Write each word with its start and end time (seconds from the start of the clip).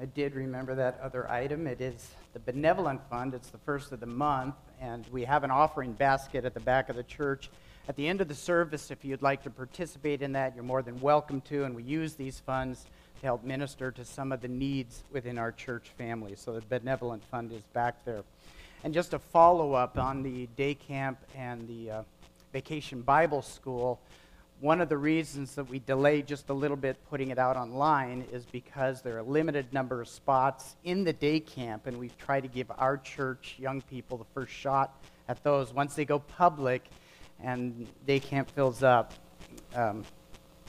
I 0.00 0.06
did 0.06 0.34
remember 0.34 0.74
that 0.76 0.98
other 1.02 1.30
item. 1.30 1.66
It 1.66 1.80
is 1.82 2.12
the 2.32 2.40
Benevolent 2.40 3.02
Fund. 3.10 3.34
It's 3.34 3.50
the 3.50 3.58
first 3.58 3.92
of 3.92 4.00
the 4.00 4.06
month, 4.06 4.54
and 4.80 5.06
we 5.12 5.24
have 5.24 5.44
an 5.44 5.50
offering 5.50 5.92
basket 5.92 6.46
at 6.46 6.54
the 6.54 6.60
back 6.60 6.88
of 6.88 6.96
the 6.96 7.02
church. 7.02 7.50
At 7.88 7.96
the 7.96 8.08
end 8.08 8.22
of 8.22 8.28
the 8.28 8.34
service, 8.34 8.90
if 8.90 9.04
you'd 9.04 9.20
like 9.20 9.42
to 9.42 9.50
participate 9.50 10.22
in 10.22 10.32
that, 10.32 10.54
you're 10.54 10.64
more 10.64 10.82
than 10.82 10.98
welcome 11.00 11.42
to, 11.42 11.64
and 11.64 11.74
we 11.76 11.82
use 11.82 12.14
these 12.14 12.40
funds 12.40 12.86
to 13.20 13.26
help 13.26 13.44
minister 13.44 13.90
to 13.90 14.04
some 14.04 14.32
of 14.32 14.40
the 14.40 14.48
needs 14.48 15.04
within 15.12 15.36
our 15.36 15.52
church 15.52 15.90
family. 15.98 16.36
So 16.36 16.54
the 16.54 16.62
Benevolent 16.62 17.22
Fund 17.24 17.52
is 17.52 17.62
back 17.74 18.02
there. 18.06 18.22
And 18.84 18.94
just 18.94 19.12
a 19.12 19.18
follow 19.18 19.74
up 19.74 19.98
on 19.98 20.22
the 20.22 20.46
day 20.56 20.74
camp 20.74 21.18
and 21.36 21.68
the 21.68 21.90
uh, 21.90 22.02
vacation 22.52 23.02
Bible 23.02 23.42
school 23.42 24.00
one 24.62 24.80
of 24.80 24.88
the 24.88 24.96
reasons 24.96 25.56
that 25.56 25.68
we 25.68 25.80
delay 25.80 26.22
just 26.22 26.48
a 26.48 26.52
little 26.52 26.76
bit 26.76 26.96
putting 27.10 27.32
it 27.32 27.38
out 27.38 27.56
online 27.56 28.24
is 28.32 28.44
because 28.46 29.02
there 29.02 29.16
are 29.16 29.18
a 29.18 29.24
limited 29.24 29.66
number 29.72 30.00
of 30.00 30.06
spots 30.06 30.76
in 30.84 31.02
the 31.02 31.12
day 31.12 31.40
camp, 31.40 31.88
and 31.88 31.98
we've 31.98 32.16
tried 32.16 32.42
to 32.42 32.48
give 32.48 32.70
our 32.78 32.96
church 32.96 33.56
young 33.58 33.80
people 33.82 34.16
the 34.16 34.24
first 34.32 34.52
shot 34.52 35.02
at 35.28 35.42
those. 35.42 35.74
Once 35.74 35.96
they 35.96 36.04
go 36.04 36.20
public 36.20 36.84
and 37.42 37.88
day 38.06 38.20
camp 38.20 38.48
fills 38.52 38.84
up, 38.84 39.14
um, 39.74 40.04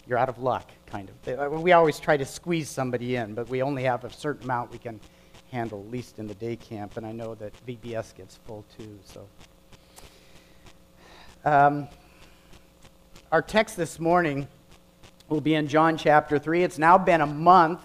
you're 0.08 0.18
out 0.18 0.28
of 0.28 0.40
luck, 0.40 0.72
kind 0.88 1.12
of. 1.28 1.40
Uh, 1.40 1.50
we 1.52 1.72
always 1.74 2.00
try 2.00 2.18
to 2.18 2.26
squeeze 2.26 2.70
somebody 2.70 3.16
in, 3.16 3.36
but 3.36 3.48
we 3.48 3.62
only 3.62 3.84
have 3.84 4.06
a 4.06 4.12
certain 4.12 4.46
amount 4.46 4.72
we 4.72 4.80
can 4.80 5.00
handle, 5.52 5.80
at 5.86 5.92
least 5.92 6.18
in 6.18 6.26
the 6.26 6.34
day 6.34 6.56
camp, 6.56 6.98
and 6.98 7.06
I 7.06 7.12
know 7.12 7.36
that 7.36 7.54
VBS 7.68 8.16
gets 8.16 8.40
full 8.48 8.66
too, 8.76 8.98
so. 9.06 9.28
Um, 11.46 11.88
our 13.34 13.42
text 13.42 13.76
this 13.76 14.00
morning 14.00 14.48
will 15.28 15.42
be 15.42 15.56
in 15.56 15.68
John 15.68 15.98
chapter 15.98 16.38
3. 16.38 16.64
It's 16.64 16.78
now 16.78 17.00
been 17.00 17.20
a 17.20 17.26
month 17.26 17.82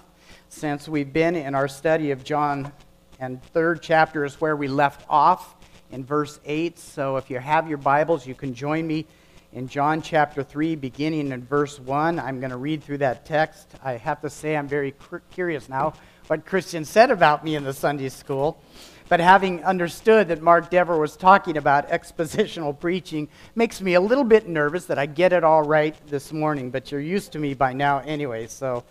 since 0.50 0.86
we've 0.86 1.10
been 1.10 1.36
in 1.36 1.54
our 1.54 1.68
study 1.68 2.10
of 2.10 2.22
John, 2.22 2.70
and 3.18 3.42
third 3.42 3.80
chapter 3.80 4.26
is 4.26 4.38
where 4.42 4.54
we 4.54 4.68
left 4.68 5.06
off 5.08 5.56
in 5.90 6.04
verse 6.04 6.38
8. 6.44 6.78
So 6.78 7.16
if 7.16 7.30
you 7.30 7.38
have 7.38 7.66
your 7.66 7.78
Bibles, 7.78 8.26
you 8.26 8.34
can 8.34 8.52
join 8.52 8.86
me 8.86 9.06
in 9.54 9.68
John 9.68 10.02
chapter 10.02 10.42
3, 10.42 10.76
beginning 10.76 11.32
in 11.32 11.46
verse 11.46 11.80
1. 11.80 12.20
I'm 12.20 12.40
going 12.40 12.50
to 12.50 12.58
read 12.58 12.84
through 12.84 12.98
that 12.98 13.24
text. 13.24 13.70
I 13.82 13.92
have 13.92 14.20
to 14.20 14.28
say, 14.28 14.54
I'm 14.54 14.68
very 14.68 14.94
curious 15.30 15.66
now 15.70 15.94
what 16.26 16.44
Christian 16.44 16.84
said 16.84 17.10
about 17.10 17.42
me 17.42 17.56
in 17.56 17.64
the 17.64 17.72
Sunday 17.72 18.10
school. 18.10 18.60
But 19.08 19.20
having 19.20 19.64
understood 19.64 20.28
that 20.28 20.42
Mark 20.42 20.68
Dever 20.68 20.98
was 20.98 21.16
talking 21.16 21.56
about 21.56 21.88
expositional 21.90 22.78
preaching 22.78 23.28
makes 23.54 23.80
me 23.80 23.94
a 23.94 24.00
little 24.00 24.24
bit 24.24 24.48
nervous 24.48 24.84
that 24.86 24.98
I 24.98 25.06
get 25.06 25.32
it 25.32 25.44
all 25.44 25.62
right 25.62 25.96
this 26.08 26.32
morning, 26.32 26.70
but 26.70 26.92
you're 26.92 27.00
used 27.00 27.32
to 27.32 27.38
me 27.38 27.54
by 27.54 27.72
now 27.72 28.00
anyway, 28.00 28.46
so 28.46 28.84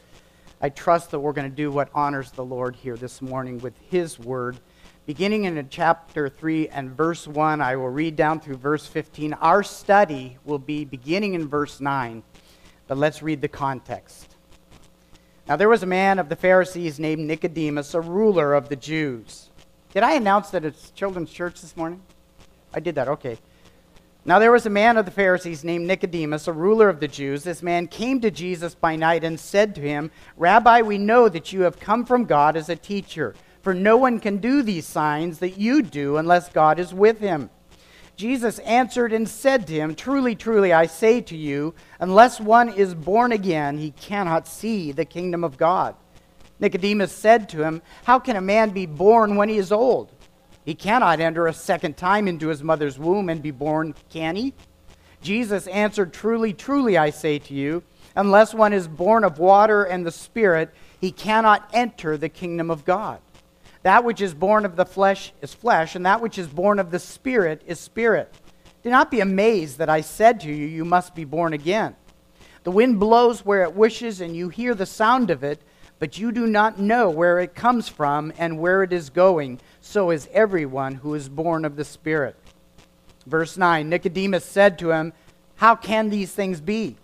I 0.59 0.69
trust 0.69 1.11
that 1.11 1.19
we're 1.19 1.33
going 1.33 1.49
to 1.49 1.55
do 1.55 1.71
what 1.71 1.89
honors 1.93 2.31
the 2.31 2.43
Lord 2.43 2.75
here 2.75 2.97
this 2.97 3.21
morning 3.21 3.59
with 3.59 3.77
His 3.91 4.17
Word. 4.17 4.57
Beginning 5.05 5.45
in 5.45 5.67
chapter 5.69 6.29
3 6.29 6.69
and 6.69 6.89
verse 6.89 7.27
1, 7.27 7.61
I 7.61 7.75
will 7.75 7.89
read 7.89 8.15
down 8.15 8.39
through 8.39 8.57
verse 8.57 8.87
15. 8.87 9.33
Our 9.33 9.61
study 9.61 10.37
will 10.43 10.57
be 10.57 10.83
beginning 10.83 11.35
in 11.35 11.47
verse 11.47 11.79
9, 11.79 12.23
but 12.87 12.97
let's 12.97 13.21
read 13.21 13.39
the 13.39 13.47
context. 13.47 14.35
Now, 15.47 15.55
there 15.55 15.69
was 15.69 15.83
a 15.83 15.87
man 15.87 16.17
of 16.17 16.27
the 16.27 16.35
Pharisees 16.35 16.99
named 16.99 17.21
Nicodemus, 17.21 17.93
a 17.93 18.01
ruler 18.01 18.53
of 18.53 18.67
the 18.67 18.75
Jews. 18.75 19.46
Did 19.93 20.03
I 20.03 20.13
announce 20.13 20.49
that 20.49 20.65
it's 20.65 20.91
children's 20.91 21.31
church 21.31 21.61
this 21.61 21.77
morning? 21.77 22.01
I 22.73 22.79
did 22.79 22.95
that, 22.95 23.07
okay. 23.07 23.37
Now 24.25 24.39
there 24.39 24.51
was 24.51 24.65
a 24.65 24.69
man 24.69 24.97
of 24.97 25.05
the 25.05 25.11
Pharisees 25.11 25.63
named 25.63 25.87
Nicodemus, 25.87 26.49
a 26.49 26.53
ruler 26.53 26.89
of 26.89 26.99
the 26.99 27.07
Jews. 27.07 27.43
This 27.43 27.63
man 27.63 27.87
came 27.87 28.19
to 28.19 28.29
Jesus 28.29 28.75
by 28.75 28.97
night 28.97 29.23
and 29.23 29.39
said 29.39 29.73
to 29.75 29.81
him, 29.81 30.11
Rabbi, 30.35 30.81
we 30.81 30.97
know 30.97 31.29
that 31.29 31.53
you 31.53 31.61
have 31.61 31.79
come 31.79 32.05
from 32.05 32.25
God 32.25 32.57
as 32.57 32.67
a 32.67 32.75
teacher, 32.75 33.35
for 33.61 33.73
no 33.73 33.95
one 33.95 34.19
can 34.19 34.37
do 34.37 34.61
these 34.61 34.85
signs 34.85 35.39
that 35.39 35.57
you 35.57 35.81
do 35.81 36.17
unless 36.17 36.49
God 36.49 36.77
is 36.77 36.93
with 36.93 37.19
him. 37.19 37.49
Jesus 38.17 38.59
answered 38.59 39.13
and 39.13 39.29
said 39.29 39.65
to 39.67 39.73
him, 39.73 39.95
Truly, 39.95 40.35
truly, 40.35 40.73
I 40.73 40.87
say 40.87 41.21
to 41.21 41.37
you, 41.37 41.73
unless 41.99 42.41
one 42.41 42.67
is 42.67 42.93
born 42.93 43.31
again, 43.31 43.77
he 43.77 43.91
cannot 43.91 44.47
see 44.47 44.91
the 44.91 45.05
kingdom 45.05 45.45
of 45.45 45.57
God. 45.57 45.95
Nicodemus 46.59 47.11
said 47.11 47.49
to 47.49 47.63
him, 47.63 47.81
How 48.05 48.19
can 48.19 48.35
a 48.35 48.41
man 48.41 48.71
be 48.71 48.85
born 48.85 49.35
when 49.35 49.49
he 49.49 49.57
is 49.57 49.71
old? 49.71 50.11
He 50.65 50.75
cannot 50.75 51.19
enter 51.19 51.47
a 51.47 51.53
second 51.53 51.97
time 51.97 52.27
into 52.27 52.49
his 52.49 52.63
mother's 52.63 52.99
womb 52.99 53.29
and 53.29 53.41
be 53.41 53.51
born, 53.51 53.95
can 54.09 54.35
he? 54.35 54.53
Jesus 55.21 55.67
answered, 55.67 56.13
Truly, 56.13 56.53
truly, 56.53 56.97
I 56.97 57.09
say 57.09 57.39
to 57.39 57.53
you, 57.53 57.83
unless 58.15 58.53
one 58.53 58.73
is 58.73 58.87
born 58.87 59.23
of 59.23 59.39
water 59.39 59.83
and 59.83 60.05
the 60.05 60.11
Spirit, 60.11 60.73
he 60.99 61.11
cannot 61.11 61.69
enter 61.73 62.17
the 62.17 62.29
kingdom 62.29 62.69
of 62.69 62.85
God. 62.85 63.19
That 63.83 64.03
which 64.03 64.19
is 64.19 64.33
born 64.33 64.65
of 64.65 64.75
the 64.75 64.85
flesh 64.85 65.31
is 65.41 65.53
flesh, 65.53 65.95
and 65.95 66.05
that 66.05 66.21
which 66.21 66.37
is 66.37 66.47
born 66.47 66.79
of 66.79 66.91
the 66.91 66.99
Spirit 66.99 67.61
is 67.65 67.79
spirit. 67.79 68.33
Do 68.83 68.89
not 68.89 69.11
be 69.11 69.21
amazed 69.21 69.77
that 69.77 69.89
I 69.89 70.01
said 70.01 70.41
to 70.41 70.47
you, 70.47 70.65
You 70.65 70.83
must 70.83 71.15
be 71.15 71.23
born 71.23 71.53
again. 71.53 71.95
The 72.63 72.71
wind 72.71 72.99
blows 72.99 73.45
where 73.45 73.63
it 73.63 73.75
wishes, 73.75 74.19
and 74.19 74.35
you 74.35 74.49
hear 74.49 74.75
the 74.75 74.85
sound 74.85 75.29
of 75.29 75.43
it 75.43 75.61
but 75.99 76.17
you 76.17 76.31
do 76.31 76.45
not 76.45 76.79
know 76.79 77.09
where 77.09 77.39
it 77.39 77.55
comes 77.55 77.89
from 77.89 78.31
and 78.37 78.59
where 78.59 78.83
it 78.83 78.93
is 78.93 79.09
going. 79.09 79.59
So 79.81 80.11
is 80.11 80.29
everyone 80.31 80.95
who 80.95 81.15
is 81.15 81.29
born 81.29 81.65
of 81.65 81.75
the 81.75 81.85
Spirit. 81.85 82.35
Verse 83.25 83.57
9 83.57 83.89
Nicodemus 83.89 84.45
said 84.45 84.77
to 84.79 84.91
him, 84.91 85.13
How 85.55 85.75
can 85.75 86.09
these 86.09 86.31
things 86.31 86.61
be? 86.61 86.97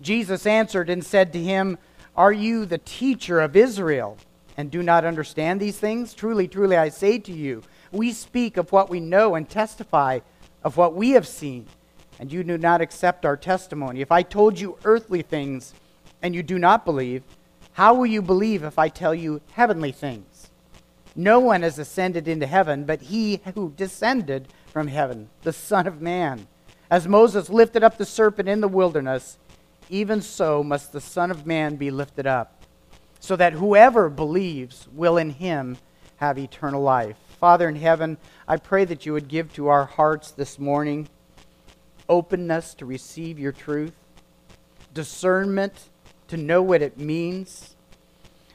Jesus 0.00 0.46
answered 0.46 0.88
and 0.88 1.04
said 1.04 1.32
to 1.32 1.42
him, 1.42 1.78
Are 2.16 2.32
you 2.32 2.64
the 2.64 2.78
teacher 2.78 3.40
of 3.40 3.54
Israel 3.54 4.16
and 4.56 4.70
do 4.70 4.82
not 4.82 5.04
understand 5.04 5.60
these 5.60 5.78
things? 5.78 6.14
Truly, 6.14 6.48
truly, 6.48 6.76
I 6.76 6.88
say 6.88 7.18
to 7.18 7.32
you, 7.32 7.62
we 7.92 8.12
speak 8.12 8.56
of 8.56 8.72
what 8.72 8.88
we 8.88 9.00
know 9.00 9.34
and 9.34 9.48
testify 9.48 10.20
of 10.62 10.76
what 10.76 10.94
we 10.94 11.10
have 11.10 11.26
seen, 11.26 11.66
and 12.18 12.32
you 12.32 12.44
do 12.44 12.58
not 12.58 12.80
accept 12.80 13.24
our 13.24 13.36
testimony. 13.36 14.00
If 14.00 14.12
I 14.12 14.22
told 14.22 14.58
you 14.58 14.78
earthly 14.84 15.22
things 15.22 15.74
and 16.22 16.34
you 16.34 16.42
do 16.42 16.58
not 16.58 16.84
believe, 16.84 17.22
how 17.80 17.94
will 17.94 18.04
you 18.04 18.20
believe 18.20 18.62
if 18.62 18.78
I 18.78 18.90
tell 18.90 19.14
you 19.14 19.40
heavenly 19.52 19.90
things? 19.90 20.50
No 21.16 21.40
one 21.40 21.62
has 21.62 21.78
ascended 21.78 22.28
into 22.28 22.46
heaven 22.46 22.84
but 22.84 23.00
he 23.00 23.40
who 23.54 23.72
descended 23.74 24.48
from 24.70 24.88
heaven, 24.88 25.30
the 25.44 25.54
Son 25.54 25.86
of 25.86 26.02
Man. 26.02 26.46
As 26.90 27.08
Moses 27.08 27.48
lifted 27.48 27.82
up 27.82 27.96
the 27.96 28.04
serpent 28.04 28.50
in 28.50 28.60
the 28.60 28.68
wilderness, 28.68 29.38
even 29.88 30.20
so 30.20 30.62
must 30.62 30.92
the 30.92 31.00
Son 31.00 31.30
of 31.30 31.46
Man 31.46 31.76
be 31.76 31.90
lifted 31.90 32.26
up, 32.26 32.66
so 33.18 33.34
that 33.36 33.54
whoever 33.54 34.10
believes 34.10 34.86
will 34.92 35.16
in 35.16 35.30
him 35.30 35.78
have 36.16 36.36
eternal 36.36 36.82
life. 36.82 37.16
Father 37.38 37.66
in 37.66 37.76
heaven, 37.76 38.18
I 38.46 38.58
pray 38.58 38.84
that 38.84 39.06
you 39.06 39.14
would 39.14 39.26
give 39.26 39.54
to 39.54 39.68
our 39.68 39.86
hearts 39.86 40.32
this 40.32 40.58
morning 40.58 41.08
openness 42.10 42.74
to 42.74 42.84
receive 42.84 43.38
your 43.38 43.52
truth, 43.52 43.94
discernment 44.92 45.88
to 46.30 46.36
know 46.36 46.62
what 46.62 46.82
it 46.82 46.98
means. 46.98 47.76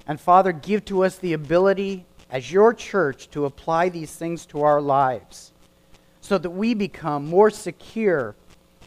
And 0.08 0.20
Father, 0.20 0.52
give 0.52 0.86
to 0.86 1.04
us 1.04 1.18
the 1.18 1.34
ability 1.34 2.06
as 2.30 2.52
your 2.52 2.74
church 2.74 3.30
to 3.32 3.46
apply 3.46 3.90
these 3.90 4.14
things 4.14 4.46
to 4.48 4.64
our 4.64 4.82
lives 4.82 5.52
so 6.22 6.38
that 6.38 6.50
we 6.50 6.74
become 6.74 7.28
more 7.28 7.50
secure 7.50 8.36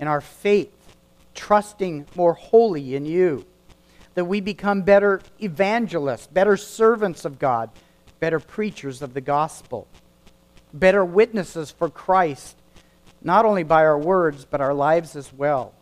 in 0.00 0.08
our 0.08 0.20
faith, 0.20 0.72
trusting 1.34 2.06
more 2.14 2.32
wholly 2.34 2.94
in 2.96 3.04
you. 3.04 3.46
That 4.14 4.24
we 4.24 4.40
become 4.40 4.82
better 4.82 5.20
evangelists, 5.40 6.26
better 6.26 6.56
servants 6.56 7.24
of 7.24 7.38
God, 7.38 7.70
better 8.18 8.40
preachers 8.40 9.02
of 9.02 9.14
the 9.14 9.20
gospel, 9.20 9.86
better 10.74 11.04
witnesses 11.04 11.70
for 11.70 11.88
Christ, 11.88 12.56
not 13.22 13.44
only 13.44 13.62
by 13.62 13.84
our 13.84 13.98
words, 13.98 14.44
but 14.44 14.60
our 14.60 14.74
lives 14.74 15.14
as 15.14 15.32
well. 15.32 15.72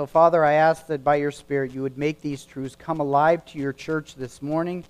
So, 0.00 0.06
Father, 0.06 0.42
I 0.42 0.54
ask 0.54 0.86
that 0.86 1.04
by 1.04 1.16
your 1.16 1.30
Spirit 1.30 1.74
you 1.74 1.82
would 1.82 1.98
make 1.98 2.22
these 2.22 2.46
truths 2.46 2.74
come 2.74 3.00
alive 3.00 3.44
to 3.44 3.58
your 3.58 3.74
church 3.74 4.14
this 4.14 4.40
morning. 4.40 4.82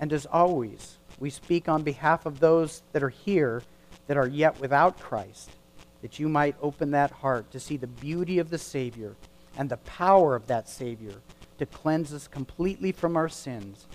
And 0.00 0.10
as 0.14 0.24
always, 0.24 0.96
we 1.18 1.28
speak 1.28 1.68
on 1.68 1.82
behalf 1.82 2.24
of 2.24 2.40
those 2.40 2.82
that 2.92 3.02
are 3.02 3.10
here 3.10 3.62
that 4.06 4.16
are 4.16 4.26
yet 4.26 4.58
without 4.58 4.98
Christ, 4.98 5.50
that 6.00 6.18
you 6.18 6.26
might 6.26 6.56
open 6.62 6.92
that 6.92 7.10
heart 7.10 7.50
to 7.50 7.60
see 7.60 7.76
the 7.76 7.86
beauty 7.86 8.38
of 8.38 8.48
the 8.48 8.56
Savior 8.56 9.14
and 9.58 9.68
the 9.68 9.76
power 9.76 10.34
of 10.34 10.46
that 10.46 10.70
Savior 10.70 11.16
to 11.58 11.66
cleanse 11.66 12.14
us 12.14 12.26
completely 12.26 12.92
from 12.92 13.18
our 13.18 13.28
sins 13.28 13.86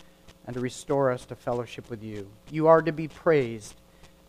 and 0.46 0.54
to 0.54 0.60
restore 0.60 1.10
us 1.10 1.26
to 1.26 1.36
fellowship 1.36 1.90
with 1.90 2.04
you. 2.04 2.30
You 2.52 2.68
are 2.68 2.84
to 2.84 2.92
be 2.92 3.08
praised 3.08 3.74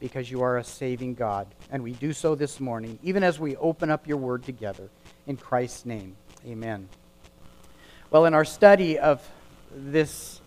because 0.01 0.31
you 0.31 0.41
are 0.41 0.57
a 0.57 0.65
saving 0.65 1.13
God. 1.13 1.47
And 1.71 1.83
we 1.83 1.93
do 1.93 2.15
so 2.15 2.35
this 2.35 2.59
morning, 2.59 2.99
even 3.03 3.23
as 3.23 3.39
we 3.39 3.55
open 3.57 3.91
up 3.91 4.07
your 4.07 4.17
word 4.17 4.45
together. 4.45 4.89
In 5.27 5.37
Christ's 5.37 5.85
name, 5.85 6.15
amen. 6.47 6.89
Well, 8.13 8.27
in 8.27 8.35
our 8.35 8.45
study 8.45 8.97
of 8.97 9.21
this 9.75 10.41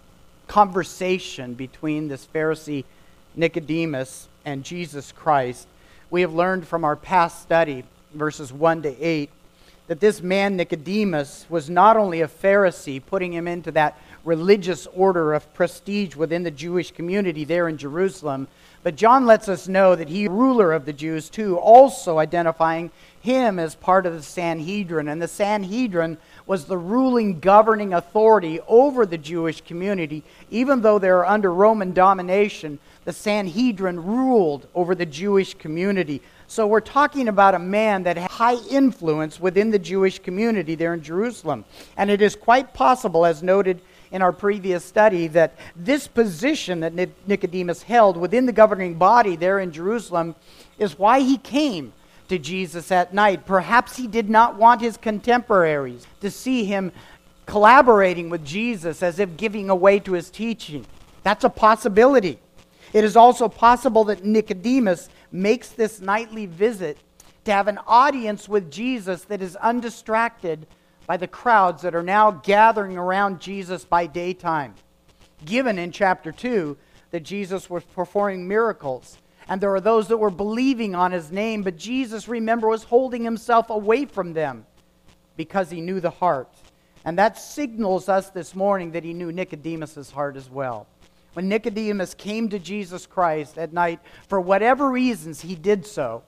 conversation 0.47 1.53
between 1.53 2.07
this 2.07 2.25
Pharisee 2.33 2.85
Nicodemus 3.35 4.29
and 4.45 4.63
Jesus 4.63 5.11
Christ, 5.11 5.67
we 6.09 6.21
have 6.21 6.33
learned 6.33 6.65
from 6.65 6.85
our 6.85 6.95
past 6.95 7.41
study, 7.41 7.83
verses 8.13 8.53
1 8.53 8.83
to 8.83 9.05
8, 9.05 9.29
that 9.87 9.99
this 9.99 10.21
man 10.21 10.55
Nicodemus 10.55 11.45
was 11.49 11.69
not 11.69 11.97
only 11.97 12.21
a 12.21 12.27
Pharisee, 12.29 13.05
putting 13.05 13.33
him 13.33 13.49
into 13.49 13.71
that 13.71 13.99
religious 14.23 14.87
order 14.95 15.33
of 15.33 15.53
prestige 15.53 16.15
within 16.15 16.43
the 16.43 16.51
Jewish 16.51 16.91
community 16.91 17.43
there 17.43 17.67
in 17.67 17.77
Jerusalem. 17.77 18.47
But 18.81 18.95
John 18.95 19.25
lets 19.25 19.49
us 19.49 19.67
know 19.67 19.95
that 19.95 20.09
he 20.09 20.27
ruler 20.27 20.71
of 20.71 20.85
the 20.85 20.93
Jews 20.93 21.29
too, 21.29 21.57
also 21.57 22.17
identifying 22.17 22.91
him 23.21 23.59
as 23.59 23.75
part 23.75 24.05
of 24.05 24.13
the 24.13 24.23
Sanhedrin. 24.23 25.09
And 25.09 25.21
the 25.21 25.27
Sanhedrin 25.27 26.17
was 26.47 26.65
the 26.65 26.77
ruling 26.77 27.39
governing 27.39 27.93
authority 27.93 28.59
over 28.67 29.05
the 29.05 29.17
Jewish 29.17 29.61
community. 29.61 30.23
Even 30.49 30.81
though 30.81 30.97
they 30.97 31.11
were 31.11 31.27
under 31.27 31.53
Roman 31.53 31.93
domination, 31.93 32.79
the 33.03 33.11
Sanhedrin 33.13 34.03
ruled 34.03 34.67
over 34.73 34.95
the 34.95 35.05
Jewish 35.05 35.53
community. 35.53 36.21
So 36.47 36.65
we're 36.65 36.79
talking 36.79 37.27
about 37.27 37.55
a 37.55 37.59
man 37.59 38.03
that 38.03 38.17
had 38.17 38.31
high 38.31 38.57
influence 38.69 39.39
within 39.39 39.71
the 39.71 39.79
Jewish 39.79 40.19
community 40.19 40.75
there 40.75 40.93
in 40.93 41.03
Jerusalem. 41.03 41.65
And 41.97 42.09
it 42.09 42.21
is 42.21 42.35
quite 42.35 42.73
possible, 42.73 43.25
as 43.25 43.43
noted 43.43 43.81
in 44.11 44.21
our 44.21 44.31
previous 44.31 44.83
study, 44.83 45.27
that 45.27 45.56
this 45.75 46.07
position 46.07 46.79
that 46.79 46.94
Nicodemus 47.27 47.83
held 47.83 48.17
within 48.17 48.45
the 48.45 48.51
governing 48.51 48.95
body 48.95 49.35
there 49.35 49.59
in 49.59 49.71
Jerusalem 49.71 50.35
is 50.77 50.97
why 50.97 51.19
he 51.19 51.38
came 51.38 51.94
to 52.27 52.39
Jesus 52.39 52.91
at 52.91 53.13
night. 53.13 53.45
Perhaps 53.45 53.97
he 53.97 54.07
did 54.07 54.29
not 54.29 54.56
want 54.56 54.81
his 54.81 54.97
contemporaries 54.97 56.06
to 56.21 56.31
see 56.31 56.65
him 56.65 56.91
collaborating 57.45 58.29
with 58.29 58.45
Jesus 58.45 59.01
as 59.01 59.19
if 59.19 59.35
giving 59.38 59.69
away 59.69 60.00
to 60.00 60.13
his 60.13 60.29
teaching. 60.29 60.85
That's 61.23 61.44
a 61.44 61.50
possibility. 61.50 62.39
It 62.94 63.03
is 63.03 63.15
also 63.15 63.50
possible 63.50 64.03
that 64.06 64.23
Nicodemus 64.23 65.09
makes 65.31 65.69
this 65.69 66.00
nightly 66.01 66.45
visit 66.45 66.97
to 67.45 67.51
have 67.51 67.67
an 67.67 67.79
audience 67.88 68.47
with 68.47 68.71
Jesus 68.71 69.23
that 69.25 69.41
is 69.41 69.56
undistracted 69.56 70.67
by 71.09 71.17
the 71.17 71.27
crowds 71.27 71.81
that 71.81 71.95
are 71.95 72.03
now 72.03 72.29
gathering 72.29 72.95
around 72.95 73.41
Jesus 73.41 73.83
by 73.83 74.06
daytime. 74.06 74.75
Given 75.44 75.79
in 75.79 75.91
chapter 75.91 76.31
2 76.31 76.77
that 77.09 77.23
Jesus 77.23 77.67
was 77.67 77.83
performing 77.83 78.47
miracles, 78.47 79.17
and 79.47 79.59
there 79.59 79.73
are 79.73 79.81
those 79.81 80.07
that 80.09 80.17
were 80.17 80.29
believing 80.29 80.94
on 80.94 81.11
his 81.11 81.31
name, 81.31 81.63
but 81.63 81.77
Jesus, 81.77 82.27
remember, 82.27 82.67
was 82.67 82.83
holding 82.83 83.23
himself 83.23 83.71
away 83.71 84.06
from 84.06 84.33
them 84.33 84.67
because 85.35 85.71
he 85.71 85.81
knew 85.81 86.00
the 86.00 86.11
heart. 86.11 86.53
And 87.03 87.17
that 87.17 87.39
signals 87.39 88.07
us 88.07 88.29
this 88.29 88.53
morning 88.53 88.91
that 88.91 89.03
he 89.03 89.15
knew 89.15 89.31
Nicodemus' 89.31 90.11
heart 90.11 90.35
as 90.35 90.47
well. 90.47 90.85
When 91.33 91.50
Nicodemus 91.50 92.13
came 92.13 92.50
to 92.50 92.59
Jesus 92.59 93.07
Christ 93.07 93.57
at 93.57 93.73
night, 93.73 94.00
for 94.27 94.39
whatever 94.39 94.91
reasons 94.91 95.41
he 95.41 95.56
did 95.56 95.88
so, 95.88 96.21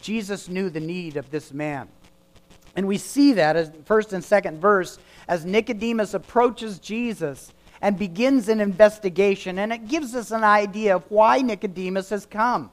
Jesus 0.00 0.48
knew 0.48 0.70
the 0.70 0.78
need 0.78 1.16
of 1.16 1.32
this 1.32 1.52
man. 1.52 1.88
And 2.76 2.86
we 2.86 2.98
see 2.98 3.32
that 3.34 3.56
as 3.56 3.70
first 3.84 4.12
and 4.12 4.22
second 4.22 4.60
verse 4.60 4.98
as 5.28 5.44
Nicodemus 5.44 6.14
approaches 6.14 6.78
Jesus 6.78 7.52
and 7.80 7.98
begins 7.98 8.48
an 8.48 8.60
investigation. 8.60 9.58
And 9.58 9.72
it 9.72 9.88
gives 9.88 10.14
us 10.14 10.30
an 10.30 10.44
idea 10.44 10.96
of 10.96 11.10
why 11.10 11.40
Nicodemus 11.40 12.10
has 12.10 12.26
come. 12.26 12.70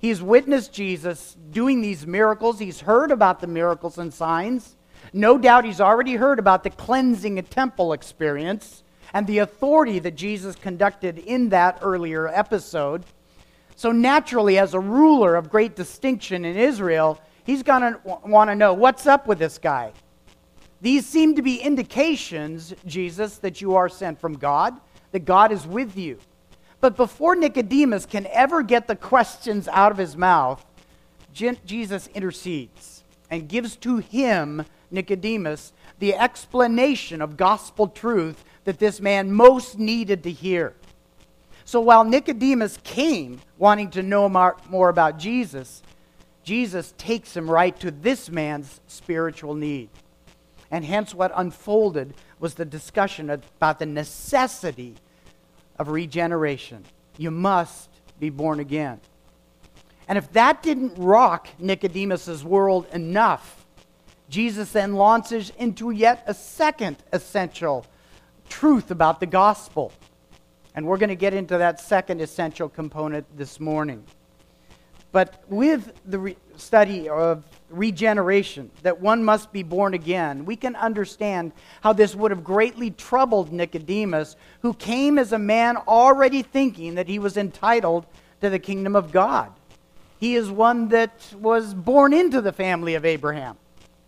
He's 0.00 0.22
witnessed 0.22 0.72
Jesus 0.72 1.36
doing 1.50 1.82
these 1.82 2.06
miracles, 2.06 2.58
he's 2.58 2.80
heard 2.80 3.10
about 3.10 3.40
the 3.40 3.46
miracles 3.46 3.98
and 3.98 4.12
signs. 4.12 4.76
No 5.12 5.36
doubt 5.38 5.64
he's 5.64 5.80
already 5.80 6.14
heard 6.14 6.38
about 6.38 6.62
the 6.62 6.70
cleansing 6.70 7.38
a 7.38 7.42
temple 7.42 7.92
experience 7.92 8.82
and 9.12 9.26
the 9.26 9.38
authority 9.38 9.98
that 9.98 10.14
Jesus 10.14 10.54
conducted 10.54 11.18
in 11.18 11.48
that 11.50 11.78
earlier 11.82 12.28
episode. 12.28 13.04
So, 13.76 13.92
naturally, 13.92 14.58
as 14.58 14.74
a 14.74 14.80
ruler 14.80 15.36
of 15.36 15.50
great 15.50 15.74
distinction 15.74 16.44
in 16.44 16.56
Israel, 16.56 17.20
he's 17.44 17.62
going 17.62 17.82
to 17.82 18.00
want 18.04 18.50
to 18.50 18.54
know 18.54 18.72
what's 18.74 19.06
up 19.06 19.26
with 19.26 19.38
this 19.38 19.58
guy. 19.58 19.92
These 20.80 21.06
seem 21.06 21.34
to 21.36 21.42
be 21.42 21.56
indications, 21.56 22.74
Jesus, 22.86 23.38
that 23.38 23.60
you 23.60 23.76
are 23.76 23.88
sent 23.88 24.20
from 24.20 24.38
God, 24.38 24.74
that 25.12 25.24
God 25.24 25.52
is 25.52 25.66
with 25.66 25.96
you. 25.96 26.18
But 26.80 26.96
before 26.96 27.36
Nicodemus 27.36 28.06
can 28.06 28.26
ever 28.28 28.62
get 28.62 28.86
the 28.86 28.96
questions 28.96 29.68
out 29.68 29.92
of 29.92 29.98
his 29.98 30.16
mouth, 30.16 30.64
Jesus 31.32 32.06
intercedes 32.08 33.04
and 33.30 33.48
gives 33.48 33.76
to 33.76 33.98
him, 33.98 34.64
Nicodemus, 34.90 35.72
the 35.98 36.14
explanation 36.14 37.20
of 37.20 37.36
gospel 37.36 37.86
truth 37.86 38.42
that 38.64 38.78
this 38.78 39.00
man 39.00 39.30
most 39.30 39.78
needed 39.78 40.22
to 40.22 40.30
hear. 40.32 40.74
So 41.66 41.80
while 41.80 42.02
Nicodemus 42.04 42.78
came 42.82 43.40
wanting 43.58 43.90
to 43.90 44.02
know 44.02 44.28
more 44.28 44.88
about 44.88 45.18
Jesus, 45.18 45.82
Jesus 46.50 46.92
takes 46.98 47.36
him 47.36 47.48
right 47.48 47.78
to 47.78 47.92
this 47.92 48.28
man's 48.28 48.80
spiritual 48.88 49.54
need. 49.54 49.88
And 50.72 50.84
hence, 50.84 51.14
what 51.14 51.30
unfolded 51.36 52.12
was 52.40 52.54
the 52.54 52.64
discussion 52.64 53.30
about 53.30 53.78
the 53.78 53.86
necessity 53.86 54.96
of 55.78 55.90
regeneration. 55.90 56.84
You 57.16 57.30
must 57.30 57.88
be 58.18 58.30
born 58.30 58.58
again. 58.58 59.00
And 60.08 60.18
if 60.18 60.32
that 60.32 60.60
didn't 60.60 60.94
rock 60.96 61.46
Nicodemus's 61.60 62.42
world 62.42 62.88
enough, 62.92 63.64
Jesus 64.28 64.72
then 64.72 64.94
launches 64.94 65.52
into 65.56 65.92
yet 65.92 66.24
a 66.26 66.34
second 66.34 66.96
essential 67.12 67.86
truth 68.48 68.90
about 68.90 69.20
the 69.20 69.26
gospel. 69.26 69.92
And 70.74 70.84
we're 70.84 70.98
going 70.98 71.10
to 71.10 71.14
get 71.14 71.32
into 71.32 71.58
that 71.58 71.78
second 71.78 72.20
essential 72.20 72.68
component 72.68 73.24
this 73.38 73.60
morning. 73.60 74.04
But 75.12 75.42
with 75.48 75.92
the 76.06 76.18
re- 76.18 76.36
study 76.56 77.08
of 77.08 77.44
regeneration, 77.68 78.70
that 78.82 79.00
one 79.00 79.24
must 79.24 79.52
be 79.52 79.62
born 79.62 79.94
again, 79.94 80.44
we 80.44 80.56
can 80.56 80.76
understand 80.76 81.52
how 81.80 81.92
this 81.92 82.14
would 82.14 82.30
have 82.30 82.44
greatly 82.44 82.90
troubled 82.90 83.52
Nicodemus, 83.52 84.36
who 84.60 84.74
came 84.74 85.18
as 85.18 85.32
a 85.32 85.38
man 85.38 85.76
already 85.76 86.42
thinking 86.42 86.94
that 86.94 87.08
he 87.08 87.18
was 87.18 87.36
entitled 87.36 88.06
to 88.40 88.50
the 88.50 88.58
kingdom 88.58 88.94
of 88.94 89.12
God. 89.12 89.52
He 90.18 90.34
is 90.36 90.50
one 90.50 90.88
that 90.88 91.34
was 91.38 91.74
born 91.74 92.12
into 92.12 92.40
the 92.40 92.52
family 92.52 92.94
of 92.94 93.04
Abraham. 93.04 93.56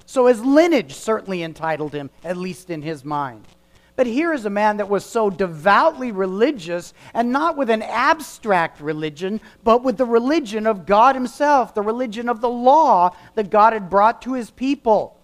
So 0.05 0.27
his 0.27 0.45
lineage 0.45 0.95
certainly 0.95 1.43
entitled 1.43 1.95
him, 1.95 2.11
at 2.23 2.37
least 2.37 2.69
in 2.69 2.83
his 2.83 3.05
mind. 3.05 3.47
But 3.95 4.07
here 4.07 4.33
is 4.33 4.47
a 4.47 4.51
man 4.51 4.79
that 4.79 4.89
was 4.89 5.05
so 5.05 5.29
devoutly 5.29 6.13
religious, 6.13 6.95
and 7.13 7.31
not 7.31 7.57
with 7.57 7.69
an 7.69 7.83
abstract 7.83 8.81
religion, 8.81 9.41
but 9.65 9.83
with 9.83 9.99
the 9.99 10.07
religion 10.07 10.67
of 10.67 10.87
God 10.87 11.15
Himself, 11.15 11.75
the 11.75 11.83
religion 11.83 12.29
of 12.29 12.41
the 12.41 12.49
law 12.49 13.15
that 13.35 13.51
God 13.51 13.75
had 13.75 13.91
brought 13.91 14.23
to 14.23 14.33
His 14.33 14.51
people. 14.51 15.19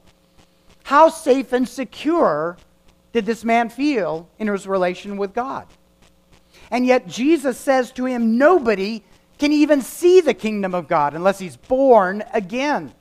How 0.85 1.09
safe 1.09 1.53
and 1.53 1.69
secure 1.69 2.57
did 3.13 3.27
this 3.27 3.45
man 3.45 3.69
feel 3.69 4.29
in 4.39 4.49
his 4.49 4.67
relation 4.67 5.17
with 5.17 5.35
God? 5.35 5.67
And 6.71 6.87
yet 6.87 7.07
Jesus 7.07 7.59
says 7.59 7.91
to 7.93 8.05
him, 8.05 8.39
Nobody 8.39 9.03
can 9.39 9.53
even 9.53 9.83
see 9.83 10.21
the 10.21 10.35
kingdom 10.35 10.75
of 10.75 10.89
God 10.89 11.15
unless 11.15 11.39
he's 11.39 11.57
born 11.57 12.25
again. 12.33 12.93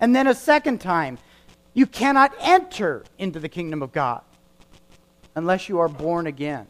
And 0.00 0.14
then 0.14 0.26
a 0.26 0.34
second 0.34 0.80
time, 0.80 1.18
you 1.74 1.86
cannot 1.86 2.34
enter 2.40 3.04
into 3.18 3.40
the 3.40 3.48
kingdom 3.48 3.82
of 3.82 3.92
God 3.92 4.22
unless 5.34 5.68
you 5.68 5.78
are 5.78 5.88
born 5.88 6.26
again. 6.26 6.66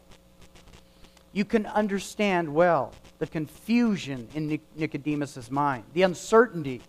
You 1.31 1.45
can 1.45 1.65
understand 1.65 2.53
well 2.53 2.93
the 3.19 3.27
confusion 3.27 4.27
in 4.35 4.59
Nicodemus' 4.75 5.49
mind, 5.49 5.83
the 5.93 6.03
uncertainty. 6.03 6.81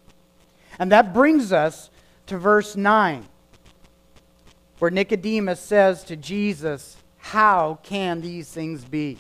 And 0.79 0.93
that 0.93 1.15
brings 1.15 1.53
us 1.53 1.91
to 2.27 2.39
verse 2.39 2.77
9, 2.77 3.27
where 4.79 4.91
Nicodemus 4.91 5.61
says 5.61 6.05
to 6.05 6.17
Jesus, 6.17 6.97
How 7.19 7.79
can 7.83 8.21
these 8.21 8.51
things 8.51 8.85
be? 8.85 9.19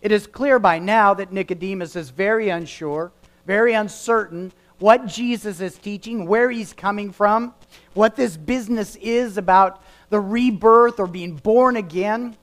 It 0.00 0.12
is 0.12 0.26
clear 0.26 0.58
by 0.58 0.78
now 0.78 1.14
that 1.14 1.32
Nicodemus 1.32 1.94
is 1.94 2.10
very 2.10 2.48
unsure, 2.48 3.12
very 3.46 3.74
uncertain 3.74 4.52
what 4.82 5.06
Jesus 5.06 5.60
is 5.60 5.78
teaching, 5.78 6.26
where 6.26 6.50
he's 6.50 6.72
coming 6.72 7.12
from, 7.12 7.54
what 7.94 8.16
this 8.16 8.36
business 8.36 8.96
is 8.96 9.38
about 9.38 9.80
the 10.12 10.20
rebirth 10.20 11.00
or 11.00 11.06
being 11.06 11.34
born 11.34 11.74
again. 11.74 12.36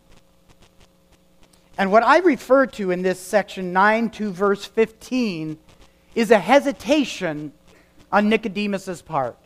And 1.77 1.91
what 1.91 2.01
I 2.01 2.17
refer 2.17 2.65
to 2.65 2.89
in 2.89 3.03
this 3.03 3.19
section 3.19 3.71
9 3.71 4.09
to 4.09 4.31
verse 4.31 4.65
15 4.65 5.55
is 6.15 6.31
a 6.31 6.39
hesitation 6.39 7.53
on 8.11 8.27
Nicodemus's 8.27 9.03
part. 9.03 9.37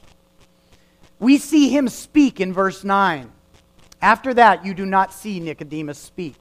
We 1.19 1.37
see 1.37 1.67
him 1.67 1.89
speak 1.89 2.39
in 2.39 2.53
verse 2.53 2.85
9. 2.85 3.29
After 4.01 4.33
that, 4.35 4.65
you 4.65 4.73
do 4.73 4.85
not 4.85 5.13
see 5.13 5.41
Nicodemus 5.41 5.99
speak. 5.99 6.35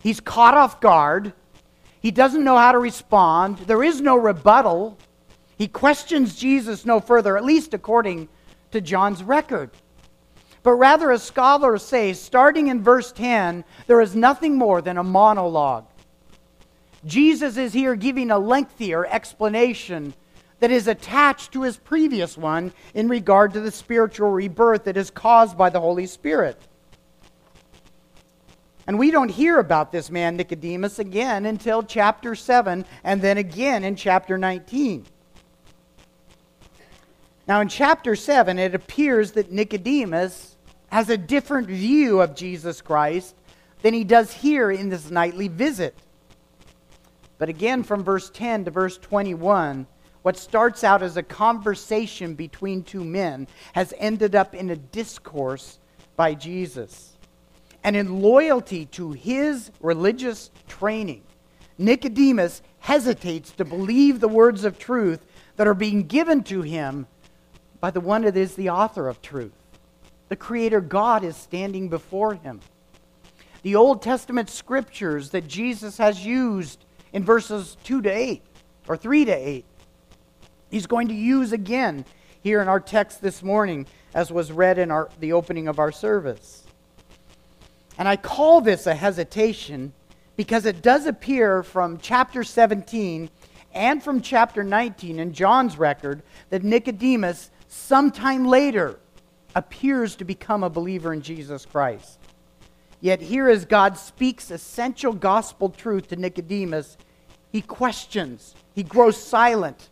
He's 0.00 0.20
caught 0.20 0.54
off 0.54 0.80
guard. 0.80 1.32
He 2.00 2.12
doesn't 2.12 2.44
know 2.44 2.56
how 2.56 2.70
to 2.70 2.78
respond. 2.78 3.58
There 3.58 3.82
is 3.82 4.00
no 4.00 4.16
rebuttal. 4.16 4.96
He 5.58 5.66
questions 5.66 6.36
Jesus 6.36 6.86
no 6.86 7.00
further, 7.00 7.36
at 7.36 7.44
least 7.44 7.74
according 7.74 8.28
to 8.70 8.80
John's 8.80 9.24
record 9.24 9.72
but 10.62 10.74
rather, 10.74 11.10
as 11.10 11.22
scholars 11.22 11.82
say, 11.82 12.12
starting 12.12 12.68
in 12.68 12.82
verse 12.82 13.10
10, 13.12 13.64
there 13.86 14.00
is 14.00 14.14
nothing 14.14 14.56
more 14.56 14.80
than 14.80 14.96
a 14.96 15.02
monologue. 15.02 15.86
Jesus 17.04 17.56
is 17.56 17.72
here 17.72 17.96
giving 17.96 18.30
a 18.30 18.38
lengthier 18.38 19.04
explanation 19.06 20.14
that 20.60 20.70
is 20.70 20.86
attached 20.86 21.50
to 21.52 21.62
his 21.62 21.76
previous 21.76 22.38
one 22.38 22.72
in 22.94 23.08
regard 23.08 23.52
to 23.54 23.60
the 23.60 23.72
spiritual 23.72 24.30
rebirth 24.30 24.84
that 24.84 24.96
is 24.96 25.10
caused 25.10 25.58
by 25.58 25.68
the 25.68 25.80
Holy 25.80 26.06
Spirit. 26.06 26.56
And 28.86 28.96
we 28.98 29.10
don't 29.10 29.30
hear 29.30 29.58
about 29.58 29.90
this 29.90 30.10
man 30.10 30.36
Nicodemus 30.36 31.00
again 31.00 31.46
until 31.46 31.82
chapter 31.82 32.36
7 32.36 32.84
and 33.02 33.20
then 33.20 33.38
again 33.38 33.82
in 33.82 33.96
chapter 33.96 34.38
19. 34.38 35.04
Now, 37.48 37.60
in 37.60 37.68
chapter 37.68 38.14
7, 38.14 38.58
it 38.58 38.74
appears 38.74 39.32
that 39.32 39.50
Nicodemus 39.50 40.51
has 40.92 41.08
a 41.08 41.16
different 41.16 41.68
view 41.68 42.20
of 42.20 42.34
Jesus 42.34 42.82
Christ 42.82 43.34
than 43.80 43.94
he 43.94 44.04
does 44.04 44.30
here 44.30 44.70
in 44.70 44.90
this 44.90 45.10
nightly 45.10 45.48
visit. 45.48 45.96
But 47.38 47.48
again, 47.48 47.82
from 47.82 48.04
verse 48.04 48.28
10 48.28 48.66
to 48.66 48.70
verse 48.70 48.98
21, 48.98 49.86
what 50.20 50.36
starts 50.36 50.84
out 50.84 51.02
as 51.02 51.16
a 51.16 51.22
conversation 51.22 52.34
between 52.34 52.82
two 52.82 53.04
men 53.04 53.48
has 53.72 53.94
ended 53.96 54.34
up 54.34 54.54
in 54.54 54.68
a 54.68 54.76
discourse 54.76 55.78
by 56.14 56.34
Jesus. 56.34 57.16
And 57.82 57.96
in 57.96 58.20
loyalty 58.20 58.84
to 58.86 59.12
his 59.12 59.70
religious 59.80 60.50
training, 60.68 61.22
Nicodemus 61.78 62.60
hesitates 62.80 63.52
to 63.52 63.64
believe 63.64 64.20
the 64.20 64.28
words 64.28 64.62
of 64.62 64.78
truth 64.78 65.24
that 65.56 65.66
are 65.66 65.72
being 65.72 66.02
given 66.02 66.42
to 66.44 66.60
him 66.60 67.06
by 67.80 67.90
the 67.90 68.00
one 68.02 68.22
that 68.22 68.36
is 68.36 68.56
the 68.56 68.68
author 68.68 69.08
of 69.08 69.22
truth. 69.22 69.61
The 70.32 70.36
Creator 70.36 70.80
God 70.80 71.24
is 71.24 71.36
standing 71.36 71.90
before 71.90 72.32
him. 72.32 72.60
The 73.60 73.76
Old 73.76 74.00
Testament 74.00 74.48
scriptures 74.48 75.28
that 75.28 75.46
Jesus 75.46 75.98
has 75.98 76.24
used 76.24 76.86
in 77.12 77.22
verses 77.22 77.76
2 77.84 78.00
to 78.00 78.08
8, 78.08 78.40
or 78.88 78.96
3 78.96 79.26
to 79.26 79.30
8, 79.30 79.64
he's 80.70 80.86
going 80.86 81.08
to 81.08 81.14
use 81.14 81.52
again 81.52 82.06
here 82.40 82.62
in 82.62 82.68
our 82.68 82.80
text 82.80 83.20
this 83.20 83.42
morning, 83.42 83.84
as 84.14 84.32
was 84.32 84.50
read 84.50 84.78
in 84.78 84.90
our, 84.90 85.10
the 85.20 85.34
opening 85.34 85.68
of 85.68 85.78
our 85.78 85.92
service. 85.92 86.64
And 87.98 88.08
I 88.08 88.16
call 88.16 88.62
this 88.62 88.86
a 88.86 88.94
hesitation 88.94 89.92
because 90.36 90.64
it 90.64 90.80
does 90.80 91.04
appear 91.04 91.62
from 91.62 91.98
chapter 91.98 92.42
17 92.42 93.28
and 93.74 94.02
from 94.02 94.22
chapter 94.22 94.64
19 94.64 95.18
in 95.18 95.34
John's 95.34 95.76
record 95.76 96.22
that 96.48 96.64
Nicodemus 96.64 97.50
sometime 97.68 98.46
later 98.46 98.98
appears 99.54 100.16
to 100.16 100.24
become 100.24 100.62
a 100.62 100.70
believer 100.70 101.12
in 101.12 101.22
Jesus 101.22 101.66
Christ. 101.66 102.18
Yet, 103.00 103.20
here 103.20 103.48
as 103.48 103.64
God 103.64 103.98
speaks 103.98 104.50
essential 104.50 105.12
gospel 105.12 105.70
truth 105.70 106.08
to 106.08 106.16
Nicodemus, 106.16 106.96
he 107.50 107.60
questions, 107.60 108.54
he 108.74 108.82
grows 108.82 109.16
silent. 109.16 109.90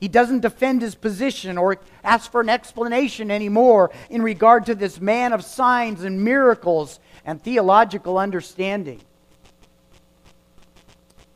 He 0.00 0.08
doesn't 0.08 0.40
defend 0.40 0.82
his 0.82 0.94
position 0.94 1.56
or 1.56 1.78
ask 2.02 2.30
for 2.30 2.40
an 2.40 2.48
explanation 2.48 3.30
anymore 3.30 3.90
in 4.10 4.22
regard 4.22 4.66
to 4.66 4.74
this 4.74 5.00
man 5.00 5.32
of 5.32 5.44
signs 5.44 6.04
and 6.04 6.22
miracles 6.22 7.00
and 7.24 7.42
theological 7.42 8.18
understanding. 8.18 9.00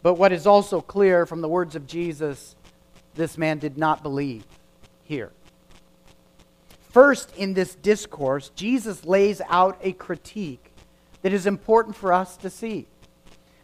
But 0.02 0.14
what 0.14 0.32
is 0.32 0.46
also 0.46 0.80
clear 0.80 1.26
from 1.26 1.40
the 1.40 1.48
words 1.48 1.76
of 1.76 1.86
Jesus, 1.86 2.56
this 3.14 3.38
man 3.38 3.58
did 3.58 3.78
not 3.78 4.02
believe 4.02 4.44
here. 5.02 5.32
First, 6.90 7.34
in 7.36 7.54
this 7.54 7.74
discourse, 7.74 8.50
Jesus 8.54 9.04
lays 9.04 9.40
out 9.48 9.78
a 9.82 9.92
critique 9.92 10.72
that 11.22 11.32
is 11.32 11.46
important 11.46 11.96
for 11.96 12.12
us 12.12 12.36
to 12.38 12.50
see. 12.50 12.86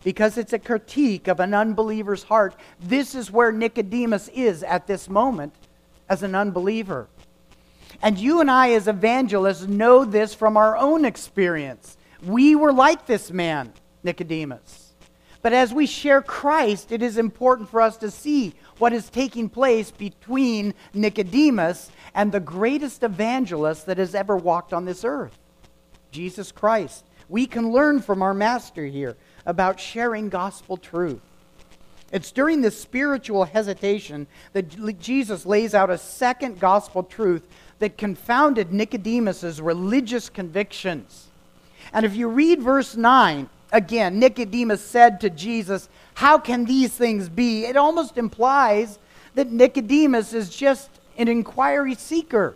Because 0.02 0.36
it's 0.36 0.52
a 0.52 0.58
critique 0.58 1.28
of 1.28 1.40
an 1.40 1.54
unbeliever's 1.54 2.24
heart. 2.24 2.54
This 2.78 3.14
is 3.14 3.30
where 3.30 3.50
Nicodemus 3.50 4.28
is 4.28 4.62
at 4.62 4.86
this 4.86 5.08
moment 5.08 5.54
as 6.08 6.22
an 6.22 6.34
unbeliever. 6.34 7.08
And 8.02 8.18
you 8.18 8.40
and 8.40 8.50
I, 8.50 8.72
as 8.72 8.86
evangelists, 8.86 9.66
know 9.66 10.04
this 10.04 10.34
from 10.34 10.58
our 10.58 10.76
own 10.76 11.06
experience. 11.06 11.96
We 12.22 12.54
were 12.54 12.72
like 12.72 13.06
this 13.06 13.30
man, 13.30 13.72
Nicodemus. 14.02 14.83
But 15.44 15.52
as 15.52 15.74
we 15.74 15.84
share 15.84 16.22
Christ, 16.22 16.90
it 16.90 17.02
is 17.02 17.18
important 17.18 17.68
for 17.68 17.82
us 17.82 17.98
to 17.98 18.10
see 18.10 18.54
what 18.78 18.94
is 18.94 19.10
taking 19.10 19.50
place 19.50 19.90
between 19.90 20.72
Nicodemus 20.94 21.90
and 22.14 22.32
the 22.32 22.40
greatest 22.40 23.02
evangelist 23.02 23.84
that 23.84 23.98
has 23.98 24.14
ever 24.14 24.38
walked 24.38 24.72
on 24.72 24.86
this 24.86 25.04
earth, 25.04 25.38
Jesus 26.10 26.50
Christ. 26.50 27.04
We 27.28 27.44
can 27.44 27.72
learn 27.72 28.00
from 28.00 28.22
our 28.22 28.32
master 28.32 28.86
here 28.86 29.18
about 29.44 29.78
sharing 29.78 30.30
gospel 30.30 30.78
truth. 30.78 31.20
It's 32.10 32.32
during 32.32 32.62
this 32.62 32.80
spiritual 32.80 33.44
hesitation 33.44 34.26
that 34.54 34.98
Jesus 34.98 35.44
lays 35.44 35.74
out 35.74 35.90
a 35.90 35.98
second 35.98 36.58
gospel 36.58 37.02
truth 37.02 37.46
that 37.80 37.98
confounded 37.98 38.72
Nicodemus's 38.72 39.60
religious 39.60 40.30
convictions. 40.30 41.26
And 41.92 42.06
if 42.06 42.16
you 42.16 42.28
read 42.28 42.62
verse 42.62 42.96
9, 42.96 43.50
again, 43.74 44.20
Nicodemus 44.20 44.82
said 44.82 45.20
to 45.20 45.28
Jesus, 45.28 45.88
How 46.14 46.38
can 46.38 46.64
these 46.64 46.92
things 46.92 47.28
be? 47.28 47.66
It 47.66 47.76
almost 47.76 48.16
implies 48.16 48.98
that 49.34 49.50
Nicodemus 49.50 50.32
is 50.32 50.48
just 50.48 50.88
an 51.18 51.28
inquiry 51.28 51.96
seeker. 51.96 52.54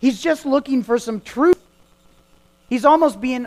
He's 0.00 0.20
just 0.20 0.44
looking 0.44 0.82
for 0.82 0.98
some 0.98 1.20
truth. 1.20 1.60
He's 2.68 2.84
almost 2.84 3.20
being 3.20 3.46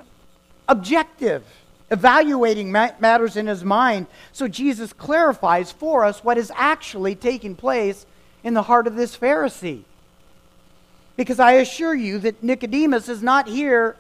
objective, 0.68 1.44
evaluating 1.92 2.72
matters 2.72 3.36
in 3.36 3.48
his 3.48 3.64
mind. 3.64 4.08
So 4.32 4.48
Jesus 4.48 4.94
clarifies 4.94 5.72
for 5.72 6.06
us 6.06 6.24
what 6.24 6.38
is 6.38 6.52
actually 6.56 7.16
taking 7.16 7.56
place 7.56 8.06
in 8.44 8.54
the 8.54 8.64
heart 8.64 8.88
of 8.88 8.96
this 8.96 9.16
Pharisee. 9.16 9.84
Because 11.18 11.40
I 11.40 11.54
assure 11.54 11.94
you 11.94 12.18
that 12.20 12.42
Nicodemus 12.42 13.10
is 13.10 13.22
not 13.22 13.48
here 13.48 13.98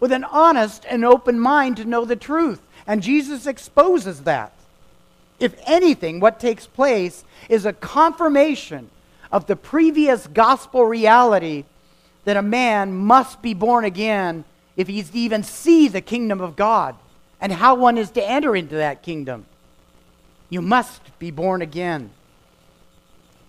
with 0.00 0.12
an 0.12 0.24
honest 0.24 0.84
and 0.88 1.04
open 1.04 1.38
mind 1.38 1.76
to 1.78 1.84
know 1.84 2.04
the 2.04 2.16
truth. 2.16 2.60
And 2.86 3.02
Jesus 3.02 3.46
exposes 3.46 4.22
that. 4.22 4.52
If 5.40 5.54
anything, 5.66 6.20
what 6.20 6.38
takes 6.38 6.66
place 6.66 7.24
is 7.48 7.66
a 7.66 7.72
confirmation 7.72 8.90
of 9.32 9.46
the 9.46 9.56
previous 9.56 10.26
gospel 10.26 10.84
reality 10.84 11.64
that 12.24 12.36
a 12.36 12.42
man 12.42 12.94
must 12.94 13.42
be 13.42 13.54
born 13.54 13.84
again 13.84 14.44
if 14.76 14.88
he's 14.88 15.10
to 15.10 15.18
even 15.18 15.42
see 15.42 15.88
the 15.88 16.00
kingdom 16.00 16.40
of 16.40 16.56
God 16.56 16.96
and 17.40 17.52
how 17.52 17.74
one 17.74 17.98
is 17.98 18.10
to 18.12 18.24
enter 18.24 18.56
into 18.56 18.76
that 18.76 19.02
kingdom. 19.02 19.46
You 20.48 20.62
must 20.62 21.18
be 21.18 21.30
born 21.30 21.62
again. 21.62 22.10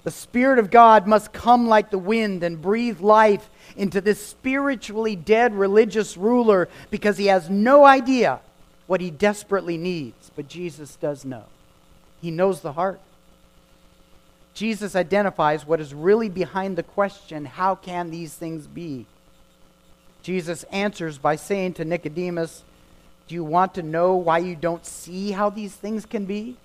The 0.05 0.11
Spirit 0.11 0.59
of 0.59 0.69
God 0.69 1.07
must 1.07 1.33
come 1.33 1.67
like 1.67 1.89
the 1.89 1.97
wind 1.97 2.43
and 2.43 2.61
breathe 2.61 2.99
life 2.99 3.49
into 3.75 3.99
this 4.01 4.23
spiritually 4.23 5.15
dead 5.15 5.55
religious 5.55 6.15
ruler 6.15 6.69
because 6.91 7.17
he 7.17 7.25
has 7.25 7.49
no 7.49 7.85
idea 7.85 8.39
what 8.85 9.01
he 9.01 9.09
desperately 9.09 9.77
needs. 9.77 10.31
But 10.35 10.47
Jesus 10.47 10.95
does 10.95 11.25
know. 11.25 11.45
He 12.21 12.29
knows 12.29 12.61
the 12.61 12.73
heart. 12.73 13.01
Jesus 14.53 14.95
identifies 14.95 15.65
what 15.65 15.81
is 15.81 15.91
really 15.91 16.29
behind 16.29 16.77
the 16.77 16.83
question 16.83 17.43
how 17.43 17.73
can 17.73 18.11
these 18.11 18.35
things 18.35 18.67
be? 18.67 19.07
Jesus 20.21 20.63
answers 20.65 21.17
by 21.17 21.35
saying 21.35 21.73
to 21.73 21.85
Nicodemus, 21.85 22.63
Do 23.27 23.33
you 23.33 23.43
want 23.43 23.73
to 23.73 23.81
know 23.81 24.13
why 24.13 24.37
you 24.37 24.55
don't 24.55 24.85
see 24.85 25.31
how 25.31 25.49
these 25.49 25.73
things 25.73 26.05
can 26.05 26.25
be? 26.25 26.57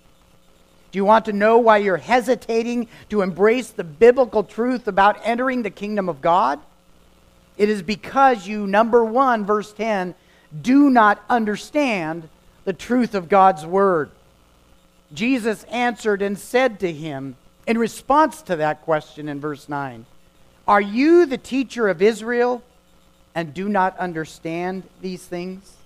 Do 0.90 0.98
you 0.98 1.04
want 1.04 1.26
to 1.26 1.32
know 1.32 1.58
why 1.58 1.78
you're 1.78 1.96
hesitating 1.96 2.88
to 3.10 3.22
embrace 3.22 3.70
the 3.70 3.84
biblical 3.84 4.42
truth 4.42 4.88
about 4.88 5.20
entering 5.24 5.62
the 5.62 5.70
kingdom 5.70 6.08
of 6.08 6.20
God? 6.20 6.58
It 7.56 7.68
is 7.68 7.82
because 7.82 8.46
you, 8.46 8.66
number 8.66 9.04
one, 9.04 9.44
verse 9.44 9.72
10, 9.72 10.14
do 10.60 10.90
not 10.90 11.22
understand 11.28 12.28
the 12.64 12.72
truth 12.72 13.14
of 13.14 13.28
God's 13.28 13.64
word. 13.64 14.10
Jesus 15.12 15.64
answered 15.64 16.22
and 16.22 16.38
said 16.38 16.80
to 16.80 16.92
him, 16.92 17.36
in 17.66 17.78
response 17.78 18.42
to 18.42 18.56
that 18.56 18.82
question 18.82 19.28
in 19.28 19.40
verse 19.40 19.68
9 19.68 20.06
Are 20.66 20.80
you 20.80 21.26
the 21.26 21.38
teacher 21.38 21.88
of 21.88 22.02
Israel 22.02 22.62
and 23.34 23.54
do 23.54 23.68
not 23.68 23.96
understand 23.98 24.82
these 25.00 25.24
things? 25.24 25.76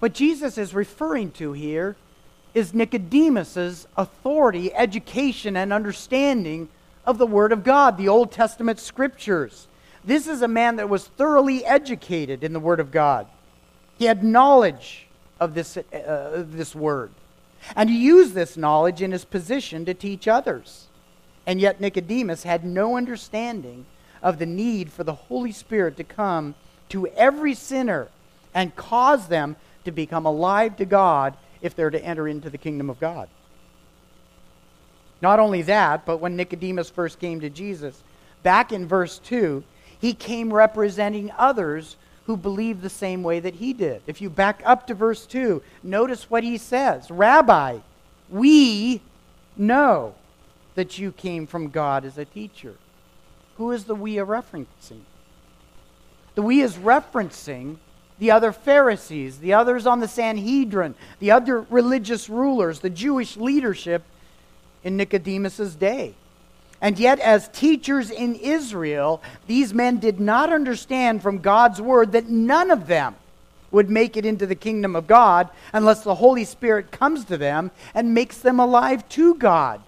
What 0.00 0.12
Jesus 0.12 0.58
is 0.58 0.74
referring 0.74 1.30
to 1.32 1.52
here 1.52 1.96
is 2.54 2.74
Nicodemus's 2.74 3.86
authority, 3.96 4.74
education, 4.74 5.56
and 5.56 5.72
understanding 5.72 6.68
of 7.04 7.18
the 7.18 7.26
Word 7.26 7.52
of 7.52 7.64
God, 7.64 7.96
the 7.96 8.08
Old 8.08 8.32
Testament 8.32 8.78
scriptures. 8.78 9.68
This 10.04 10.26
is 10.26 10.42
a 10.42 10.48
man 10.48 10.76
that 10.76 10.88
was 10.88 11.06
thoroughly 11.06 11.64
educated 11.64 12.44
in 12.44 12.52
the 12.52 12.60
Word 12.60 12.80
of 12.80 12.90
God. 12.90 13.26
He 13.98 14.04
had 14.04 14.22
knowledge 14.22 15.06
of 15.40 15.54
this, 15.54 15.76
uh, 15.76 16.44
this 16.46 16.74
Word. 16.74 17.10
And 17.74 17.90
he 17.90 17.98
used 17.98 18.34
this 18.34 18.56
knowledge 18.56 19.02
in 19.02 19.12
his 19.12 19.24
position 19.24 19.84
to 19.84 19.94
teach 19.94 20.28
others. 20.28 20.86
And 21.46 21.60
yet 21.60 21.80
Nicodemus 21.80 22.42
had 22.42 22.64
no 22.64 22.96
understanding 22.96 23.86
of 24.22 24.38
the 24.38 24.46
need 24.46 24.92
for 24.92 25.04
the 25.04 25.14
Holy 25.14 25.52
Spirit 25.52 25.96
to 25.96 26.04
come 26.04 26.54
to 26.90 27.06
every 27.08 27.54
sinner 27.54 28.08
and 28.54 28.74
cause 28.76 29.28
them 29.28 29.56
to 29.84 29.90
become 29.90 30.26
alive 30.26 30.76
to 30.76 30.84
God 30.84 31.36
if 31.62 31.74
they're 31.74 31.90
to 31.90 32.04
enter 32.04 32.28
into 32.28 32.50
the 32.50 32.58
kingdom 32.58 32.90
of 32.90 33.00
God. 33.00 33.28
Not 35.20 35.40
only 35.40 35.62
that, 35.62 36.06
but 36.06 36.18
when 36.18 36.36
Nicodemus 36.36 36.90
first 36.90 37.18
came 37.18 37.40
to 37.40 37.50
Jesus, 37.50 38.02
back 38.42 38.72
in 38.72 38.86
verse 38.86 39.18
2, 39.18 39.64
he 39.98 40.14
came 40.14 40.52
representing 40.52 41.32
others 41.36 41.96
who 42.26 42.36
believed 42.36 42.82
the 42.82 42.90
same 42.90 43.22
way 43.22 43.40
that 43.40 43.54
he 43.54 43.72
did. 43.72 44.02
If 44.06 44.20
you 44.20 44.30
back 44.30 44.62
up 44.64 44.86
to 44.86 44.94
verse 44.94 45.26
2, 45.26 45.62
notice 45.82 46.30
what 46.30 46.44
he 46.44 46.58
says 46.58 47.10
Rabbi, 47.10 47.78
we 48.28 49.00
know 49.56 50.14
that 50.74 50.98
you 50.98 51.10
came 51.10 51.46
from 51.46 51.70
God 51.70 52.04
as 52.04 52.18
a 52.18 52.24
teacher. 52.24 52.74
Who 53.56 53.72
is 53.72 53.84
the 53.84 53.94
we 53.94 54.16
referencing? 54.16 55.00
The 56.36 56.42
we 56.42 56.60
is 56.60 56.76
referencing 56.76 57.78
the 58.18 58.30
other 58.30 58.52
Pharisees, 58.52 59.38
the 59.38 59.54
others 59.54 59.86
on 59.86 60.00
the 60.00 60.08
Sanhedrin, 60.08 60.94
the 61.20 61.30
other 61.30 61.60
religious 61.70 62.28
rulers, 62.28 62.80
the 62.80 62.90
Jewish 62.90 63.36
leadership 63.36 64.02
in 64.82 64.96
Nicodemus's 64.96 65.74
day. 65.74 66.14
And 66.80 66.98
yet, 66.98 67.18
as 67.18 67.48
teachers 67.48 68.10
in 68.10 68.36
Israel, 68.36 69.20
these 69.46 69.74
men 69.74 69.98
did 69.98 70.20
not 70.20 70.52
understand 70.52 71.22
from 71.22 71.38
God's 71.38 71.80
word 71.80 72.12
that 72.12 72.28
none 72.28 72.70
of 72.70 72.86
them 72.86 73.16
would 73.70 73.90
make 73.90 74.16
it 74.16 74.24
into 74.24 74.46
the 74.46 74.54
kingdom 74.54 74.96
of 74.96 75.06
God 75.06 75.48
unless 75.72 76.02
the 76.02 76.14
Holy 76.14 76.44
Spirit 76.44 76.90
comes 76.90 77.24
to 77.26 77.36
them 77.36 77.70
and 77.94 78.14
makes 78.14 78.38
them 78.38 78.60
alive 78.60 79.08
to 79.10 79.34
God. 79.34 79.82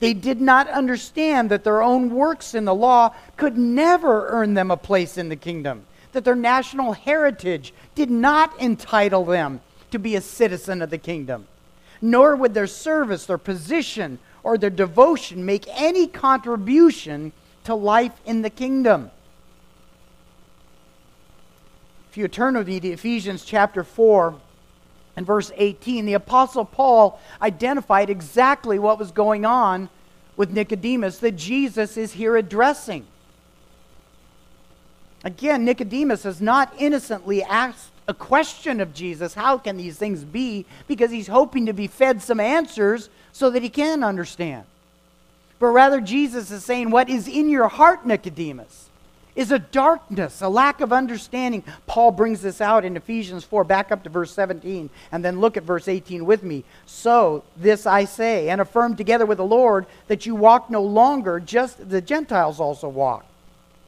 They 0.00 0.14
did 0.14 0.40
not 0.40 0.68
understand 0.68 1.50
that 1.50 1.62
their 1.62 1.80
own 1.80 2.10
works 2.10 2.54
in 2.54 2.64
the 2.64 2.74
law 2.74 3.14
could 3.36 3.56
never 3.56 4.28
earn 4.28 4.54
them 4.54 4.72
a 4.72 4.76
place 4.76 5.16
in 5.16 5.28
the 5.28 5.36
kingdom, 5.36 5.84
that 6.12 6.24
their 6.24 6.36
national 6.36 6.92
heritage 6.92 7.72
did 7.94 8.10
not 8.10 8.60
entitle 8.60 9.24
them 9.24 9.60
to 9.90 9.98
be 9.98 10.16
a 10.16 10.20
citizen 10.20 10.82
of 10.82 10.90
the 10.90 10.98
kingdom, 10.98 11.46
nor 12.00 12.36
would 12.36 12.54
their 12.54 12.66
service, 12.66 13.26
their 13.26 13.38
position, 13.38 14.18
or 14.42 14.58
their 14.58 14.70
devotion 14.70 15.44
make 15.44 15.66
any 15.68 16.06
contribution 16.06 17.32
to 17.64 17.74
life 17.74 18.12
in 18.24 18.42
the 18.42 18.50
kingdom. 18.50 19.10
If 22.10 22.16
you 22.16 22.28
turn 22.28 22.54
to 22.54 22.60
Ephesians 22.60 23.44
chapter 23.44 23.84
4 23.84 24.34
and 25.16 25.26
verse 25.26 25.50
18, 25.56 26.04
the 26.04 26.14
Apostle 26.14 26.64
Paul 26.64 27.18
identified 27.40 28.10
exactly 28.10 28.78
what 28.78 28.98
was 28.98 29.12
going 29.12 29.46
on 29.46 29.88
with 30.36 30.50
Nicodemus 30.50 31.18
that 31.18 31.36
Jesus 31.36 31.96
is 31.96 32.12
here 32.12 32.36
addressing. 32.36 33.06
Again, 35.24 35.64
Nicodemus 35.64 36.24
has 36.24 36.40
not 36.40 36.74
innocently 36.78 37.42
asked 37.42 37.90
a 38.08 38.14
question 38.14 38.80
of 38.80 38.92
Jesus 38.92 39.34
how 39.34 39.58
can 39.58 39.76
these 39.76 39.96
things 39.96 40.24
be? 40.24 40.66
Because 40.88 41.10
he's 41.10 41.28
hoping 41.28 41.66
to 41.66 41.72
be 41.72 41.86
fed 41.86 42.20
some 42.20 42.40
answers 42.40 43.08
so 43.32 43.50
that 43.50 43.62
he 43.62 43.68
can 43.68 44.02
understand. 44.02 44.64
But 45.58 45.68
rather, 45.68 46.00
Jesus 46.00 46.50
is 46.50 46.64
saying, 46.64 46.90
What 46.90 47.08
is 47.08 47.28
in 47.28 47.48
your 47.48 47.68
heart, 47.68 48.04
Nicodemus? 48.04 48.88
is 49.34 49.50
a 49.50 49.58
darkness, 49.58 50.42
a 50.42 50.48
lack 50.48 50.80
of 50.80 50.92
understanding. 50.92 51.64
Paul 51.86 52.10
brings 52.10 52.42
this 52.42 52.60
out 52.60 52.84
in 52.84 52.96
Ephesians 52.96 53.44
4, 53.44 53.64
back 53.64 53.90
up 53.90 54.02
to 54.04 54.10
verse 54.10 54.32
17, 54.32 54.90
and 55.10 55.24
then 55.24 55.40
look 55.40 55.56
at 55.56 55.62
verse 55.62 55.88
18 55.88 56.26
with 56.26 56.42
me. 56.42 56.64
So, 56.86 57.44
this 57.56 57.86
I 57.86 58.04
say, 58.04 58.50
and 58.50 58.60
affirm 58.60 58.96
together 58.96 59.26
with 59.26 59.38
the 59.38 59.44
Lord, 59.44 59.86
that 60.08 60.26
you 60.26 60.34
walk 60.34 60.68
no 60.68 60.82
longer 60.82 61.40
just 61.40 61.88
the 61.88 62.00
Gentiles 62.00 62.60
also 62.60 62.88
walk, 62.88 63.24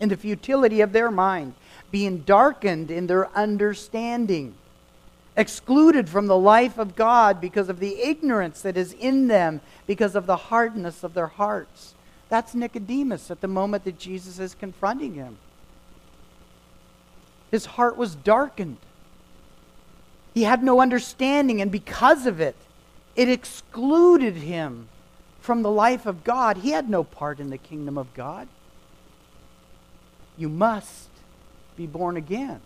in 0.01 0.09
the 0.09 0.17
futility 0.17 0.81
of 0.81 0.93
their 0.93 1.11
mind, 1.11 1.55
being 1.91 2.19
darkened 2.19 2.91
in 2.91 3.07
their 3.07 3.31
understanding, 3.37 4.55
excluded 5.37 6.09
from 6.09 6.27
the 6.27 6.39
life 6.39 6.79
of 6.79 6.97
God 6.97 7.41
because 7.41 7.69
of 7.69 7.81
the 7.81 8.01
ignorance 8.01 8.63
that 8.63 8.77
is 8.77 8.93
in 8.93 9.29
them, 9.29 9.61
because 9.87 10.15
of 10.15 10.27
the 10.27 10.37
hardness 10.37 11.03
of 11.03 11.15
their 11.15 11.27
hearts 11.27 11.95
that's 12.35 12.53
Nicodemus 12.53 13.31
at 13.31 13.41
the 13.41 13.47
moment 13.47 13.85
that 13.85 13.97
Jesus 13.99 14.41
is 14.41 14.55
confronting 14.55 15.15
him. 15.15 15.37
His 17.51 17.65
heart 17.65 17.97
was 17.97 18.17
darkened. 18.17 18.79
He 20.35 20.43
had 20.43 20.63
no 20.63 20.81
understanding, 20.81 21.61
and 21.61 21.71
because 21.71 22.27
of 22.27 22.41
it, 22.41 22.57
it 23.15 23.29
excluded 23.29 24.35
him 24.35 24.89
from 25.41 25.63
the 25.63 25.71
life 25.71 26.07
of 26.07 26.25
God. 26.25 26.57
He 26.57 26.71
had 26.71 26.91
no 26.91 27.05
part 27.05 27.39
in 27.39 27.51
the 27.51 27.59
kingdom 27.59 27.97
of 27.97 28.13
God. 28.15 28.49
You 30.37 30.49
must 30.49 31.09
be 31.77 31.87
born 31.87 32.17
again. 32.17 32.61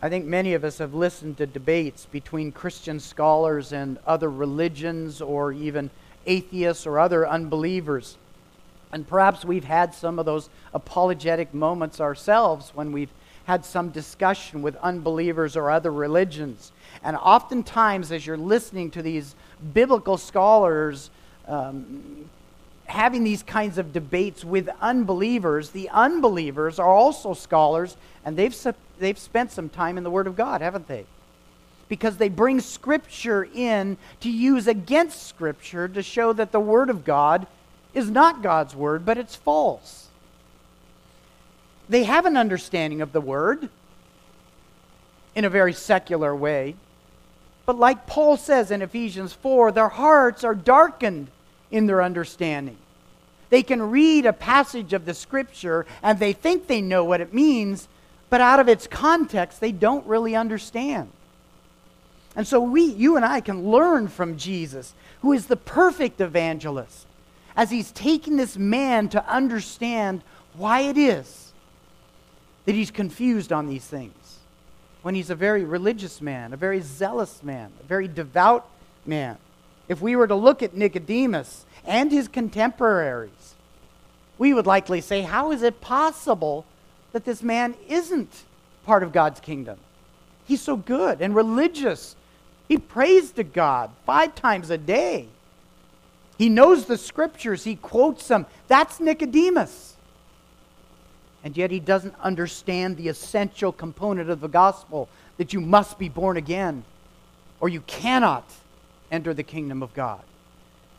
I 0.00 0.08
think 0.08 0.26
many 0.26 0.54
of 0.54 0.62
us 0.62 0.78
have 0.78 0.94
listened 0.94 1.38
to 1.38 1.46
debates 1.46 2.06
between 2.06 2.52
Christian 2.52 3.00
scholars 3.00 3.72
and 3.72 3.98
other 4.06 4.30
religions 4.30 5.20
or 5.20 5.52
even 5.52 5.90
atheists 6.24 6.86
or 6.86 7.00
other 7.00 7.26
unbelievers. 7.26 8.16
And 8.92 9.06
perhaps 9.06 9.44
we've 9.44 9.64
had 9.64 9.92
some 9.92 10.20
of 10.20 10.24
those 10.24 10.50
apologetic 10.72 11.52
moments 11.52 12.00
ourselves 12.00 12.70
when 12.74 12.92
we've 12.92 13.10
had 13.44 13.64
some 13.64 13.88
discussion 13.88 14.62
with 14.62 14.76
unbelievers 14.76 15.56
or 15.56 15.70
other 15.70 15.90
religions. 15.90 16.70
And 17.02 17.16
oftentimes, 17.16 18.12
as 18.12 18.24
you're 18.24 18.36
listening 18.36 18.92
to 18.92 19.02
these 19.02 19.34
biblical 19.72 20.16
scholars 20.16 21.10
um, 21.48 22.28
having 22.88 23.22
these 23.22 23.42
kinds 23.42 23.78
of 23.78 23.92
debates 23.92 24.44
with 24.44 24.68
unbelievers, 24.80 25.70
the 25.70 25.90
unbelievers 25.90 26.78
are 26.78 26.92
also 26.92 27.34
scholars, 27.34 27.96
and 28.24 28.36
they've, 28.36 28.56
they've 28.98 29.18
spent 29.18 29.52
some 29.52 29.68
time 29.68 29.98
in 29.98 30.04
the 30.04 30.10
Word 30.10 30.26
of 30.26 30.36
God, 30.36 30.62
haven't 30.62 30.88
they? 30.88 31.04
Because 31.88 32.16
they 32.16 32.30
bring 32.30 32.60
Scripture 32.60 33.46
in 33.54 33.98
to 34.20 34.30
use 34.30 34.66
against 34.66 35.26
Scripture 35.26 35.86
to 35.86 36.02
show 36.02 36.32
that 36.32 36.50
the 36.50 36.60
Word 36.60 36.88
of 36.88 37.04
God 37.04 37.46
is 37.92 38.10
not 38.10 38.42
God's 38.42 38.74
Word, 38.74 39.04
but 39.04 39.18
it's 39.18 39.36
false. 39.36 40.08
They 41.90 42.04
have 42.04 42.24
an 42.24 42.36
understanding 42.38 43.02
of 43.02 43.12
the 43.12 43.20
Word 43.20 43.68
in 45.34 45.44
a 45.44 45.50
very 45.50 45.74
secular 45.74 46.34
way. 46.34 46.74
But 47.66 47.78
like 47.78 48.06
Paul 48.06 48.38
says 48.38 48.70
in 48.70 48.80
Ephesians 48.80 49.34
4, 49.34 49.72
their 49.72 49.90
hearts 49.90 50.42
are 50.42 50.54
darkened 50.54 51.28
in 51.70 51.86
their 51.86 52.02
understanding. 52.02 52.76
They 53.50 53.62
can 53.62 53.90
read 53.90 54.26
a 54.26 54.32
passage 54.32 54.92
of 54.92 55.04
the 55.04 55.14
scripture 55.14 55.86
and 56.02 56.18
they 56.18 56.32
think 56.32 56.66
they 56.66 56.82
know 56.82 57.04
what 57.04 57.20
it 57.20 57.32
means, 57.32 57.88
but 58.30 58.40
out 58.40 58.60
of 58.60 58.68
its 58.68 58.86
context, 58.86 59.60
they 59.60 59.72
don't 59.72 60.06
really 60.06 60.36
understand. 60.36 61.10
And 62.36 62.46
so 62.46 62.60
we, 62.60 62.82
you 62.82 63.16
and 63.16 63.24
I 63.24 63.40
can 63.40 63.70
learn 63.70 64.08
from 64.08 64.36
Jesus, 64.36 64.94
who 65.22 65.32
is 65.32 65.46
the 65.46 65.56
perfect 65.56 66.20
evangelist, 66.20 67.06
as 67.56 67.70
he's 67.70 67.90
taking 67.90 68.36
this 68.36 68.56
man 68.56 69.08
to 69.08 69.26
understand 69.28 70.22
why 70.54 70.82
it 70.82 70.98
is 70.98 71.52
that 72.66 72.74
he's 72.74 72.90
confused 72.90 73.50
on 73.50 73.66
these 73.66 73.84
things. 73.84 74.12
When 75.02 75.14
he's 75.14 75.30
a 75.30 75.34
very 75.34 75.64
religious 75.64 76.20
man, 76.20 76.52
a 76.52 76.56
very 76.56 76.80
zealous 76.80 77.42
man, 77.42 77.72
a 77.80 77.86
very 77.86 78.06
devout 78.08 78.68
man. 79.06 79.38
If 79.88 80.02
we 80.02 80.16
were 80.16 80.26
to 80.26 80.34
look 80.34 80.62
at 80.62 80.74
Nicodemus 80.74 81.64
and 81.84 82.12
his 82.12 82.28
contemporaries, 82.28 83.54
we 84.36 84.54
would 84.54 84.66
likely 84.66 85.00
say, 85.00 85.22
How 85.22 85.50
is 85.50 85.62
it 85.62 85.80
possible 85.80 86.64
that 87.12 87.24
this 87.24 87.42
man 87.42 87.74
isn't 87.88 88.44
part 88.84 89.02
of 89.02 89.12
God's 89.12 89.40
kingdom? 89.40 89.78
He's 90.46 90.60
so 90.60 90.76
good 90.76 91.20
and 91.20 91.34
religious. 91.34 92.16
He 92.68 92.78
prays 92.78 93.32
to 93.32 93.44
God 93.44 93.90
five 94.04 94.34
times 94.34 94.70
a 94.70 94.78
day. 94.78 95.28
He 96.36 96.48
knows 96.48 96.84
the 96.84 96.98
scriptures, 96.98 97.64
he 97.64 97.76
quotes 97.76 98.28
them. 98.28 98.46
That's 98.68 99.00
Nicodemus. 99.00 99.96
And 101.42 101.56
yet 101.56 101.70
he 101.70 101.80
doesn't 101.80 102.14
understand 102.20 102.96
the 102.96 103.08
essential 103.08 103.72
component 103.72 104.28
of 104.28 104.40
the 104.40 104.48
gospel 104.48 105.08
that 105.38 105.52
you 105.52 105.60
must 105.60 105.98
be 105.98 106.08
born 106.08 106.36
again 106.36 106.84
or 107.60 107.68
you 107.68 107.80
cannot 107.82 108.44
enter 109.10 109.34
the 109.34 109.42
kingdom 109.42 109.82
of 109.82 109.94
God, 109.94 110.22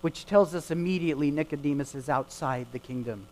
which 0.02 0.26
tells 0.26 0.56
us 0.56 0.72
immediately 0.72 1.32
Nicodemus 1.32 1.96
is 1.96 2.10
outside 2.10 2.68
the 2.72 2.80
kingdom. 2.80 3.26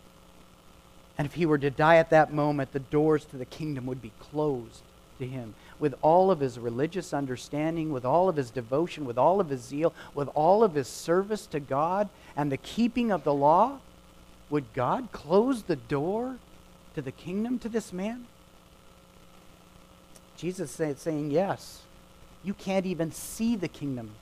And 1.16 1.26
if 1.26 1.34
he 1.34 1.46
were 1.46 1.58
to 1.58 1.70
die 1.70 1.96
at 1.96 2.10
that 2.10 2.32
moment, 2.32 2.72
the 2.72 2.78
doors 2.78 3.24
to 3.26 3.36
the 3.36 3.44
kingdom 3.44 3.86
would 3.86 4.00
be 4.00 4.12
closed 4.20 4.82
to 5.18 5.26
him. 5.26 5.54
With 5.80 5.94
all 6.00 6.30
of 6.30 6.40
his 6.40 6.58
religious 6.58 7.12
understanding, 7.12 7.92
with 7.92 8.04
all 8.04 8.28
of 8.28 8.36
his 8.36 8.50
devotion, 8.50 9.04
with 9.04 9.18
all 9.18 9.40
of 9.40 9.48
his 9.48 9.62
zeal, 9.62 9.92
with 10.14 10.28
all 10.34 10.62
of 10.62 10.74
his 10.74 10.86
service 10.86 11.46
to 11.46 11.60
God 11.60 12.08
and 12.36 12.50
the 12.50 12.56
keeping 12.56 13.10
of 13.10 13.24
the 13.24 13.34
law, 13.34 13.78
would 14.48 14.72
God 14.74 15.08
close 15.12 15.64
the 15.64 15.76
door 15.76 16.36
to 16.94 17.02
the 17.02 17.12
kingdom 17.12 17.58
to 17.60 17.68
this 17.68 17.92
man? 17.92 18.26
Jesus 20.36 20.78
is 20.78 21.00
saying, 21.00 21.30
Yes. 21.32 21.82
You 22.44 22.54
can't 22.54 22.86
even 22.86 23.10
see 23.10 23.56
the 23.56 23.68
kingdom 23.68 24.12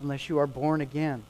unless 0.00 0.28
you 0.28 0.38
are 0.38 0.46
born 0.46 0.80
again. 0.80 1.22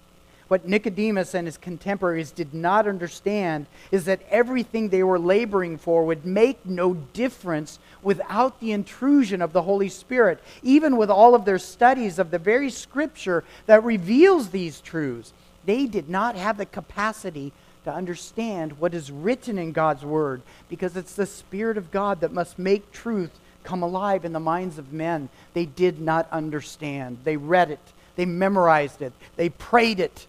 what 0.48 0.66
Nicodemus 0.66 1.34
and 1.34 1.46
his 1.46 1.58
contemporaries 1.58 2.30
did 2.30 2.54
not 2.54 2.86
understand 2.86 3.66
is 3.90 4.06
that 4.06 4.22
everything 4.30 4.88
they 4.88 5.02
were 5.02 5.18
laboring 5.18 5.76
for 5.76 6.06
would 6.06 6.24
make 6.24 6.64
no 6.64 6.94
difference 6.94 7.78
without 8.02 8.58
the 8.58 8.72
intrusion 8.72 9.42
of 9.42 9.52
the 9.52 9.62
Holy 9.62 9.90
Spirit, 9.90 10.42
even 10.62 10.96
with 10.96 11.10
all 11.10 11.34
of 11.34 11.44
their 11.44 11.58
studies 11.58 12.18
of 12.18 12.30
the 12.30 12.38
very 12.38 12.70
scripture 12.70 13.44
that 13.66 13.84
reveals 13.84 14.48
these 14.48 14.80
truths. 14.80 15.34
They 15.66 15.84
did 15.86 16.08
not 16.08 16.34
have 16.34 16.56
the 16.56 16.64
capacity 16.64 17.52
to 17.84 17.92
understand 17.92 18.78
what 18.78 18.94
is 18.94 19.10
written 19.10 19.58
in 19.58 19.72
God's 19.72 20.04
Word 20.04 20.40
because 20.70 20.96
it's 20.96 21.14
the 21.14 21.26
Spirit 21.26 21.76
of 21.76 21.90
God 21.90 22.20
that 22.20 22.32
must 22.32 22.58
make 22.58 22.90
truth 22.90 23.38
come 23.64 23.82
alive 23.82 24.24
in 24.24 24.32
the 24.32 24.40
minds 24.40 24.78
of 24.78 24.94
men. 24.94 25.28
They 25.52 25.66
did 25.66 26.00
not 26.00 26.26
understand. 26.32 27.18
They 27.24 27.36
read 27.36 27.70
it, 27.70 27.92
they 28.18 28.26
memorized 28.26 29.00
it, 29.00 29.12
they 29.36 29.48
prayed 29.48 30.00
it, 30.00 30.26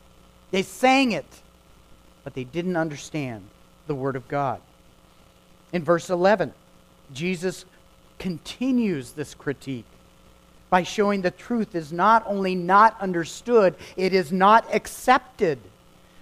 they 0.51 0.61
sang 0.61 1.11
it, 1.11 1.25
but 2.23 2.35
they 2.35 2.43
didn't 2.43 2.77
understand 2.77 3.43
the 3.87 3.95
Word 3.95 4.15
of 4.15 4.27
God. 4.27 4.61
In 5.73 5.83
verse 5.83 6.11
11, 6.11 6.53
Jesus 7.11 7.65
continues 8.19 9.13
this 9.13 9.33
critique 9.33 9.87
by 10.69 10.83
showing 10.83 11.23
the 11.23 11.31
truth 11.31 11.73
is 11.73 11.91
not 11.91 12.23
only 12.27 12.53
not 12.53 12.95
understood, 13.01 13.73
it 13.97 14.13
is 14.13 14.31
not 14.31 14.71
accepted. 14.71 15.57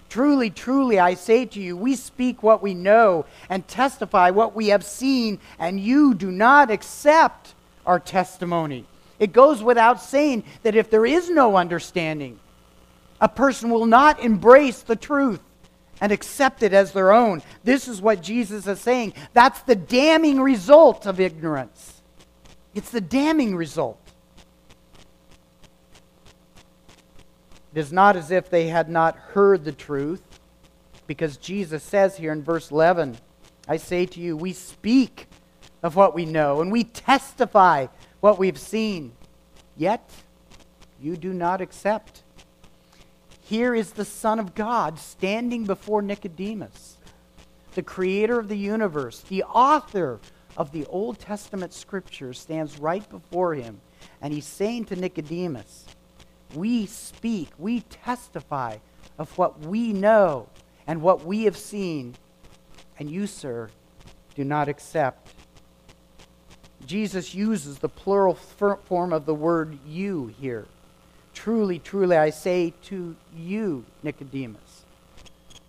Truly, 0.08 0.48
truly, 0.48 0.98
I 0.98 1.12
say 1.12 1.44
to 1.44 1.60
you, 1.60 1.76
we 1.76 1.96
speak 1.96 2.42
what 2.42 2.62
we 2.62 2.72
know 2.72 3.26
and 3.50 3.68
testify 3.68 4.30
what 4.30 4.56
we 4.56 4.68
have 4.68 4.86
seen, 4.86 5.38
and 5.58 5.78
you 5.78 6.14
do 6.14 6.30
not 6.30 6.70
accept 6.70 7.52
our 7.84 8.00
testimony. 8.00 8.86
It 9.18 9.32
goes 9.32 9.62
without 9.62 10.00
saying 10.00 10.44
that 10.62 10.76
if 10.76 10.90
there 10.90 11.06
is 11.06 11.28
no 11.28 11.56
understanding, 11.56 12.38
a 13.20 13.28
person 13.28 13.70
will 13.70 13.86
not 13.86 14.20
embrace 14.20 14.82
the 14.82 14.96
truth 14.96 15.40
and 16.00 16.12
accept 16.12 16.62
it 16.62 16.72
as 16.72 16.92
their 16.92 17.12
own. 17.12 17.42
This 17.64 17.88
is 17.88 18.00
what 18.00 18.22
Jesus 18.22 18.66
is 18.66 18.80
saying. 18.80 19.14
That's 19.32 19.60
the 19.62 19.74
damning 19.74 20.40
result 20.40 21.06
of 21.06 21.18
ignorance. 21.18 22.02
It's 22.74 22.90
the 22.90 23.00
damning 23.00 23.56
result. 23.56 23.98
It 27.74 27.80
is 27.80 27.92
not 27.92 28.16
as 28.16 28.30
if 28.30 28.48
they 28.48 28.68
had 28.68 28.88
not 28.88 29.16
heard 29.16 29.64
the 29.64 29.72
truth, 29.72 30.22
because 31.06 31.36
Jesus 31.36 31.82
says 31.82 32.16
here 32.16 32.32
in 32.32 32.42
verse 32.42 32.70
11, 32.70 33.18
I 33.66 33.78
say 33.78 34.06
to 34.06 34.20
you, 34.20 34.36
we 34.36 34.52
speak 34.52 35.26
of 35.82 35.96
what 35.96 36.14
we 36.14 36.24
know, 36.24 36.60
and 36.60 36.70
we 36.70 36.84
testify 36.84 37.88
what 38.20 38.38
we've 38.38 38.58
seen, 38.58 39.12
yet 39.76 40.10
you 41.00 41.16
do 41.16 41.32
not 41.32 41.60
accept. 41.60 42.22
Here 43.42 43.74
is 43.74 43.92
the 43.92 44.04
Son 44.04 44.38
of 44.38 44.54
God 44.54 44.98
standing 44.98 45.64
before 45.64 46.02
Nicodemus, 46.02 46.98
the 47.74 47.82
creator 47.82 48.38
of 48.38 48.48
the 48.48 48.58
universe, 48.58 49.20
the 49.20 49.44
author 49.44 50.20
of 50.56 50.72
the 50.72 50.84
Old 50.86 51.18
Testament 51.18 51.72
scriptures, 51.72 52.38
stands 52.38 52.78
right 52.78 53.08
before 53.08 53.54
him, 53.54 53.80
and 54.20 54.34
he's 54.34 54.44
saying 54.46 54.86
to 54.86 54.96
Nicodemus, 54.96 55.86
we 56.54 56.86
speak, 56.86 57.50
we 57.58 57.80
testify 57.82 58.78
of 59.18 59.36
what 59.38 59.60
we 59.60 59.92
know 59.92 60.48
and 60.86 61.00
what 61.00 61.24
we 61.24 61.44
have 61.44 61.56
seen, 61.56 62.16
and 62.98 63.10
you, 63.10 63.26
sir, 63.26 63.70
do 64.34 64.44
not 64.44 64.68
accept. 64.68 65.34
Jesus 66.88 67.34
uses 67.34 67.78
the 67.78 67.88
plural 67.90 68.34
form 68.34 69.12
of 69.12 69.26
the 69.26 69.34
word 69.34 69.78
you 69.86 70.32
here. 70.40 70.64
Truly, 71.34 71.78
truly, 71.78 72.16
I 72.16 72.30
say 72.30 72.72
to 72.84 73.14
you, 73.36 73.84
Nicodemus. 74.02 74.84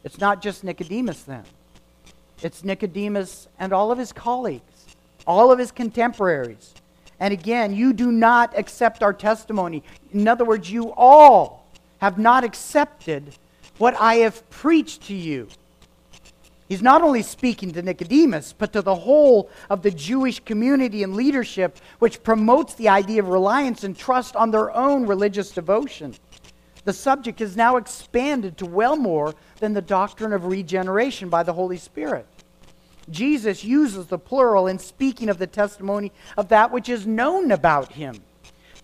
It's 0.06 0.18
not 0.18 0.42
just 0.42 0.64
Nicodemus 0.64 1.24
then, 1.24 1.44
it's 2.42 2.64
Nicodemus 2.64 3.50
and 3.60 3.74
all 3.74 3.92
of 3.92 3.98
his 3.98 4.14
colleagues, 4.14 4.86
all 5.28 5.52
of 5.52 5.60
his 5.60 5.72
contemporaries. 5.74 6.74
And 7.20 7.34
again, 7.34 7.76
you 7.76 7.92
do 7.92 8.14
not 8.14 8.58
accept 8.58 9.04
our 9.04 9.12
testimony. 9.12 9.84
In 10.14 10.26
other 10.26 10.46
words, 10.46 10.72
you 10.72 10.94
all 10.94 11.66
have 11.98 12.18
not 12.18 12.46
accepted 12.46 13.36
what 13.78 13.94
I 14.00 14.16
have 14.16 14.50
preached 14.50 15.04
to 15.08 15.14
you. 15.14 15.50
He's 16.70 16.84
not 16.84 17.02
only 17.02 17.24
speaking 17.24 17.72
to 17.72 17.82
Nicodemus, 17.82 18.54
but 18.54 18.72
to 18.74 18.84
the 18.84 18.94
whole 18.94 19.50
of 19.72 19.82
the 19.82 19.90
Jewish 19.90 20.40
community 20.40 21.02
and 21.02 21.16
leadership, 21.16 21.80
which 21.98 22.22
promotes 22.22 22.76
the 22.76 22.90
idea 22.90 23.24
of 23.24 23.28
reliance 23.28 23.84
and 23.84 23.98
trust 23.98 24.36
on 24.36 24.52
their 24.52 24.72
own 24.76 25.08
religious 25.08 25.50
devotion. 25.50 26.14
The 26.86 26.94
subject 26.94 27.42
is 27.42 27.58
now 27.58 27.78
expanded 27.78 28.56
to 28.60 28.68
well 28.68 28.96
more 28.96 29.34
than 29.60 29.74
the 29.74 29.82
doctrine 29.82 30.32
of 30.32 30.46
regeneration 30.46 31.28
by 31.28 31.42
the 31.42 31.54
Holy 31.54 31.78
Spirit. 31.78 32.28
Jesus 33.10 33.64
uses 33.64 34.06
the 34.06 34.20
plural 34.20 34.68
in 34.68 34.78
speaking 34.78 35.30
of 35.30 35.40
the 35.40 35.48
testimony 35.48 36.12
of 36.38 36.50
that 36.50 36.72
which 36.72 36.88
is 36.88 37.08
known 37.08 37.52
about 37.52 37.94
him. 37.94 38.22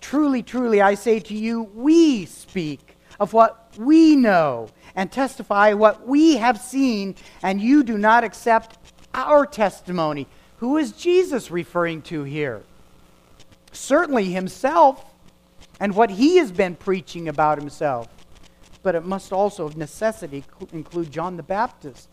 Truly, 0.02 0.42
truly, 0.42 0.82
I 0.82 0.96
say 0.96 1.20
to 1.20 1.36
you, 1.36 1.64
we 1.76 2.26
speak 2.26 2.98
of 3.20 3.34
what 3.34 3.65
we 3.78 4.16
know 4.16 4.70
and 4.96 5.12
testify 5.12 5.74
what 5.74 6.08
we 6.08 6.38
have 6.38 6.60
seen, 6.60 7.16
and 7.44 7.62
you 7.62 7.84
do 7.84 7.98
not 7.98 8.24
accept 8.24 8.78
our 9.14 9.46
testimony. 9.46 10.28
Who 10.58 10.78
is 10.78 10.92
Jesus 10.92 11.52
referring 11.52 12.02
to 12.04 12.24
here? 12.24 12.64
Certainly 13.72 14.26
himself 14.32 15.06
and 15.80 15.96
what 15.96 16.10
he 16.10 16.38
has 16.38 16.52
been 16.52 16.76
preaching 16.76 17.28
about 17.28 17.60
himself. 17.60 18.08
But 18.84 18.96
it 18.96 19.04
must 19.04 19.34
also, 19.34 19.66
of 19.66 19.76
necessity, 19.76 20.44
include 20.72 21.12
John 21.12 21.38
the 21.38 21.44
Baptist 21.44 22.08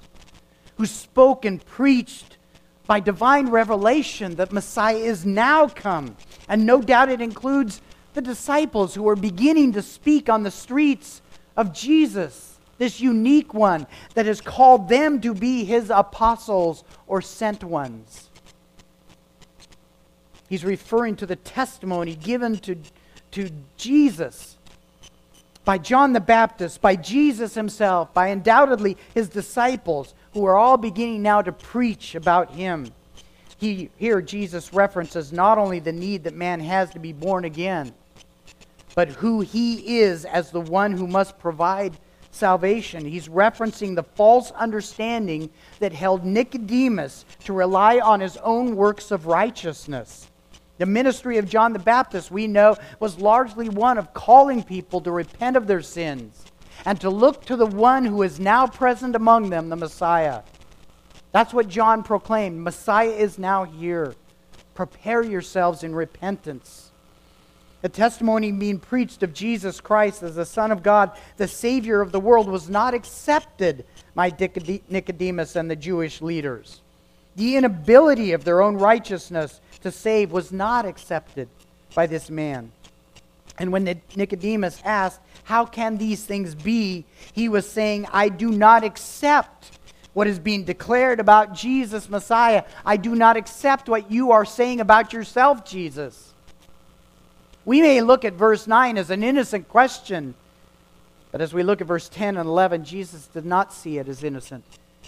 who 0.77 0.87
spoke 0.87 1.45
and 1.45 1.65
preached 1.65 2.39
by 2.87 3.01
divine 3.01 3.49
revelation 3.49 4.35
that 4.37 4.53
Messiah 4.53 4.97
is 4.97 5.25
now 5.25 5.69
come. 5.69 6.17
And 6.49 6.67
no 6.67 6.83
doubt 6.83 7.09
it 7.09 7.21
includes 7.21 7.81
the 8.15 8.21
disciples 8.21 8.95
who 8.95 9.09
are 9.09 9.17
beginning 9.17 9.73
to 9.73 9.83
speak 9.83 10.29
on 10.29 10.43
the 10.43 10.51
streets 10.51 11.22
of 11.57 11.73
Jesus, 11.73 12.59
this 12.79 13.01
unique 13.01 13.55
one 13.55 13.87
that 14.15 14.27
has 14.27 14.41
called 14.41 14.89
them 14.89 15.21
to 15.21 15.35
be 15.35 15.65
his 15.65 15.91
apostles 15.91 16.85
or 17.07 17.21
sent 17.21 17.63
ones. 17.63 18.31
He's 20.49 20.65
referring 20.65 21.17
to 21.17 21.27
the 21.27 21.37
testimony 21.37 22.15
given 22.15 22.59
to, 22.59 22.77
to 23.33 23.51
Jesus 23.77 24.59
by 25.65 25.79
John 25.79 26.13
the 26.13 26.21
Baptist, 26.21 26.81
by 26.81 26.97
Jesus 26.97 27.55
himself, 27.55 28.13
by 28.13 28.29
undoubtedly 28.29 28.97
his 29.15 29.29
disciples 29.29 30.15
who 30.35 30.45
are 30.45 30.57
all 30.57 30.77
beginning 30.77 31.23
now 31.23 31.41
to 31.41 31.53
preach 31.53 32.15
about 32.15 32.51
him. 32.51 32.93
He, 33.59 33.91
here, 33.97 34.21
Jesus 34.21 34.73
references 34.73 35.33
not 35.33 35.57
only 35.57 35.79
the 35.79 35.93
need 35.93 36.25
that 36.25 36.35
man 36.35 36.59
has 36.61 36.91
to 36.91 36.99
be 36.99 37.13
born 37.13 37.45
again, 37.45 37.95
but 38.95 39.09
who 39.09 39.41
he 39.41 39.99
is 40.01 40.25
as 40.25 40.51
the 40.51 40.61
one 40.61 40.93
who 40.93 41.07
must 41.07 41.39
provide 41.39 41.99
salvation. 42.31 43.05
He's 43.05 43.29
referencing 43.29 43.95
the 43.95 44.03
false 44.03 44.51
understanding 44.53 45.51
that 45.81 45.93
held 45.93 46.25
Nicodemus 46.25 47.25
to 47.45 47.53
rely 47.53 47.99
on 47.99 48.21
his 48.21 48.37
own 48.39 48.75
works 48.77 49.11
of 49.11 49.27
righteousness. 49.27 50.29
The 50.79 50.87
ministry 50.87 51.39
of 51.39 51.49
John 51.49 51.73
the 51.73 51.79
Baptist, 51.79 52.31
we 52.31 52.47
know, 52.47 52.77
was 52.99 53.19
largely 53.19 53.69
one 53.69 53.99
of 53.99 54.15
calling 54.15 54.63
people 54.63 55.01
to 55.03 55.13
repent 55.13 55.57
of 55.57 55.67
their 55.67 55.83
sins 55.83 56.45
and 56.85 57.01
to 57.01 57.11
look 57.11 57.45
to 57.45 57.57
the 57.57 57.67
one 57.67 58.05
who 58.05 58.23
is 58.23 58.41
now 58.41 58.67
present 58.67 59.15
among 59.15 59.51
them, 59.51 59.69
the 59.69 59.77
Messiah. 59.77 60.43
That's 61.31 61.55
what 61.55 61.69
John 61.69 62.03
proclaimed. 62.03 62.63
Messiah 62.63 63.11
is 63.11 63.39
now 63.39 63.65
here. 63.65 64.15
Prepare 64.75 65.23
yourselves 65.23 65.85
in 65.85 65.95
repentance. 65.95 66.92
The 67.83 67.89
testimony 67.89 68.53
being 68.53 68.79
preached 68.79 69.25
of 69.25 69.35
Jesus 69.35 69.81
Christ 69.81 70.23
as 70.23 70.37
the 70.37 70.47
Son 70.47 70.71
of 70.71 70.85
God, 70.85 71.11
the 71.37 71.49
Savior 71.49 72.01
of 72.01 72.13
the 72.13 72.21
world, 72.21 72.49
was 72.49 72.71
not 72.71 72.95
accepted 72.95 73.85
by 74.15 74.33
Nicodemus 74.89 75.57
and 75.57 75.71
the 75.71 75.77
Jewish 75.77 76.23
leaders. 76.23 76.81
The 77.35 77.57
inability 77.57 78.33
of 78.33 78.45
their 78.45 78.63
own 78.63 78.77
righteousness 78.77 79.61
to 79.83 79.91
save 79.91 80.31
was 80.31 80.53
not 80.53 80.87
accepted 80.87 81.49
by 81.95 82.07
this 82.07 82.31
man. 82.31 82.71
And 83.59 83.73
when 83.73 84.01
Nicodemus 84.17 84.81
asked, 84.85 85.21
How 85.45 85.65
can 85.67 85.97
these 85.97 86.25
things 86.25 86.55
be? 86.55 87.05
he 87.33 87.49
was 87.49 87.69
saying, 87.69 88.07
I 88.13 88.29
do 88.29 88.51
not 88.51 88.85
accept 88.85 89.79
what 90.13 90.27
is 90.27 90.39
being 90.39 90.65
declared 90.65 91.21
about 91.21 91.55
Jesus, 91.55 92.09
Messiah. 92.09 92.65
I 92.85 92.97
do 92.97 93.15
not 93.15 93.37
accept 93.37 93.89
what 93.89 94.11
you 94.11 94.31
are 94.31 94.45
saying 94.45 94.81
about 94.81 95.13
yourself, 95.13 95.65
Jesus. 95.65 96.32
We 97.65 97.81
may 97.81 98.01
look 98.01 98.25
at 98.25 98.35
verse 98.35 98.67
9 98.67 98.99
as 98.99 99.11
an 99.11 99.23
innocent 99.23 99.69
question, 99.69 100.35
but 101.31 101.41
as 101.41 101.55
we 101.55 101.63
look 101.63 101.81
at 101.81 101.87
verse 101.87 102.09
10 102.09 102.37
and 102.37 102.49
11, 102.49 102.85
Jesus 102.85 103.27
did 103.29 103.47
not 103.47 103.73
see 103.73 103.99
it 103.99 104.09
as 104.09 104.25
innocent. 104.25 104.65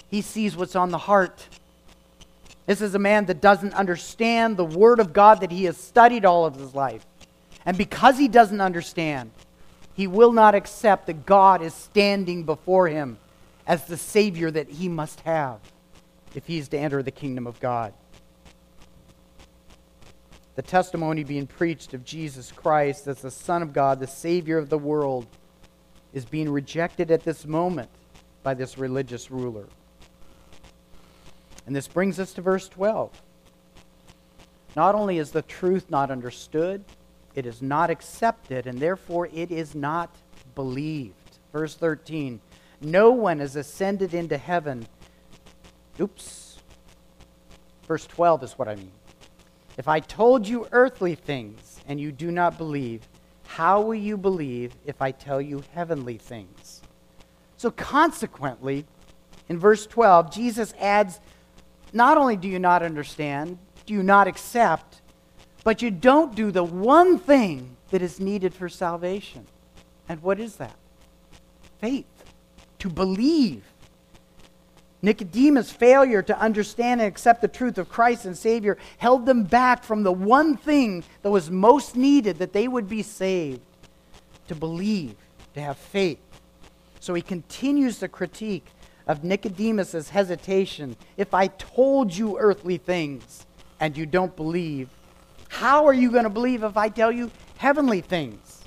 He 0.08 0.22
sees 0.22 0.56
what's 0.56 0.76
on 0.76 0.90
the 0.90 0.98
heart. 0.98 1.48
This 2.66 2.80
is 2.80 2.94
a 2.94 2.98
man 2.98 3.26
that 3.26 3.40
doesn't 3.40 3.74
understand 3.74 4.56
the 4.56 4.64
Word 4.64 5.00
of 5.00 5.12
God 5.12 5.40
that 5.40 5.50
he 5.50 5.64
has 5.64 5.76
studied 5.76 6.24
all 6.24 6.46
of 6.46 6.54
his 6.54 6.74
life. 6.74 7.04
And 7.66 7.76
because 7.76 8.18
he 8.18 8.28
doesn't 8.28 8.60
understand, 8.60 9.30
He 9.94 10.06
will 10.06 10.32
not 10.32 10.54
accept 10.54 11.06
that 11.06 11.24
God 11.24 11.62
is 11.62 11.72
standing 11.72 12.44
before 12.44 12.88
him 12.88 13.16
as 13.66 13.84
the 13.86 13.96
Savior 13.96 14.50
that 14.50 14.68
he 14.68 14.88
must 14.88 15.20
have 15.20 15.60
if 16.34 16.46
he's 16.46 16.68
to 16.68 16.78
enter 16.78 17.02
the 17.02 17.10
kingdom 17.10 17.46
of 17.46 17.60
God. 17.60 17.92
The 20.56 20.62
testimony 20.62 21.24
being 21.24 21.46
preached 21.46 21.94
of 21.94 22.04
Jesus 22.04 22.52
Christ 22.52 23.08
as 23.08 23.20
the 23.20 23.30
Son 23.30 23.62
of 23.62 23.72
God, 23.72 23.98
the 23.98 24.06
Savior 24.06 24.58
of 24.58 24.68
the 24.68 24.78
world, 24.78 25.26
is 26.12 26.24
being 26.24 26.48
rejected 26.48 27.10
at 27.10 27.24
this 27.24 27.44
moment 27.44 27.90
by 28.44 28.54
this 28.54 28.78
religious 28.78 29.30
ruler. 29.30 29.66
And 31.66 31.74
this 31.74 31.88
brings 31.88 32.20
us 32.20 32.32
to 32.34 32.42
verse 32.42 32.68
12. 32.68 33.10
Not 34.76 34.94
only 34.94 35.18
is 35.18 35.32
the 35.32 35.42
truth 35.42 35.90
not 35.90 36.10
understood, 36.10 36.84
it 37.34 37.46
is 37.46 37.60
not 37.60 37.90
accepted, 37.90 38.66
and 38.66 38.78
therefore 38.78 39.28
it 39.32 39.50
is 39.50 39.74
not 39.74 40.14
believed. 40.54 41.14
Verse 41.52 41.74
13 41.74 42.40
No 42.80 43.10
one 43.10 43.40
has 43.40 43.56
ascended 43.56 44.14
into 44.14 44.36
heaven. 44.36 44.86
Oops. 46.00 46.58
Verse 47.88 48.06
12 48.06 48.44
is 48.44 48.52
what 48.52 48.68
I 48.68 48.76
mean. 48.76 48.92
If 49.76 49.88
I 49.88 50.00
told 50.00 50.46
you 50.46 50.68
earthly 50.72 51.14
things 51.14 51.80
and 51.86 52.00
you 52.00 52.12
do 52.12 52.30
not 52.30 52.58
believe, 52.58 53.08
how 53.46 53.80
will 53.80 53.94
you 53.94 54.16
believe 54.16 54.74
if 54.86 55.02
I 55.02 55.10
tell 55.10 55.40
you 55.40 55.64
heavenly 55.74 56.18
things? 56.18 56.82
So, 57.56 57.70
consequently, 57.70 58.84
in 59.48 59.58
verse 59.58 59.86
12, 59.86 60.32
Jesus 60.32 60.74
adds 60.80 61.20
not 61.92 62.18
only 62.18 62.36
do 62.36 62.48
you 62.48 62.58
not 62.58 62.82
understand, 62.82 63.58
do 63.86 63.94
you 63.94 64.02
not 64.02 64.26
accept, 64.26 65.02
but 65.62 65.82
you 65.82 65.90
don't 65.90 66.34
do 66.34 66.50
the 66.50 66.64
one 66.64 67.18
thing 67.18 67.76
that 67.90 68.02
is 68.02 68.20
needed 68.20 68.52
for 68.52 68.68
salvation. 68.68 69.46
And 70.08 70.22
what 70.22 70.40
is 70.40 70.56
that? 70.56 70.76
Faith. 71.78 72.06
To 72.80 72.88
believe. 72.88 73.64
Nicodemus' 75.04 75.70
failure 75.70 76.22
to 76.22 76.38
understand 76.40 77.00
and 77.00 77.08
accept 77.08 77.42
the 77.42 77.48
truth 77.48 77.78
of 77.78 77.88
Christ 77.88 78.24
and 78.24 78.36
Savior 78.36 78.78
held 78.98 79.26
them 79.26 79.44
back 79.44 79.84
from 79.84 80.02
the 80.02 80.12
one 80.12 80.56
thing 80.56 81.04
that 81.22 81.30
was 81.30 81.50
most 81.50 81.94
needed 81.94 82.38
that 82.38 82.52
they 82.52 82.66
would 82.66 82.88
be 82.88 83.02
saved 83.02 83.60
to 84.48 84.54
believe, 84.54 85.14
to 85.54 85.60
have 85.60 85.76
faith. 85.76 86.18
So 87.00 87.12
he 87.14 87.22
continues 87.22 87.98
the 87.98 88.08
critique 88.08 88.66
of 89.06 89.24
Nicodemus' 89.24 90.08
hesitation. 90.08 90.96
If 91.16 91.34
I 91.34 91.48
told 91.48 92.16
you 92.16 92.38
earthly 92.38 92.78
things 92.78 93.46
and 93.80 93.96
you 93.96 94.06
don't 94.06 94.34
believe, 94.34 94.88
how 95.48 95.86
are 95.86 95.92
you 95.92 96.10
going 96.10 96.24
to 96.24 96.30
believe 96.30 96.62
if 96.62 96.76
I 96.76 96.88
tell 96.88 97.12
you 97.12 97.30
heavenly 97.58 98.00
things? 98.00 98.62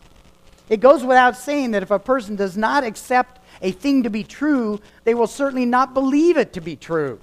It 0.69 0.82
goes 0.82 1.04
without 1.04 1.38
saying 1.38 1.71
that 1.71 1.84
if 1.84 1.91
a 1.91 2.00
person 2.00 2.36
does 2.36 2.56
not 2.56 2.84
accept 2.84 3.39
a 3.62 3.72
thing 3.72 4.04
to 4.04 4.10
be 4.10 4.24
true, 4.24 4.80
they 5.04 5.13
will 5.13 5.28
certainly 5.28 5.65
not 5.65 5.93
believe 5.93 6.38
it 6.38 6.54
to 6.54 6.62
be 6.62 6.76
true. 6.76 7.20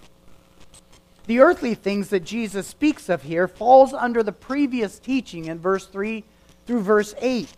The 1.27 1.41
earthly 1.41 1.75
things 1.75 2.11
that 2.11 2.25
Jesus 2.25 2.67
speaks 2.67 3.09
of 3.09 3.23
here 3.23 3.49
falls 3.49 3.95
under 3.95 4.23
the 4.23 4.33
previous 4.33 4.99
teaching 4.99 5.47
in 5.47 5.59
verse 5.59 5.87
3 5.87 6.23
through 6.67 6.81
verse 6.81 7.15
8. 7.19 7.49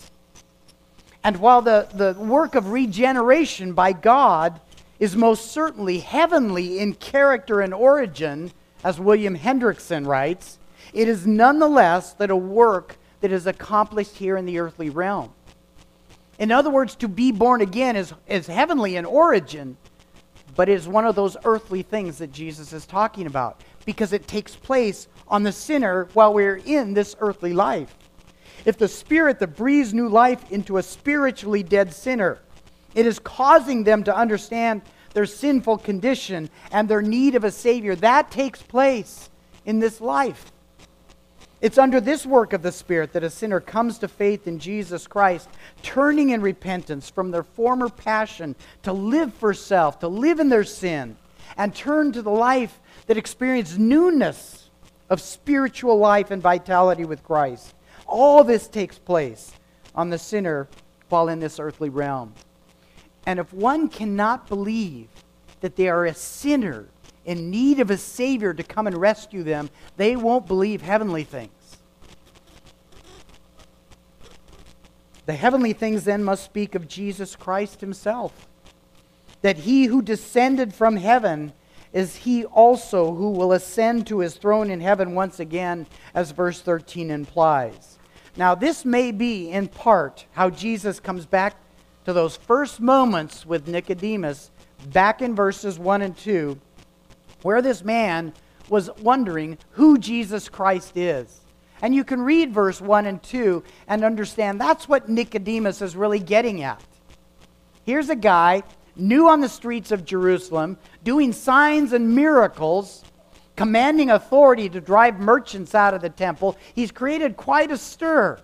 And 1.25 1.39
while 1.39 1.63
the, 1.63 1.89
the 1.93 2.15
work 2.21 2.55
of 2.55 2.71
regeneration 2.71 3.73
by 3.73 3.93
God 3.93 4.61
is 5.01 5.17
most 5.17 5.51
certainly 5.51 5.99
heavenly 5.99 6.79
in 6.79 6.95
character 6.95 7.61
and 7.61 7.75
origin, 7.75 8.53
as 8.85 9.01
William 9.01 9.37
Hendriksen 9.37 10.07
writes, 10.07 10.59
it 10.93 11.09
is 11.09 11.27
nonetheless 11.27 12.13
that 12.15 12.31
a 12.31 12.37
work 12.37 12.97
that 13.21 13.33
is 13.33 13.47
accomplished 13.47 14.19
here 14.19 14.37
in 14.37 14.47
the 14.47 14.61
earthly 14.61 14.89
realm. 14.91 15.33
In 16.39 16.53
other 16.53 16.71
words, 16.71 16.95
to 16.97 17.09
be 17.09 17.33
born 17.33 17.61
again 17.61 17.97
is, 17.97 18.13
is 18.27 18.47
heavenly 18.47 18.97
in 18.97 19.05
origin, 19.05 19.77
but 20.55 20.69
is 20.69 20.87
one 20.87 21.07
of 21.07 21.15
those 21.15 21.37
earthly 21.45 21.83
things 21.83 22.19
that 22.19 22.33
Jesus 22.33 22.73
is 22.73 22.87
talking 22.87 23.27
about 23.27 23.63
because 23.85 24.13
it 24.13 24.27
takes 24.27 24.55
place 24.55 25.09
on 25.29 25.43
the 25.43 25.53
sinner 25.53 26.09
while 26.13 26.35
we're 26.35 26.57
in 26.57 26.95
this 26.95 27.17
earthly 27.21 27.53
life. 27.53 27.95
If 28.65 28.79
the 28.79 28.89
Spirit 28.89 29.39
that 29.39 29.57
breathes 29.57 29.95
new 29.95 30.09
life 30.09 30.51
into 30.51 30.79
a 30.79 30.83
spiritually 30.83 31.63
dead 31.63 31.93
sinner, 31.95 32.41
it 32.95 33.07
is 33.07 33.19
causing 33.19 33.85
them 33.85 34.03
to 34.05 34.17
understand 34.17 34.83
their 35.15 35.27
sinful 35.27 35.79
condition 35.79 36.51
and 36.73 36.89
their 36.89 37.03
need 37.03 37.35
of 37.35 37.45
a 37.45 37.51
Savior. 37.51 37.95
That 37.95 38.31
takes 38.31 38.63
place 38.63 39.31
in 39.65 39.79
this 39.79 40.01
life. 40.01 40.53
It's 41.61 41.79
under 41.79 42.01
this 42.01 42.27
work 42.27 42.53
of 42.53 42.63
the 42.63 42.73
Spirit 42.73 43.13
that 43.15 43.25
a 43.25 43.31
sinner 43.31 43.61
comes 43.61 43.99
to 43.99 44.09
faith 44.09 44.47
in 44.47 44.59
Jesus 44.59 45.07
Christ, 45.07 45.49
turning 45.83 46.31
in 46.31 46.43
repentance 46.43 47.09
from 47.09 47.31
their 47.31 47.43
former 47.43 47.89
passion 47.89 48.55
to 48.83 48.93
live 48.93 49.33
for 49.33 49.55
self, 49.55 49.99
to 50.01 50.09
live 50.09 50.39
in 50.39 50.51
their 50.51 50.65
sin, 50.65 51.17
and 51.57 51.75
turn 51.75 52.13
to 52.13 52.23
the 52.23 52.31
life 52.31 52.79
that 53.07 53.17
experiences 53.17 53.79
newness 53.79 54.71
of 55.09 55.21
spiritual 55.21 55.97
life 55.97 56.31
and 56.31 56.43
vitality 56.43 57.05
with 57.05 57.23
Christ. 57.23 57.75
All 58.07 58.45
this 58.45 58.69
takes 58.69 58.99
place 58.99 59.53
on 59.95 60.11
the 60.11 60.19
sinner 60.19 60.69
while 61.09 61.29
in 61.29 61.41
this 61.41 61.59
earthly 61.59 61.89
realm. 61.89 62.35
And 63.25 63.39
if 63.39 63.53
one 63.53 63.89
cannot 63.89 64.47
believe 64.47 65.09
that 65.61 65.77
they 65.77 65.89
are 65.89 66.05
a 66.05 66.15
sinner 66.15 66.87
in 67.27 67.51
need 67.51 67.81
of 67.81 67.91
a 67.91 67.99
Savior 67.99 68.55
to 68.55 68.63
come 68.63 68.87
and 68.87 68.97
rescue 68.97 69.43
them, 69.43 69.69
they 69.97 70.17
won't 70.17 70.47
believe 70.47 70.81
heavenly 70.81 71.25
things. 71.25 71.51
The 75.27 75.35
heavenly 75.35 75.73
things 75.73 76.05
then 76.05 76.23
must 76.23 76.45
speak 76.45 76.77
of 76.77 76.87
Jesus 76.87 77.35
Christ 77.35 77.81
himself. 77.81 78.47
That 79.43 79.59
he 79.59 79.87
who 79.87 80.01
descended 80.01 80.73
from 80.73 80.97
heaven 80.97 81.53
is 81.93 82.17
he 82.17 82.45
also 82.45 83.15
who 83.15 83.31
will 83.31 83.53
ascend 83.53 84.07
to 84.07 84.21
his 84.21 84.37
throne 84.37 84.71
in 84.71 84.81
heaven 84.81 85.15
once 85.15 85.41
again, 85.41 85.87
as 86.15 86.31
verse 86.31 86.61
13 86.61 87.11
implies. 87.11 87.99
Now, 88.37 88.55
this 88.55 88.85
may 88.85 89.11
be 89.13 89.51
in 89.51 89.67
part 89.67 90.27
how 90.33 90.51
Jesus 90.51 91.01
comes 91.01 91.27
back 91.27 91.57
to 92.05 92.13
those 92.13 92.37
first 92.37 92.81
moments 92.81 93.45
with 93.45 93.67
Nicodemus, 93.67 94.51
back 94.93 95.23
in 95.23 95.35
verses 95.35 95.79
1 95.79 96.03
and 96.03 96.17
2, 96.17 96.61
where 97.43 97.63
this 97.63 97.85
man 97.85 98.33
was 98.69 98.91
wondering 99.01 99.59
who 99.71 99.99
Jesus 99.99 100.49
Christ 100.49 100.97
is. 100.97 101.41
And 101.83 101.95
you 101.95 102.05
can 102.05 102.23
read 102.23 102.53
verse 102.53 102.81
1 102.81 103.07
and 103.07 103.23
2 103.23 103.63
and 103.87 104.05
understand 104.05 104.61
that's 104.61 104.89
what 104.89 105.09
Nicodemus 105.09 105.83
is 105.83 105.95
really 105.95 106.19
getting 106.19 106.63
at. 106.63 106.83
Here's 107.85 108.09
a 108.09 108.17
guy 108.17 108.63
new 108.97 109.29
on 109.29 109.41
the 109.41 109.49
streets 109.49 109.93
of 109.93 110.05
Jerusalem, 110.05 110.79
doing 111.05 111.33
signs 111.33 111.93
and 111.93 112.15
miracles, 112.15 113.05
commanding 113.55 114.11
authority 114.11 114.69
to 114.71 114.81
drive 114.81 115.21
merchants 115.21 115.75
out 115.75 115.95
of 115.95 116.01
the 116.01 116.11
temple. 116.11 116.57
He's 116.75 116.91
created 116.91 117.37
quite 117.37 117.71
a 117.71 117.77
stir. 117.77 118.39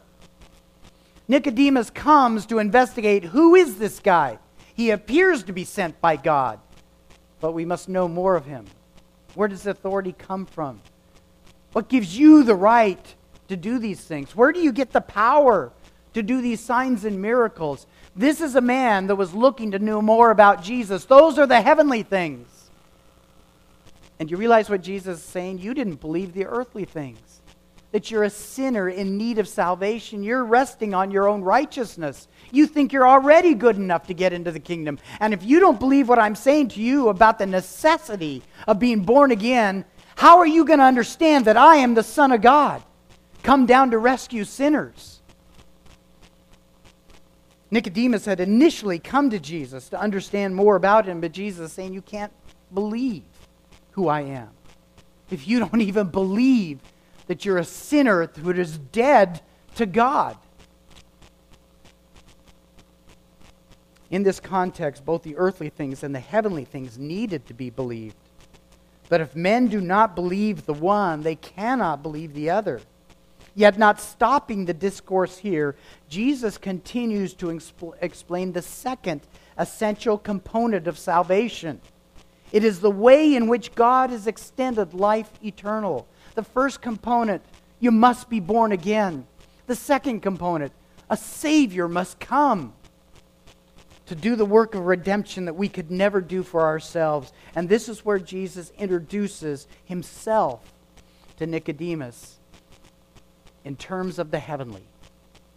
Nicodemus 1.26 1.90
comes 1.90 2.46
to 2.46 2.58
investigate 2.58 3.24
who 3.24 3.54
is 3.54 3.78
this 3.78 4.00
guy? 4.00 4.38
He 4.74 4.90
appears 4.90 5.44
to 5.44 5.52
be 5.52 5.64
sent 5.64 6.00
by 6.00 6.16
God, 6.16 6.60
but 7.40 7.52
we 7.52 7.64
must 7.64 7.88
know 7.88 8.08
more 8.08 8.36
of 8.36 8.44
him. 8.44 8.66
Where 9.34 9.48
does 9.48 9.66
authority 9.66 10.14
come 10.16 10.46
from? 10.46 10.80
What 11.72 11.88
gives 11.88 12.16
you 12.16 12.42
the 12.42 12.54
right 12.54 13.14
to 13.48 13.56
do 13.56 13.78
these 13.78 14.00
things? 14.00 14.36
Where 14.36 14.52
do 14.52 14.60
you 14.60 14.72
get 14.72 14.92
the 14.92 15.00
power 15.00 15.72
to 16.14 16.22
do 16.22 16.42
these 16.42 16.60
signs 16.60 17.04
and 17.04 17.20
miracles? 17.20 17.86
This 18.14 18.40
is 18.40 18.54
a 18.54 18.60
man 18.60 19.06
that 19.06 19.16
was 19.16 19.32
looking 19.32 19.70
to 19.70 19.78
know 19.78 20.02
more 20.02 20.30
about 20.30 20.62
Jesus. 20.62 21.06
Those 21.06 21.38
are 21.38 21.46
the 21.46 21.60
heavenly 21.60 22.02
things. 22.02 22.48
And 24.18 24.30
you 24.30 24.36
realize 24.36 24.68
what 24.68 24.82
Jesus 24.82 25.18
is 25.18 25.24
saying? 25.24 25.58
You 25.58 25.72
didn't 25.72 26.00
believe 26.00 26.34
the 26.34 26.46
earthly 26.46 26.84
things. 26.84 27.31
That 27.92 28.10
you're 28.10 28.24
a 28.24 28.30
sinner 28.30 28.88
in 28.88 29.16
need 29.16 29.38
of 29.38 29.46
salvation. 29.46 30.22
You're 30.22 30.44
resting 30.44 30.94
on 30.94 31.10
your 31.10 31.28
own 31.28 31.42
righteousness. 31.42 32.26
You 32.50 32.66
think 32.66 32.92
you're 32.92 33.08
already 33.08 33.54
good 33.54 33.76
enough 33.76 34.06
to 34.08 34.14
get 34.14 34.32
into 34.32 34.50
the 34.50 34.60
kingdom. 34.60 34.98
And 35.20 35.32
if 35.32 35.44
you 35.44 35.60
don't 35.60 35.78
believe 35.78 36.08
what 36.08 36.18
I'm 36.18 36.34
saying 36.34 36.68
to 36.68 36.82
you 36.82 37.08
about 37.08 37.38
the 37.38 37.46
necessity 37.46 38.42
of 38.66 38.78
being 38.78 39.02
born 39.02 39.30
again, 39.30 39.84
how 40.16 40.38
are 40.38 40.46
you 40.46 40.64
going 40.64 40.78
to 40.78 40.84
understand 40.84 41.44
that 41.44 41.56
I 41.56 41.76
am 41.76 41.94
the 41.94 42.02
Son 42.02 42.32
of 42.32 42.40
God? 42.40 42.82
Come 43.42 43.66
down 43.66 43.90
to 43.90 43.98
rescue 43.98 44.44
sinners. 44.44 45.20
Nicodemus 47.72 48.26
had 48.26 48.38
initially 48.38 48.98
come 48.98 49.30
to 49.30 49.38
Jesus 49.38 49.88
to 49.88 49.98
understand 49.98 50.54
more 50.54 50.76
about 50.76 51.06
him, 51.06 51.20
but 51.20 51.32
Jesus 51.32 51.72
saying, 51.72 51.94
You 51.94 52.02
can't 52.02 52.32
believe 52.72 53.24
who 53.92 54.08
I 54.08 54.20
am. 54.20 54.50
If 55.30 55.48
you 55.48 55.58
don't 55.58 55.80
even 55.80 56.08
believe 56.08 56.80
that 57.26 57.44
you're 57.44 57.58
a 57.58 57.64
sinner 57.64 58.26
who 58.26 58.50
is 58.50 58.78
dead 58.78 59.40
to 59.76 59.86
God. 59.86 60.36
In 64.10 64.22
this 64.22 64.40
context, 64.40 65.04
both 65.04 65.22
the 65.22 65.36
earthly 65.36 65.70
things 65.70 66.02
and 66.02 66.14
the 66.14 66.20
heavenly 66.20 66.64
things 66.64 66.98
needed 66.98 67.46
to 67.46 67.54
be 67.54 67.70
believed. 67.70 68.16
But 69.08 69.20
if 69.20 69.34
men 69.34 69.68
do 69.68 69.80
not 69.80 70.14
believe 70.14 70.66
the 70.66 70.74
one, 70.74 71.22
they 71.22 71.36
cannot 71.36 72.02
believe 72.02 72.34
the 72.34 72.50
other. 72.50 72.80
Yet, 73.54 73.78
not 73.78 74.00
stopping 74.00 74.64
the 74.64 74.74
discourse 74.74 75.38
here, 75.38 75.76
Jesus 76.08 76.56
continues 76.56 77.34
to 77.34 77.46
expl- 77.46 77.94
explain 78.00 78.52
the 78.52 78.62
second 78.62 79.20
essential 79.58 80.16
component 80.16 80.86
of 80.86 80.98
salvation. 80.98 81.80
It 82.52 82.64
is 82.64 82.80
the 82.80 82.90
way 82.90 83.34
in 83.34 83.48
which 83.48 83.74
God 83.74 84.10
has 84.10 84.26
extended 84.26 84.94
life 84.94 85.30
eternal. 85.44 86.06
The 86.34 86.42
first 86.42 86.80
component, 86.80 87.42
you 87.80 87.90
must 87.90 88.30
be 88.30 88.40
born 88.40 88.72
again. 88.72 89.26
The 89.66 89.76
second 89.76 90.20
component, 90.20 90.72
a 91.10 91.16
Savior 91.16 91.88
must 91.88 92.20
come 92.20 92.72
to 94.06 94.14
do 94.14 94.36
the 94.36 94.44
work 94.44 94.74
of 94.74 94.86
redemption 94.86 95.44
that 95.46 95.54
we 95.54 95.68
could 95.68 95.90
never 95.90 96.20
do 96.20 96.42
for 96.42 96.62
ourselves. 96.62 97.32
And 97.54 97.68
this 97.68 97.88
is 97.88 98.04
where 98.04 98.18
Jesus 98.18 98.72
introduces 98.78 99.66
himself 99.84 100.72
to 101.38 101.46
Nicodemus 101.46 102.38
in 103.64 103.76
terms 103.76 104.18
of 104.18 104.30
the 104.30 104.38
heavenly. 104.38 104.84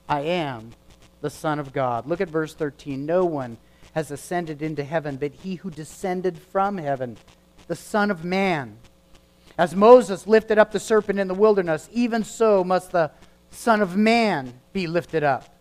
I 0.07 0.21
am 0.21 0.71
the 1.21 1.29
Son 1.29 1.59
of 1.59 1.73
God. 1.73 2.05
Look 2.05 2.21
at 2.21 2.29
verse 2.29 2.53
13. 2.53 3.05
No 3.05 3.25
one 3.25 3.57
has 3.93 4.11
ascended 4.11 4.61
into 4.61 4.83
heaven 4.83 5.17
but 5.17 5.33
he 5.33 5.55
who 5.55 5.71
descended 5.71 6.37
from 6.37 6.77
heaven, 6.77 7.17
the 7.67 7.75
Son 7.75 8.11
of 8.11 8.23
Man. 8.23 8.77
As 9.57 9.75
Moses 9.75 10.27
lifted 10.27 10.57
up 10.57 10.71
the 10.71 10.79
serpent 10.79 11.19
in 11.19 11.27
the 11.27 11.33
wilderness, 11.33 11.89
even 11.93 12.23
so 12.23 12.63
must 12.63 12.91
the 12.91 13.11
Son 13.51 13.81
of 13.81 13.95
Man 13.95 14.53
be 14.73 14.85
lifted 14.87 15.23
up, 15.23 15.55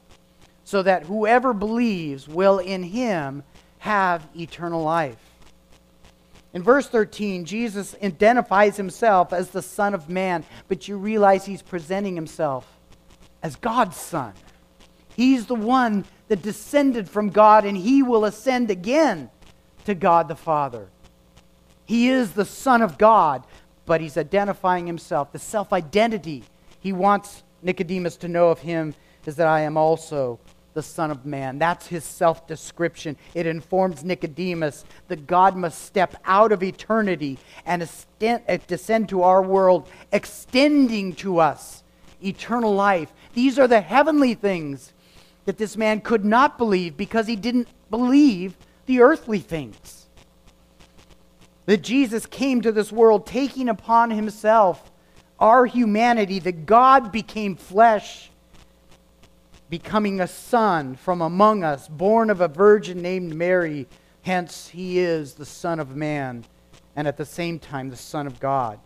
so 0.65 0.83
that 0.83 1.05
whoever 1.05 1.53
believes 1.53 2.27
will 2.27 2.59
in 2.59 2.83
him 2.83 3.45
have 3.79 4.27
eternal 4.35 4.83
life. 4.83 5.19
In 6.53 6.63
verse 6.63 6.87
13, 6.89 7.45
Jesus 7.45 7.95
identifies 8.03 8.77
himself 8.77 9.33
as 9.33 9.51
the 9.51 9.63
Son 9.63 9.95
of 9.95 10.09
Man, 10.09 10.45
but 10.69 10.89
you 10.89 10.97
realize 10.97 11.45
he's 11.45 11.63
presenting 11.63 12.15
himself 12.15 12.67
as 13.43 13.57
God's 13.57 13.97
Son. 13.97 14.33
He's 15.17 15.47
the 15.47 15.55
one 15.55 16.05
that 16.29 16.43
descended 16.43 17.09
from 17.09 17.31
God, 17.31 17.65
and 17.65 17.77
he 17.77 18.03
will 18.03 18.25
ascend 18.25 18.71
again 18.71 19.31
to 19.85 19.95
God 19.95 20.29
the 20.29 20.37
Father. 20.37 20.89
He 21.87 22.09
is 22.09 22.33
the 22.33 22.45
Son 22.45 22.83
of 22.83 22.99
God, 22.99 23.45
but 23.87 24.01
he's 24.01 24.17
identifying 24.17 24.87
himself. 24.87 25.33
The 25.33 25.39
self 25.39 25.73
identity 25.73 26.45
he 26.81 26.93
wants 26.93 27.43
Nicodemus 27.63 28.17
to 28.19 28.29
know 28.29 28.51
of 28.51 28.61
him 28.61 28.95
is 29.27 29.37
that 29.37 29.47
I 29.47 29.61
am 29.61 29.77
also 29.77 30.39
the 30.75 30.83
Son 30.83 31.11
of 31.11 31.25
Man. 31.25 31.59
That's 31.59 31.87
his 31.87 32.05
self 32.05 32.47
description. 32.47 33.17
It 33.33 33.47
informs 33.47 34.05
Nicodemus 34.05 34.85
that 35.09 35.27
God 35.27 35.57
must 35.57 35.85
step 35.85 36.17
out 36.25 36.53
of 36.53 36.63
eternity 36.63 37.39
and 37.65 37.83
uh, 37.83 38.59
descend 38.67 39.09
to 39.09 39.23
our 39.23 39.43
world, 39.43 39.89
extending 40.13 41.15
to 41.17 41.39
us 41.39 41.83
eternal 42.23 42.75
life. 42.75 43.13
These 43.35 43.59
are 43.59 43.69
the 43.69 43.81
heavenly 43.81 44.35
things 44.35 44.93
that 45.45 45.59
this 45.59 45.77
man 45.77 46.01
could 46.01 46.25
not 46.25 46.59
believe 46.59 46.97
because 46.97 47.27
he 47.27 47.37
didn't 47.37 47.69
believe 47.91 48.57
the 48.87 49.01
earthly 49.01 49.39
things. 49.39 50.04
That 51.67 51.83
Jesus 51.83 52.27
came 52.27 52.61
to 52.63 52.73
this 52.73 52.93
world 52.93 53.27
taking 53.27 53.69
upon 53.69 54.11
himself 54.11 54.91
our 55.39 55.67
humanity, 55.67 56.39
that 56.41 56.67
God 56.67 57.11
became 57.11 57.57
flesh 57.57 58.31
becoming 59.71 60.21
a 60.21 60.29
son 60.29 60.95
from 60.95 61.21
among 61.21 61.65
us, 61.65 61.89
born 61.89 62.31
of 62.31 62.41
a 62.41 62.49
virgin 62.49 63.03
named 63.03 63.35
Mary. 63.35 63.89
Hence, 64.23 64.69
he 64.69 64.99
is 64.99 65.35
the 65.35 65.45
Son 65.45 65.81
of 65.81 65.97
Man 65.97 66.45
and 66.97 67.09
at 67.09 67.17
the 67.17 67.25
same 67.25 67.59
time 67.59 67.91
the 67.91 67.97
Son 67.97 68.27
of 68.27 68.39
God. 68.41 68.79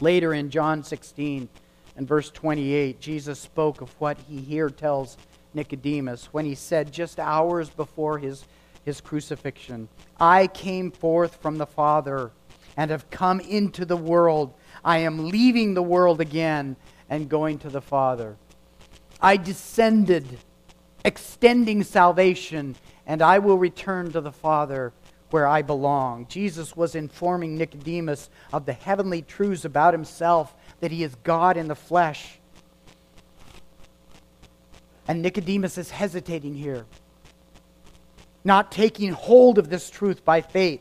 Later 0.00 0.34
in 0.34 0.50
John 0.50 0.84
16 0.84 1.48
and 1.96 2.06
verse 2.06 2.30
28, 2.30 3.00
Jesus 3.00 3.40
spoke 3.40 3.80
of 3.80 3.90
what 4.00 4.18
he 4.28 4.40
here 4.40 4.70
tells 4.70 5.16
Nicodemus 5.54 6.26
when 6.32 6.44
he 6.44 6.54
said, 6.54 6.92
just 6.92 7.18
hours 7.18 7.70
before 7.70 8.18
his, 8.18 8.44
his 8.88 9.00
crucifixion, 9.02 9.88
I 10.18 10.46
came 10.46 10.90
forth 10.90 11.36
from 11.36 11.58
the 11.58 11.66
Father 11.66 12.32
and 12.74 12.90
have 12.90 13.10
come 13.10 13.38
into 13.38 13.84
the 13.84 13.96
world. 13.96 14.54
I 14.82 14.98
am 14.98 15.28
leaving 15.28 15.74
the 15.74 15.82
world 15.82 16.20
again 16.20 16.74
and 17.10 17.28
going 17.28 17.58
to 17.58 17.68
the 17.68 17.82
Father. 17.82 18.36
I 19.20 19.36
descended, 19.36 20.38
extending 21.04 21.82
salvation, 21.82 22.76
and 23.06 23.20
I 23.20 23.38
will 23.40 23.58
return 23.58 24.10
to 24.12 24.22
the 24.22 24.32
Father 24.32 24.92
where 25.30 25.46
I 25.46 25.60
belong. 25.60 26.26
Jesus 26.28 26.74
was 26.74 26.94
informing 26.94 27.58
Nicodemus 27.58 28.30
of 28.54 28.64
the 28.64 28.72
heavenly 28.72 29.20
truths 29.20 29.66
about 29.66 29.92
himself, 29.92 30.54
that 30.80 30.90
he 30.90 31.02
is 31.04 31.14
God 31.24 31.58
in 31.58 31.68
the 31.68 31.74
flesh. 31.74 32.38
And 35.06 35.20
Nicodemus 35.20 35.76
is 35.76 35.90
hesitating 35.90 36.54
here, 36.54 36.86
not 38.48 38.72
taking 38.72 39.12
hold 39.12 39.58
of 39.58 39.70
this 39.70 39.88
truth 39.90 40.24
by 40.24 40.40
faith. 40.40 40.80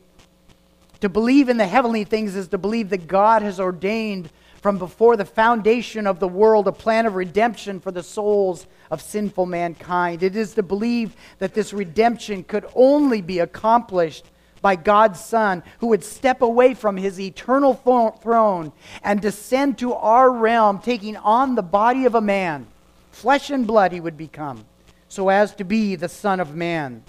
To 1.02 1.10
believe 1.10 1.50
in 1.50 1.58
the 1.58 1.68
heavenly 1.68 2.04
things 2.04 2.36
is 2.36 2.48
to 2.48 2.58
believe 2.58 2.90
that 2.90 3.08
God 3.08 3.44
has 3.44 3.60
ordained 3.60 4.32
from 4.62 4.80
before 4.80 5.16
the 5.16 5.26
foundation 5.26 6.08
of 6.08 6.20
the 6.20 6.28
world 6.28 6.68
a 6.68 6.72
plan 6.72 7.06
of 7.06 7.14
redemption 7.14 7.80
for 7.80 7.92
the 7.92 8.02
souls 8.02 8.66
of 8.90 9.02
sinful 9.02 9.46
mankind. 9.46 10.24
It 10.24 10.36
is 10.36 10.56
to 10.56 10.64
believe 10.64 11.16
that 11.38 11.54
this 11.54 11.74
redemption 11.74 12.44
could 12.44 12.66
only 12.74 13.22
be 13.22 13.38
accomplished 13.38 14.26
by 14.62 14.76
God's 14.76 15.20
Son, 15.20 15.62
who 15.80 15.88
would 15.88 16.04
step 16.04 16.42
away 16.42 16.74
from 16.74 16.98
his 16.98 17.20
eternal 17.20 17.76
throne 17.76 18.72
and 19.04 19.22
descend 19.22 19.78
to 19.78 19.94
our 19.94 20.32
realm, 20.32 20.80
taking 20.80 21.16
on 21.18 21.54
the 21.54 21.62
body 21.62 22.06
of 22.06 22.16
a 22.16 22.22
man. 22.22 22.66
Flesh 23.12 23.52
and 23.52 23.68
blood 23.68 23.92
he 23.92 24.00
would 24.00 24.18
become, 24.18 24.66
so 25.10 25.30
as 25.30 25.54
to 25.56 25.64
be 25.64 25.96
the 25.96 26.10
Son 26.10 26.40
of 26.40 26.56
Man. 26.56 27.04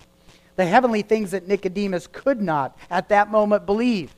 The 0.59 0.67
heavenly 0.67 1.03
things 1.03 1.31
that 1.31 1.47
Nicodemus 1.47 2.09
could 2.09 2.43
not 2.43 2.77
at 2.91 3.11
that 3.11 3.31
moment 3.31 3.65
believe 3.65 4.17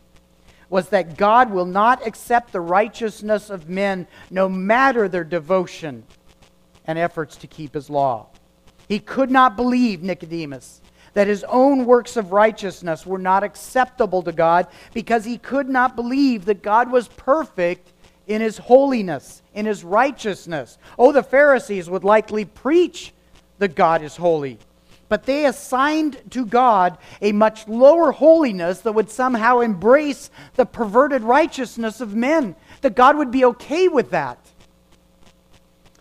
was 0.70 0.88
that 0.88 1.18
God 1.18 1.50
will 1.50 1.66
not 1.66 2.07
accept 2.07 2.50
the 2.50 2.62
righteousness 2.62 3.50
of 3.50 3.68
men 3.68 4.09
no 4.31 4.48
matter 4.48 5.07
their 5.07 5.22
devotion 5.22 6.03
and 6.87 6.98
efforts 6.98 7.37
to 7.37 7.46
keep 7.46 7.74
his 7.74 7.90
law. 7.90 8.29
He 8.88 9.00
could 9.00 9.31
not 9.31 9.55
believe, 9.55 10.03
Nicodemus, 10.03 10.81
that 11.12 11.26
his 11.26 11.44
own 11.44 11.85
works 11.85 12.16
of 12.16 12.33
righteousness 12.33 13.05
were 13.05 13.18
not 13.18 13.44
acceptable 13.44 14.22
to 14.22 14.33
God 14.33 14.66
because 14.94 15.26
he 15.26 15.37
could 15.37 15.68
not 15.68 15.94
believe 15.94 16.46
that 16.46 16.62
God 16.62 16.90
was 16.90 17.09
perfect 17.09 17.92
in 18.26 18.40
his 18.40 18.57
holiness, 18.57 19.42
in 19.53 19.66
his 19.66 19.85
righteousness. 19.85 20.79
Oh, 20.98 21.12
the 21.12 21.22
Pharisees 21.22 21.90
would 21.90 22.03
likely 22.03 22.46
preach 22.46 23.12
that 23.59 23.74
God 23.74 24.00
is 24.00 24.16
holy 24.16 24.59
but 25.11 25.25
they 25.25 25.44
assigned 25.44 26.18
to 26.31 26.46
God 26.46 26.96
a 27.20 27.33
much 27.33 27.66
lower 27.66 28.12
holiness 28.12 28.81
that 28.83 28.92
would 28.92 29.11
somehow 29.11 29.59
embrace 29.59 30.31
the 30.55 30.64
perverted 30.64 31.23
righteousness 31.23 32.01
of 32.01 32.14
men, 32.14 32.55
that 32.83 32.94
God 32.94 33.18
would 33.18 33.33
be 33.33 33.44
okay 33.44 33.88
with 33.88 34.11
that. 34.12 34.38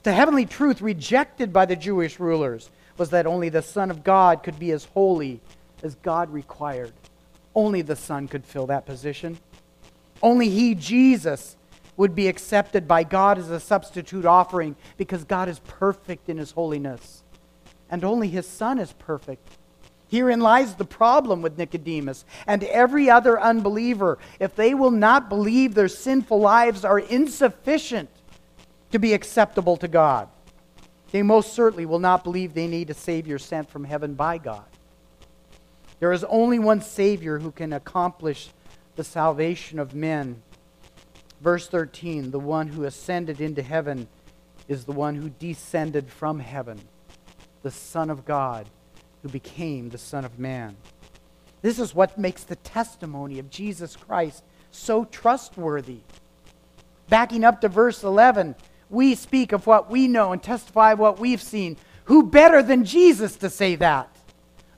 The 0.03 0.13
heavenly 0.13 0.45
truth 0.45 0.79
rejected 0.79 1.51
by 1.51 1.65
the 1.65 1.75
Jewish 1.75 2.19
rulers 2.19 2.69
was 2.99 3.09
that 3.09 3.25
only 3.25 3.49
the 3.49 3.63
Son 3.63 3.89
of 3.89 4.03
God 4.03 4.43
could 4.43 4.59
be 4.59 4.71
as 4.71 4.85
holy 4.85 5.41
as 5.81 5.95
God 5.95 6.29
required. 6.31 6.93
Only 7.55 7.81
the 7.81 7.95
Son 7.95 8.27
could 8.27 8.45
fill 8.45 8.67
that 8.67 8.85
position. 8.85 9.39
Only 10.21 10.49
He, 10.49 10.75
Jesus, 10.75 11.57
would 11.97 12.13
be 12.13 12.27
accepted 12.27 12.87
by 12.87 13.03
God 13.05 13.39
as 13.39 13.49
a 13.49 13.59
substitute 13.59 14.25
offering 14.25 14.75
because 14.97 15.23
God 15.23 15.49
is 15.49 15.57
perfect 15.61 16.29
in 16.29 16.37
His 16.37 16.51
holiness 16.51 17.18
and 17.89 18.03
only 18.03 18.29
his 18.29 18.47
son 18.47 18.79
is 18.79 18.93
perfect. 18.93 19.47
Herein 20.09 20.39
lies 20.39 20.73
the 20.75 20.85
problem 20.85 21.41
with 21.41 21.57
Nicodemus 21.57 22.25
and 22.47 22.63
every 22.63 23.09
other 23.09 23.39
unbeliever. 23.39 24.17
If 24.39 24.55
they 24.55 24.73
will 24.73 24.91
not 24.91 25.29
believe 25.29 25.75
their 25.75 25.87
sinful 25.87 26.39
lives 26.39 26.83
are 26.83 26.99
insufficient 26.99 28.09
to 28.91 28.97
be 28.97 29.13
acceptable 29.13 29.77
to 29.77 29.87
God, 29.87 30.27
they 31.11 31.21
most 31.21 31.53
certainly 31.53 31.85
will 31.85 31.99
not 31.99 32.23
believe 32.23 32.53
they 32.53 32.67
need 32.67 32.89
a 32.89 32.95
Savior 32.95 33.37
sent 33.37 33.69
from 33.69 33.83
heaven 33.83 34.15
by 34.15 34.39
God. 34.39 34.65
There 35.99 36.11
is 36.11 36.23
only 36.23 36.57
one 36.57 36.81
Savior 36.81 37.37
who 37.39 37.51
can 37.51 37.73
accomplish 37.73 38.49
the 38.95 39.03
salvation 39.03 39.77
of 39.77 39.93
men. 39.93 40.41
Verse 41.41 41.67
13 41.67 42.31
the 42.31 42.39
one 42.39 42.67
who 42.67 42.85
ascended 42.85 43.41
into 43.41 43.61
heaven 43.61 44.07
is 44.67 44.85
the 44.85 44.91
one 44.91 45.15
who 45.15 45.29
descended 45.29 46.09
from 46.09 46.39
heaven 46.39 46.79
the 47.63 47.71
Son 47.71 48.09
of 48.09 48.25
God 48.25 48.67
who 49.21 49.29
became 49.29 49.89
the 49.89 49.97
Son 49.97 50.25
of 50.25 50.39
Man. 50.39 50.75
This 51.61 51.79
is 51.79 51.93
what 51.93 52.17
makes 52.17 52.43
the 52.43 52.55
testimony 52.57 53.39
of 53.39 53.49
Jesus 53.49 53.95
Christ 53.95 54.43
so 54.71 55.05
trustworthy. 55.05 55.99
Backing 57.09 57.43
up 57.43 57.61
to 57.61 57.67
verse 57.67 58.03
11, 58.03 58.55
we 58.89 59.15
speak 59.15 59.51
of 59.51 59.67
what 59.67 59.89
we 59.89 60.07
know 60.07 60.31
and 60.31 60.41
testify 60.41 60.93
of 60.93 60.99
what 60.99 61.19
we've 61.19 61.41
seen. 61.41 61.77
Who 62.05 62.23
better 62.23 62.63
than 62.63 62.85
Jesus 62.85 63.35
to 63.37 63.49
say 63.49 63.75
that? 63.75 64.15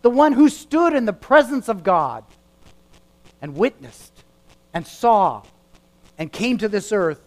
The 0.02 0.10
one 0.10 0.34
who 0.34 0.50
stood 0.50 0.94
in 0.94 1.06
the 1.06 1.14
presence 1.14 1.68
of 1.68 1.84
God 1.84 2.24
and 3.42 3.56
witnessed 3.56 4.24
and 4.74 4.86
saw 4.88 5.44
and 6.18 6.32
came 6.32 6.58
to 6.58 6.68
this 6.68 6.92
earth 6.92 7.22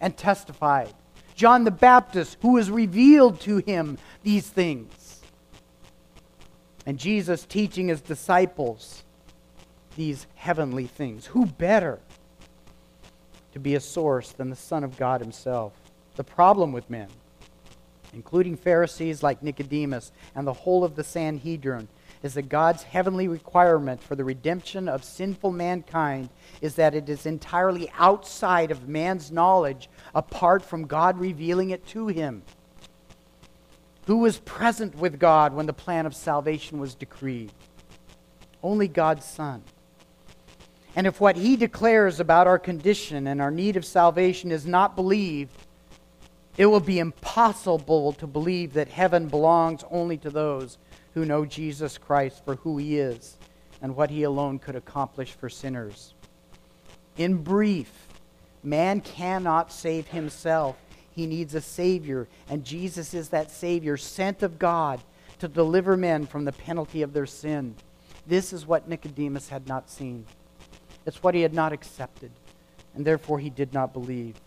and 0.00 0.16
testified. 0.16 0.92
John 1.34 1.64
the 1.64 1.70
Baptist, 1.70 2.36
who 2.42 2.52
was 2.52 2.70
revealed 2.70 3.40
to 3.40 3.58
him 3.58 3.98
these 4.22 4.48
things. 4.48 4.92
And 6.90 6.98
Jesus 6.98 7.44
teaching 7.44 7.86
his 7.86 8.00
disciples 8.00 9.04
these 9.94 10.26
heavenly 10.34 10.88
things. 10.88 11.24
Who 11.26 11.46
better 11.46 12.00
to 13.52 13.60
be 13.60 13.76
a 13.76 13.80
source 13.80 14.32
than 14.32 14.50
the 14.50 14.56
Son 14.56 14.82
of 14.82 14.96
God 14.96 15.20
himself? 15.20 15.72
The 16.16 16.24
problem 16.24 16.72
with 16.72 16.90
men, 16.90 17.06
including 18.12 18.56
Pharisees 18.56 19.22
like 19.22 19.40
Nicodemus 19.40 20.10
and 20.34 20.44
the 20.44 20.52
whole 20.52 20.82
of 20.82 20.96
the 20.96 21.04
Sanhedrin, 21.04 21.86
is 22.24 22.34
that 22.34 22.48
God's 22.48 22.82
heavenly 22.82 23.28
requirement 23.28 24.02
for 24.02 24.16
the 24.16 24.24
redemption 24.24 24.88
of 24.88 25.04
sinful 25.04 25.52
mankind 25.52 26.28
is 26.60 26.74
that 26.74 26.96
it 26.96 27.08
is 27.08 27.24
entirely 27.24 27.88
outside 28.00 28.72
of 28.72 28.88
man's 28.88 29.30
knowledge 29.30 29.88
apart 30.12 30.64
from 30.64 30.88
God 30.88 31.20
revealing 31.20 31.70
it 31.70 31.86
to 31.86 32.08
him. 32.08 32.42
Who 34.10 34.16
was 34.16 34.38
present 34.38 34.96
with 34.96 35.20
God 35.20 35.54
when 35.54 35.66
the 35.66 35.72
plan 35.72 36.04
of 36.04 36.16
salvation 36.16 36.80
was 36.80 36.96
decreed? 36.96 37.52
Only 38.60 38.88
God's 38.88 39.24
Son. 39.24 39.62
And 40.96 41.06
if 41.06 41.20
what 41.20 41.36
he 41.36 41.54
declares 41.54 42.18
about 42.18 42.48
our 42.48 42.58
condition 42.58 43.28
and 43.28 43.40
our 43.40 43.52
need 43.52 43.76
of 43.76 43.84
salvation 43.84 44.50
is 44.50 44.66
not 44.66 44.96
believed, 44.96 45.54
it 46.56 46.66
will 46.66 46.80
be 46.80 46.98
impossible 46.98 48.12
to 48.14 48.26
believe 48.26 48.72
that 48.72 48.88
heaven 48.88 49.28
belongs 49.28 49.84
only 49.92 50.16
to 50.16 50.30
those 50.30 50.76
who 51.14 51.24
know 51.24 51.44
Jesus 51.44 51.96
Christ 51.96 52.44
for 52.44 52.56
who 52.56 52.78
he 52.78 52.98
is 52.98 53.38
and 53.80 53.94
what 53.94 54.10
he 54.10 54.24
alone 54.24 54.58
could 54.58 54.74
accomplish 54.74 55.34
for 55.34 55.48
sinners. 55.48 56.14
In 57.16 57.44
brief, 57.44 58.08
man 58.64 59.02
cannot 59.02 59.70
save 59.70 60.08
himself. 60.08 60.76
He 61.20 61.26
needs 61.26 61.54
a 61.54 61.60
Savior, 61.60 62.28
and 62.48 62.64
Jesus 62.64 63.12
is 63.12 63.28
that 63.28 63.50
Savior 63.50 63.98
sent 63.98 64.42
of 64.42 64.58
God 64.58 65.02
to 65.40 65.48
deliver 65.48 65.94
men 65.94 66.24
from 66.24 66.46
the 66.46 66.52
penalty 66.52 67.02
of 67.02 67.12
their 67.12 67.26
sin. 67.26 67.74
This 68.26 68.54
is 68.54 68.66
what 68.66 68.88
Nicodemus 68.88 69.50
had 69.50 69.68
not 69.68 69.90
seen. 69.90 70.24
It's 71.04 71.22
what 71.22 71.34
he 71.34 71.42
had 71.42 71.52
not 71.52 71.74
accepted, 71.74 72.30
and 72.94 73.04
therefore 73.04 73.38
he 73.38 73.50
did 73.50 73.74
not 73.74 73.92
believe. 73.92 74.40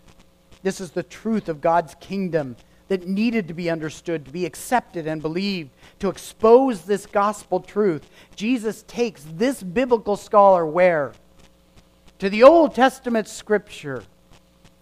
This 0.64 0.80
is 0.80 0.90
the 0.90 1.04
truth 1.04 1.48
of 1.48 1.60
God's 1.60 1.94
kingdom 2.00 2.56
that 2.88 3.06
needed 3.06 3.46
to 3.46 3.54
be 3.54 3.70
understood, 3.70 4.24
to 4.24 4.32
be 4.32 4.44
accepted 4.44 5.06
and 5.06 5.22
believed, 5.22 5.70
to 6.00 6.08
expose 6.08 6.82
this 6.82 7.06
gospel 7.06 7.60
truth. 7.60 8.10
Jesus 8.34 8.82
takes 8.88 9.24
this 9.34 9.62
biblical 9.62 10.16
scholar 10.16 10.66
where? 10.66 11.12
To 12.18 12.28
the 12.28 12.42
Old 12.42 12.74
Testament 12.74 13.28
scripture 13.28 14.02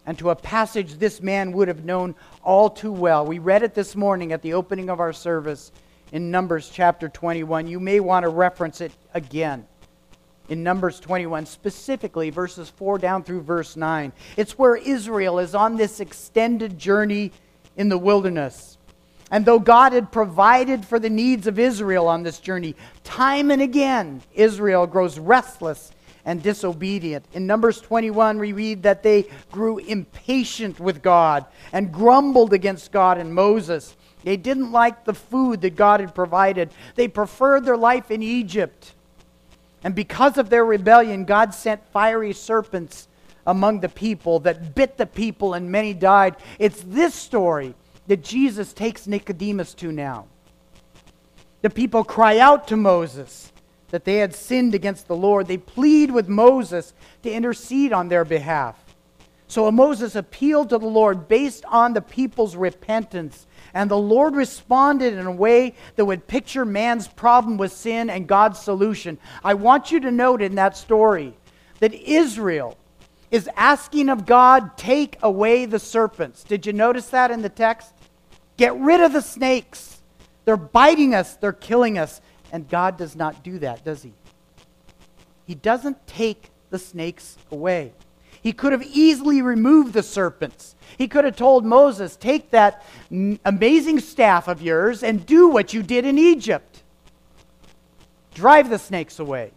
and 0.07 0.19
to 0.19 0.31
a 0.31 0.37
passage 0.37 0.95
this 0.95 1.21
man 1.21 1.53
would 1.53 1.69
have 1.69 1.85
known 1.85 2.15
all 2.43 2.69
too 2.69 2.93
well. 2.93 3.25
We 3.25 3.39
read 3.39 3.63
it 3.63 3.75
this 3.75 3.95
morning 3.95 4.33
at 4.33 4.43
the 4.43 4.55
opening 4.55 4.91
of 4.91 5.01
our 5.01 5.13
service 5.13 5.73
in 6.11 6.31
Numbers 6.31 6.71
chapter 6.73 7.09
21. 7.09 7.67
You 7.67 7.81
may 7.81 8.01
want 8.01 8.25
to 8.25 8.29
reference 8.29 8.81
it 8.81 8.93
again 9.15 9.67
in 10.49 10.63
Numbers 10.63 11.01
21, 11.01 11.47
specifically 11.47 12.31
verses 12.31 12.69
4 12.69 12.99
down 12.99 13.23
through 13.23 13.43
verse 13.43 13.77
9. 13.77 14.13
It's 14.37 14.59
where 14.59 14.77
Israel 14.77 15.39
is 15.39 15.55
on 15.55 15.77
this 15.77 16.01
extended 16.01 16.79
journey 16.79 17.33
in 17.77 17.89
the 17.89 17.99
wilderness. 17.99 18.77
And 19.31 19.47
though 19.47 19.59
God 19.59 19.95
had 19.95 20.13
provided 20.13 20.85
for 20.85 20.99
the 20.99 21.09
needs 21.09 21.47
of 21.47 21.59
Israel 21.59 22.07
on 22.07 22.23
this 22.23 22.39
journey, 22.39 22.77
time 23.03 23.51
and 23.51 23.63
again, 23.63 24.21
Israel 24.35 24.87
grows 24.87 25.19
restless 25.19 25.91
and 26.25 26.43
disobedient. 26.43 27.25
In 27.33 27.47
Numbers 27.47 27.81
21, 27.81 28.39
we 28.39 28.53
read 28.53 28.83
that 28.85 29.03
they 29.03 29.27
grew 29.51 29.79
impatient 29.79 30.79
with 30.79 31.03
God 31.03 31.47
and 31.73 31.93
grumbled 31.93 32.53
against 32.53 32.93
God 32.93 33.19
and 33.19 33.35
Moses. 33.35 33.97
They 34.23 34.37
didn't 34.37 34.73
like 34.73 35.05
the 35.05 35.15
food 35.15 35.61
that 35.63 35.77
God 35.77 36.01
had 36.01 36.15
provided, 36.15 36.71
they 36.95 37.09
preferred 37.09 37.65
their 37.65 37.77
life 37.77 38.11
in 38.11 38.23
Egypt. 38.23 38.95
And 39.85 39.95
because 39.95 40.39
of 40.39 40.49
their 40.49 40.65
rebellion, 40.65 41.25
God 41.25 41.55
sent 41.55 41.85
fiery 41.93 42.33
serpents 42.33 43.09
among 43.47 43.81
the 43.81 43.89
people 43.89 44.39
that 44.41 44.75
bit 44.77 44.97
the 44.97 45.07
people 45.07 45.55
and 45.55 45.73
many 45.73 45.93
died. 45.93 46.37
It's 46.61 46.83
this 46.87 47.15
story 47.15 47.75
that 48.07 48.23
Jesus 48.23 48.73
takes 48.73 49.09
Nicodemus 49.09 49.75
to 49.75 49.91
now. 49.91 50.27
The 51.63 51.71
people 51.71 52.05
cry 52.05 52.39
out 52.39 52.69
to 52.69 52.77
Moses 52.77 53.52
that 53.93 54.05
they 54.05 54.17
had 54.17 54.35
sinned 54.35 54.75
against 54.75 55.07
the 55.07 55.15
Lord. 55.15 55.47
They 55.47 55.59
plead 55.59 56.11
with 56.11 56.27
Moses 56.29 56.95
to 57.23 57.31
intercede 57.31 57.93
on 57.93 58.09
their 58.09 58.25
behalf. 58.25 58.77
So 59.47 59.71
Moses 59.71 60.17
appealed 60.17 60.71
to 60.71 60.79
the 60.79 60.87
Lord 60.87 61.29
based 61.29 61.65
on 61.67 61.93
the 61.93 62.01
people's 62.01 62.57
repentance. 62.57 63.47
And 63.75 63.91
the 63.91 63.99
Lord 63.99 64.35
responded 64.35 65.13
in 65.13 65.27
a 65.27 65.31
way 65.31 65.75
that 65.97 66.07
would 66.07 66.27
picture 66.27 66.65
man's 66.65 67.07
problem 67.07 67.59
with 67.59 67.71
sin 67.71 68.09
and 68.09 68.27
God's 68.27 68.59
solution. 68.59 69.19
I 69.45 69.55
want 69.55 69.93
you 69.93 70.01
to 70.01 70.11
note 70.11 70.41
in 70.41 70.55
that 70.55 70.75
story 70.77 71.35
that 71.81 71.93
Israel 71.93 72.79
is 73.31 73.49
asking 73.55 74.09
of 74.09 74.25
God, 74.25 74.79
take 74.79 75.19
away 75.23 75.67
the 75.67 75.79
serpents. 75.79 76.45
Did 76.45 76.65
you 76.65 76.73
notice 76.73 77.09
that 77.09 77.31
in 77.31 77.43
the 77.43 77.51
text? 77.51 77.93
Get 78.57 78.75
rid 78.77 79.01
of 79.01 79.13
the 79.13 79.21
snakes. 79.21 80.01
They're 80.47 80.57
biting 80.57 81.15
us, 81.15 81.37
they're 81.37 81.53
killing 81.53 81.99
us. 81.99 82.23
And 82.53 82.69
God 82.69 82.97
does 82.97 83.17
not 83.17 83.43
do 83.43 83.59
that, 83.59 83.85
does 83.85 84.03
He? 84.03 84.13
He 85.47 85.57
doesn't 85.57 86.07
take 86.07 86.51
the 86.71 86.79
snakes 86.79 87.37
away. 87.51 87.93
He 88.43 88.53
could 88.53 88.73
have 88.73 88.83
easily 88.83 89.41
removed 89.41 89.93
the 89.93 90.03
serpents. 90.03 90.75
He 90.99 91.09
could 91.09 91.25
have 91.25 91.37
told 91.37 91.65
Moses, 91.65 92.17
Take 92.17 92.51
that 92.51 92.85
amazing 93.45 94.01
staff 94.01 94.49
of 94.49 94.61
yours 94.61 95.03
and 95.03 95.25
do 95.25 95.49
what 95.49 95.73
you 95.73 95.83
did 95.83 96.05
in 96.05 96.19
Egypt. 96.19 96.83
Drive 98.35 98.69
the 98.69 98.79
snakes 98.79 99.19
away. 99.19 99.53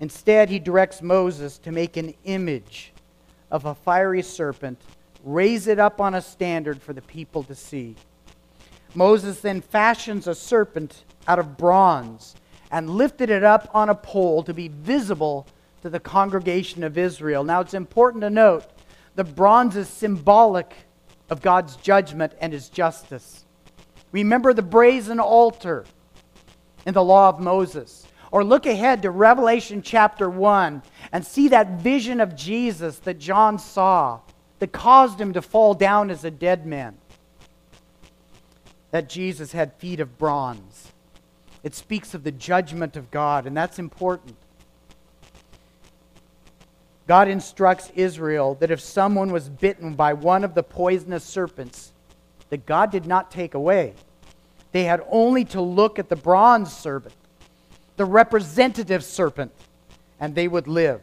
Instead, 0.00 0.48
he 0.48 0.58
directs 0.58 1.00
Moses 1.00 1.58
to 1.58 1.70
make 1.70 1.96
an 1.96 2.14
image 2.24 2.92
of 3.52 3.66
a 3.66 3.74
fiery 3.74 4.22
serpent, 4.22 4.80
raise 5.22 5.68
it 5.68 5.78
up 5.78 6.00
on 6.00 6.14
a 6.14 6.20
standard 6.20 6.82
for 6.82 6.92
the 6.92 7.02
people 7.02 7.44
to 7.44 7.54
see. 7.54 7.94
Moses 8.94 9.40
then 9.40 9.60
fashions 9.60 10.26
a 10.26 10.34
serpent 10.34 11.04
out 11.26 11.38
of 11.38 11.56
bronze 11.56 12.34
and 12.70 12.90
lifted 12.90 13.30
it 13.30 13.44
up 13.44 13.70
on 13.74 13.88
a 13.88 13.94
pole 13.94 14.42
to 14.42 14.54
be 14.54 14.68
visible 14.68 15.46
to 15.82 15.90
the 15.90 16.00
congregation 16.00 16.82
of 16.82 16.96
Israel. 16.96 17.44
Now, 17.44 17.60
it's 17.60 17.74
important 17.74 18.22
to 18.22 18.30
note 18.30 18.66
the 19.14 19.24
bronze 19.24 19.76
is 19.76 19.88
symbolic 19.88 20.74
of 21.28 21.42
God's 21.42 21.76
judgment 21.76 22.32
and 22.40 22.52
his 22.52 22.68
justice. 22.68 23.44
Remember 24.10 24.52
the 24.52 24.62
brazen 24.62 25.20
altar 25.20 25.84
in 26.86 26.94
the 26.94 27.04
law 27.04 27.28
of 27.28 27.40
Moses. 27.40 28.06
Or 28.30 28.42
look 28.42 28.64
ahead 28.64 29.02
to 29.02 29.10
Revelation 29.10 29.82
chapter 29.82 30.28
1 30.28 30.82
and 31.12 31.26
see 31.26 31.48
that 31.48 31.80
vision 31.80 32.20
of 32.20 32.34
Jesus 32.34 32.98
that 33.00 33.18
John 33.18 33.58
saw 33.58 34.20
that 34.58 34.72
caused 34.72 35.20
him 35.20 35.34
to 35.34 35.42
fall 35.42 35.74
down 35.74 36.10
as 36.10 36.24
a 36.24 36.30
dead 36.30 36.64
man. 36.64 36.96
That 38.92 39.08
Jesus 39.08 39.50
had 39.50 39.74
feet 39.74 39.98
of 39.98 40.16
bronze. 40.16 40.92
It 41.64 41.74
speaks 41.74 42.14
of 42.14 42.22
the 42.22 42.30
judgment 42.30 42.96
of 42.96 43.10
God, 43.10 43.46
and 43.46 43.56
that's 43.56 43.78
important. 43.78 44.36
God 47.08 47.26
instructs 47.26 47.90
Israel 47.96 48.54
that 48.60 48.70
if 48.70 48.80
someone 48.80 49.32
was 49.32 49.48
bitten 49.48 49.94
by 49.94 50.12
one 50.12 50.44
of 50.44 50.54
the 50.54 50.62
poisonous 50.62 51.24
serpents 51.24 51.92
that 52.50 52.64
God 52.64 52.92
did 52.92 53.06
not 53.06 53.30
take 53.30 53.54
away, 53.54 53.94
they 54.70 54.84
had 54.84 55.02
only 55.10 55.44
to 55.46 55.60
look 55.60 55.98
at 55.98 56.08
the 56.08 56.16
bronze 56.16 56.72
serpent 56.72 57.14
the 57.96 58.04
representative 58.04 59.04
serpent, 59.04 59.52
and 60.18 60.34
they 60.34 60.48
would 60.48 60.66
live. 60.66 61.00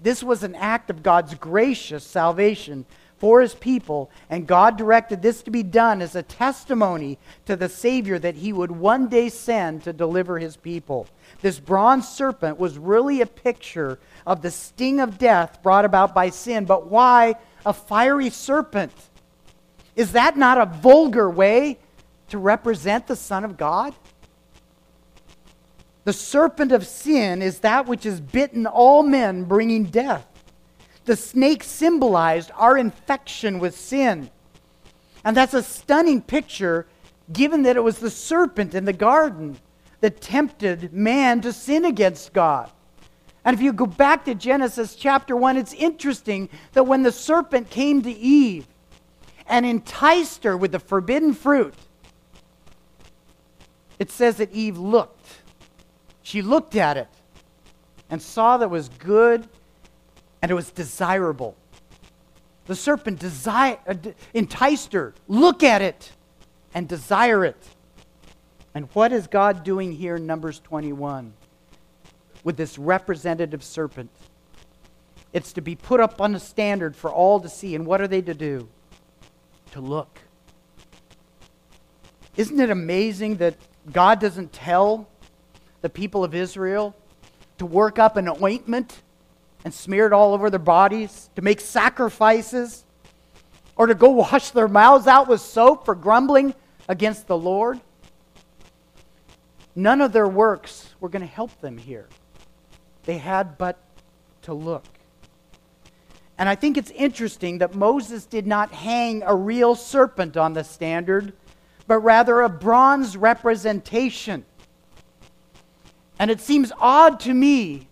This 0.00 0.22
was 0.22 0.42
an 0.42 0.54
act 0.54 0.90
of 0.90 1.02
God's 1.02 1.34
gracious 1.34 2.04
salvation 2.04 2.86
for 3.24 3.40
his 3.40 3.54
people, 3.54 4.10
and 4.28 4.46
God 4.46 4.76
directed 4.76 5.22
this 5.22 5.40
to 5.44 5.50
be 5.50 5.62
done 5.62 6.02
as 6.02 6.14
a 6.14 6.22
testimony 6.22 7.16
to 7.46 7.56
the 7.56 7.70
Savior 7.70 8.18
that 8.18 8.34
he 8.34 8.52
would 8.52 8.70
one 8.70 9.08
day 9.08 9.30
send 9.30 9.82
to 9.84 9.94
deliver 9.94 10.38
his 10.38 10.58
people. 10.58 11.06
This 11.40 11.58
bronze 11.58 12.06
serpent 12.06 12.58
was 12.58 12.76
really 12.76 13.22
a 13.22 13.26
picture 13.26 13.98
of 14.26 14.42
the 14.42 14.50
sting 14.50 15.00
of 15.00 15.16
death 15.16 15.62
brought 15.62 15.86
about 15.86 16.14
by 16.14 16.28
sin, 16.28 16.66
but 16.66 16.88
why 16.88 17.36
a 17.64 17.72
fiery 17.72 18.28
serpent? 18.28 18.92
Is 19.96 20.12
that 20.12 20.36
not 20.36 20.58
a 20.58 20.66
vulgar 20.66 21.30
way 21.30 21.78
to 22.28 22.36
represent 22.36 23.06
the 23.06 23.16
Son 23.16 23.42
of 23.42 23.56
God? 23.56 23.94
The 26.04 26.12
serpent 26.12 26.72
of 26.72 26.86
sin 26.86 27.40
is 27.40 27.60
that 27.60 27.86
which 27.86 28.04
has 28.04 28.20
bitten 28.20 28.66
all 28.66 29.02
men, 29.02 29.44
bringing 29.44 29.84
death. 29.84 30.26
The 31.04 31.16
snake 31.16 31.62
symbolized 31.62 32.50
our 32.54 32.78
infection 32.78 33.58
with 33.58 33.76
sin. 33.76 34.30
And 35.24 35.36
that's 35.36 35.54
a 35.54 35.62
stunning 35.62 36.22
picture, 36.22 36.86
given 37.32 37.62
that 37.62 37.76
it 37.76 37.82
was 37.82 37.98
the 37.98 38.10
serpent 38.10 38.74
in 38.74 38.84
the 38.84 38.92
garden 38.92 39.58
that 40.00 40.20
tempted 40.20 40.92
man 40.92 41.40
to 41.42 41.52
sin 41.52 41.84
against 41.84 42.32
God. 42.32 42.70
And 43.44 43.54
if 43.54 43.62
you 43.62 43.72
go 43.72 43.86
back 43.86 44.24
to 44.24 44.34
Genesis 44.34 44.94
chapter 44.94 45.36
1, 45.36 45.56
it's 45.56 45.74
interesting 45.74 46.48
that 46.72 46.84
when 46.84 47.02
the 47.02 47.12
serpent 47.12 47.68
came 47.70 48.02
to 48.02 48.10
Eve 48.10 48.66
and 49.46 49.66
enticed 49.66 50.44
her 50.44 50.56
with 50.56 50.72
the 50.72 50.78
forbidden 50.78 51.34
fruit, 51.34 51.74
it 53.98 54.10
says 54.10 54.36
that 54.36 54.52
Eve 54.52 54.78
looked. 54.78 55.26
She 56.22 56.40
looked 56.42 56.74
at 56.74 56.96
it 56.96 57.08
and 58.08 58.20
saw 58.20 58.56
that 58.56 58.66
it 58.66 58.70
was 58.70 58.88
good 58.88 59.46
and 60.44 60.50
it 60.50 60.54
was 60.54 60.70
desirable. 60.70 61.56
The 62.66 62.74
serpent 62.74 63.18
desire, 63.18 63.78
uh, 63.88 63.94
enticed 64.34 64.92
her. 64.92 65.14
Look 65.26 65.62
at 65.62 65.80
it 65.80 66.12
and 66.74 66.86
desire 66.86 67.46
it. 67.46 67.56
And 68.74 68.90
what 68.92 69.10
is 69.10 69.26
God 69.26 69.64
doing 69.64 69.92
here 69.92 70.16
in 70.16 70.26
Numbers 70.26 70.60
21 70.60 71.32
with 72.44 72.58
this 72.58 72.78
representative 72.78 73.64
serpent? 73.64 74.10
It's 75.32 75.54
to 75.54 75.62
be 75.62 75.76
put 75.76 75.98
up 75.98 76.20
on 76.20 76.34
a 76.34 76.40
standard 76.40 76.94
for 76.94 77.10
all 77.10 77.40
to 77.40 77.48
see. 77.48 77.74
And 77.74 77.86
what 77.86 78.02
are 78.02 78.08
they 78.08 78.20
to 78.20 78.34
do? 78.34 78.68
To 79.70 79.80
look. 79.80 80.18
Isn't 82.36 82.60
it 82.60 82.68
amazing 82.68 83.36
that 83.36 83.54
God 83.90 84.20
doesn't 84.20 84.52
tell 84.52 85.08
the 85.80 85.88
people 85.88 86.22
of 86.22 86.34
Israel 86.34 86.94
to 87.56 87.64
work 87.64 87.98
up 87.98 88.18
an 88.18 88.28
ointment 88.42 89.00
and 89.64 89.72
smear 89.72 90.06
it 90.06 90.12
all 90.12 90.34
over 90.34 90.50
their 90.50 90.58
bodies, 90.58 91.30
to 91.36 91.42
make 91.42 91.60
sacrifices, 91.60 92.84
or 93.76 93.86
to 93.86 93.94
go 93.94 94.10
wash 94.10 94.50
their 94.50 94.68
mouths 94.68 95.06
out 95.06 95.26
with 95.26 95.40
soap 95.40 95.84
for 95.84 95.94
grumbling 95.94 96.54
against 96.88 97.26
the 97.26 97.36
Lord? 97.36 97.80
None 99.74 100.00
of 100.00 100.12
their 100.12 100.28
works 100.28 100.94
were 101.00 101.08
going 101.08 101.22
to 101.22 101.28
help 101.28 101.60
them 101.60 101.78
here. 101.78 102.08
They 103.04 103.18
had 103.18 103.58
but 103.58 103.78
to 104.42 104.54
look. 104.54 104.84
And 106.38 106.48
I 106.48 106.54
think 106.54 106.76
it's 106.76 106.90
interesting 106.90 107.58
that 107.58 107.74
Moses 107.74 108.26
did 108.26 108.46
not 108.46 108.72
hang 108.72 109.22
a 109.22 109.34
real 109.34 109.74
serpent 109.74 110.36
on 110.36 110.52
the 110.52 110.64
standard, 110.64 111.32
but 111.86 111.98
rather 111.98 112.40
a 112.40 112.48
bronze 112.48 113.16
representation. 113.16 114.44
And 116.18 116.30
it 116.30 116.40
seems 116.40 116.72
odd 116.78 117.20
to 117.20 117.34
me 117.34 117.88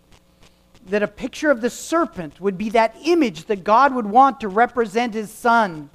that 0.86 1.02
a 1.02 1.08
picture 1.08 1.50
of 1.50 1.60
the 1.60 1.70
serpent 1.70 2.40
would 2.40 2.58
be 2.58 2.70
that 2.70 2.96
image 3.04 3.44
that 3.44 3.64
God 3.64 3.94
would 3.94 4.06
want 4.06 4.40
to 4.40 4.48
represent 4.48 5.14
his 5.14 5.30
son. 5.30 5.90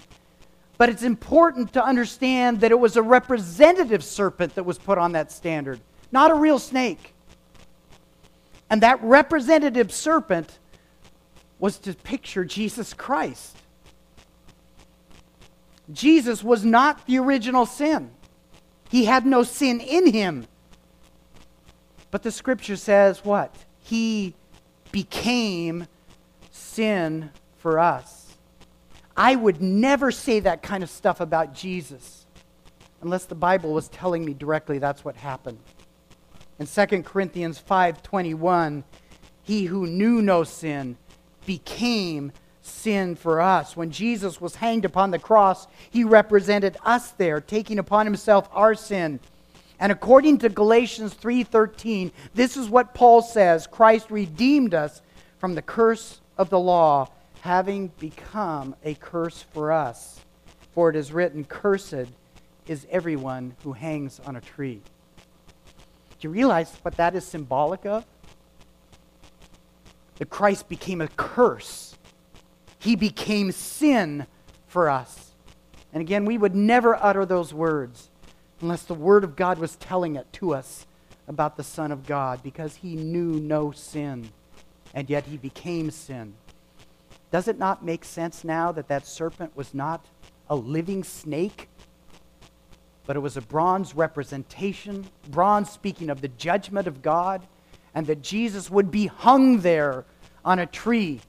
But 0.77 0.89
it's 0.89 1.03
important 1.03 1.73
to 1.73 1.83
understand 1.83 2.61
that 2.61 2.71
it 2.71 2.79
was 2.79 2.95
a 2.95 3.01
representative 3.01 4.03
serpent 4.03 4.55
that 4.55 4.63
was 4.63 4.77
put 4.77 4.97
on 4.97 5.13
that 5.13 5.31
standard, 5.31 5.79
not 6.11 6.31
a 6.31 6.35
real 6.35 6.59
snake. 6.59 7.13
And 8.69 8.81
that 8.81 9.01
representative 9.01 9.91
serpent 9.91 10.59
was 11.59 11.79
to 11.79 11.93
picture 11.93 12.45
Jesus 12.45 12.93
Christ. 12.93 13.57
Jesus 15.91 16.43
was 16.43 16.65
not 16.65 17.05
the 17.07 17.17
original 17.17 17.65
sin. 17.65 18.11
He 18.89 19.05
had 19.05 19.25
no 19.25 19.43
sin 19.43 19.79
in 19.79 20.11
him. 20.11 20.47
But 22.11 22.23
the 22.23 22.31
scripture 22.31 22.75
says 22.75 23.23
what? 23.23 23.55
He 23.79 24.33
became 24.97 25.85
sin 26.49 27.29
for 27.57 27.77
us. 27.77 28.33
I 29.15 29.35
would 29.35 29.61
never 29.61 30.09
say 30.11 30.39
that 30.39 30.63
kind 30.63 30.81
of 30.81 30.89
stuff 30.89 31.21
about 31.21 31.53
Jesus 31.53 32.25
unless 33.03 33.25
the 33.25 33.35
Bible 33.35 33.73
was 33.75 33.89
telling 33.89 34.25
me 34.25 34.33
directly 34.33 34.79
that's 34.79 35.05
what 35.05 35.15
happened. 35.15 35.59
In 36.57 36.65
2 36.65 37.03
Corinthians 37.03 37.59
5:21, 37.59 38.83
he 39.43 39.65
who 39.65 39.85
knew 39.85 40.19
no 40.19 40.43
sin 40.43 40.97
became 41.45 42.31
sin 42.63 43.13
for 43.15 43.39
us. 43.39 43.77
When 43.77 43.91
Jesus 43.91 44.41
was 44.41 44.55
hanged 44.55 44.83
upon 44.83 45.11
the 45.11 45.19
cross, 45.19 45.67
he 45.91 46.03
represented 46.03 46.75
us 46.83 47.11
there, 47.11 47.39
taking 47.39 47.77
upon 47.77 48.07
himself 48.07 48.49
our 48.51 48.73
sin 48.73 49.19
and 49.79 49.91
according 49.91 50.39
to 50.39 50.49
Galatians 50.49 51.13
3:13, 51.13 52.11
this 52.33 52.57
is 52.57 52.69
what 52.69 52.93
Paul 52.93 53.21
says, 53.21 53.67
Christ 53.67 54.09
redeemed 54.09 54.73
us 54.73 55.01
from 55.37 55.55
the 55.55 55.61
curse 55.61 56.21
of 56.37 56.49
the 56.49 56.59
law, 56.59 57.09
having 57.41 57.89
become 57.99 58.75
a 58.83 58.95
curse 58.95 59.43
for 59.53 59.71
us. 59.71 60.19
For 60.71 60.89
it 60.89 60.95
is 60.95 61.11
written, 61.11 61.43
cursed 61.43 62.07
is 62.67 62.87
everyone 62.89 63.55
who 63.63 63.73
hangs 63.73 64.19
on 64.25 64.35
a 64.35 64.41
tree. 64.41 64.81
Do 66.19 66.27
you 66.27 66.29
realize 66.31 66.73
what 66.81 66.97
that 66.97 67.15
is 67.15 67.25
symbolic 67.25 67.85
of? 67.85 68.03
That 70.17 70.29
Christ 70.29 70.67
became 70.67 71.01
a 71.01 71.07
curse. 71.07 71.95
He 72.79 72.95
became 72.95 73.51
sin 73.51 74.25
for 74.67 74.89
us. 74.89 75.31
And 75.93 76.01
again, 76.01 76.25
we 76.25 76.37
would 76.37 76.55
never 76.55 76.95
utter 76.95 77.25
those 77.25 77.53
words 77.53 78.09
unless 78.61 78.83
the 78.83 78.93
Word 78.93 79.23
of 79.23 79.35
God 79.35 79.59
was 79.59 79.75
telling 79.75 80.15
it 80.15 80.31
to 80.33 80.53
us 80.53 80.85
about 81.27 81.57
the 81.57 81.63
Son 81.63 81.91
of 81.91 82.05
God 82.05 82.41
because 82.43 82.75
he 82.75 82.95
knew 82.95 83.39
no 83.39 83.71
sin, 83.71 84.29
and 84.93 85.09
yet 85.09 85.25
he 85.25 85.37
became 85.37 85.91
sin. 85.91 86.33
Does 87.31 87.47
it 87.47 87.59
not 87.59 87.83
make 87.83 88.05
sense 88.05 88.43
now 88.43 88.71
that 88.71 88.87
that 88.87 89.05
serpent 89.05 89.55
was 89.55 89.73
not 89.73 90.05
a 90.49 90.55
living 90.55 91.03
snake, 91.03 91.67
but 93.05 93.15
it 93.15 93.19
was 93.19 93.37
a 93.37 93.41
bronze 93.41 93.95
representation, 93.95 95.07
bronze 95.29 95.69
speaking 95.69 96.09
of 96.09 96.21
the 96.21 96.29
judgment 96.29 96.87
of 96.87 97.01
God, 97.01 97.45
and 97.93 98.07
that 98.07 98.21
Jesus 98.21 98.69
would 98.69 98.91
be 98.91 99.07
hung 99.07 99.59
there 99.59 100.05
on 100.45 100.59
a 100.59 100.65
tree, 100.65 101.19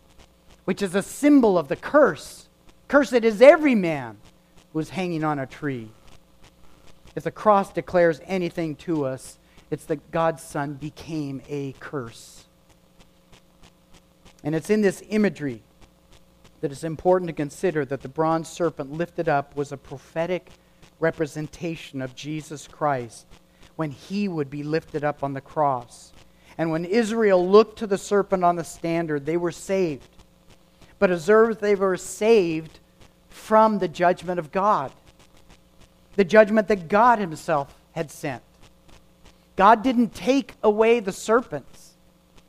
which 0.64 0.82
is 0.82 0.94
a 0.94 1.02
symbol 1.02 1.58
of 1.58 1.68
the 1.68 1.76
curse. 1.76 2.48
Cursed 2.86 3.24
is 3.24 3.42
every 3.42 3.74
man 3.74 4.18
who 4.72 4.78
is 4.78 4.90
hanging 4.90 5.24
on 5.24 5.38
a 5.38 5.46
tree. 5.46 5.90
If 7.14 7.24
the 7.24 7.30
cross 7.30 7.72
declares 7.72 8.20
anything 8.26 8.76
to 8.76 9.04
us, 9.04 9.38
it's 9.70 9.84
that 9.86 10.10
God's 10.10 10.42
Son 10.42 10.74
became 10.74 11.42
a 11.48 11.72
curse. 11.80 12.44
And 14.44 14.54
it's 14.54 14.70
in 14.70 14.80
this 14.80 15.02
imagery 15.08 15.62
that 16.60 16.72
it's 16.72 16.84
important 16.84 17.28
to 17.28 17.34
consider 17.34 17.84
that 17.84 18.02
the 18.02 18.08
bronze 18.08 18.48
serpent 18.48 18.92
lifted 18.92 19.28
up 19.28 19.56
was 19.56 19.72
a 19.72 19.76
prophetic 19.76 20.50
representation 21.00 22.02
of 22.02 22.14
Jesus 22.14 22.66
Christ 22.66 23.26
when 23.76 23.90
he 23.90 24.26
would 24.26 24.50
be 24.50 24.62
lifted 24.62 25.04
up 25.04 25.22
on 25.22 25.34
the 25.34 25.40
cross. 25.40 26.12
And 26.56 26.70
when 26.70 26.84
Israel 26.84 27.46
looked 27.48 27.78
to 27.78 27.86
the 27.86 27.98
serpent 27.98 28.42
on 28.42 28.56
the 28.56 28.64
standard, 28.64 29.24
they 29.24 29.36
were 29.36 29.52
saved. 29.52 30.08
But 30.98 31.12
observe, 31.12 31.60
they 31.60 31.76
were 31.76 31.96
saved 31.96 32.80
from 33.28 33.78
the 33.78 33.86
judgment 33.86 34.40
of 34.40 34.50
God 34.50 34.90
the 36.18 36.24
judgment 36.24 36.66
that 36.66 36.88
God 36.88 37.20
Himself 37.20 37.72
had 37.92 38.10
sent. 38.10 38.42
God 39.54 39.84
didn't 39.84 40.16
take 40.16 40.54
away 40.64 40.98
the 40.98 41.12
serpents, 41.12 41.94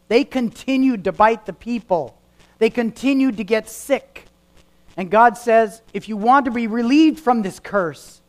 they 0.07 0.24
continued 0.24 1.03
to 1.03 1.11
bite 1.11 1.45
the 1.45 1.53
people, 1.53 2.20
they 2.57 2.72
continued 2.72 3.38
to 3.38 3.43
get 3.43 3.70
sick. 3.70 4.26
And 4.97 5.11
God 5.11 5.38
says, 5.38 5.84
if 5.93 6.09
you 6.09 6.17
want 6.17 6.45
to 6.45 6.51
be 6.51 6.65
relieved 6.65 7.20
from 7.20 7.43
this 7.43 7.59
curse, 7.59 8.22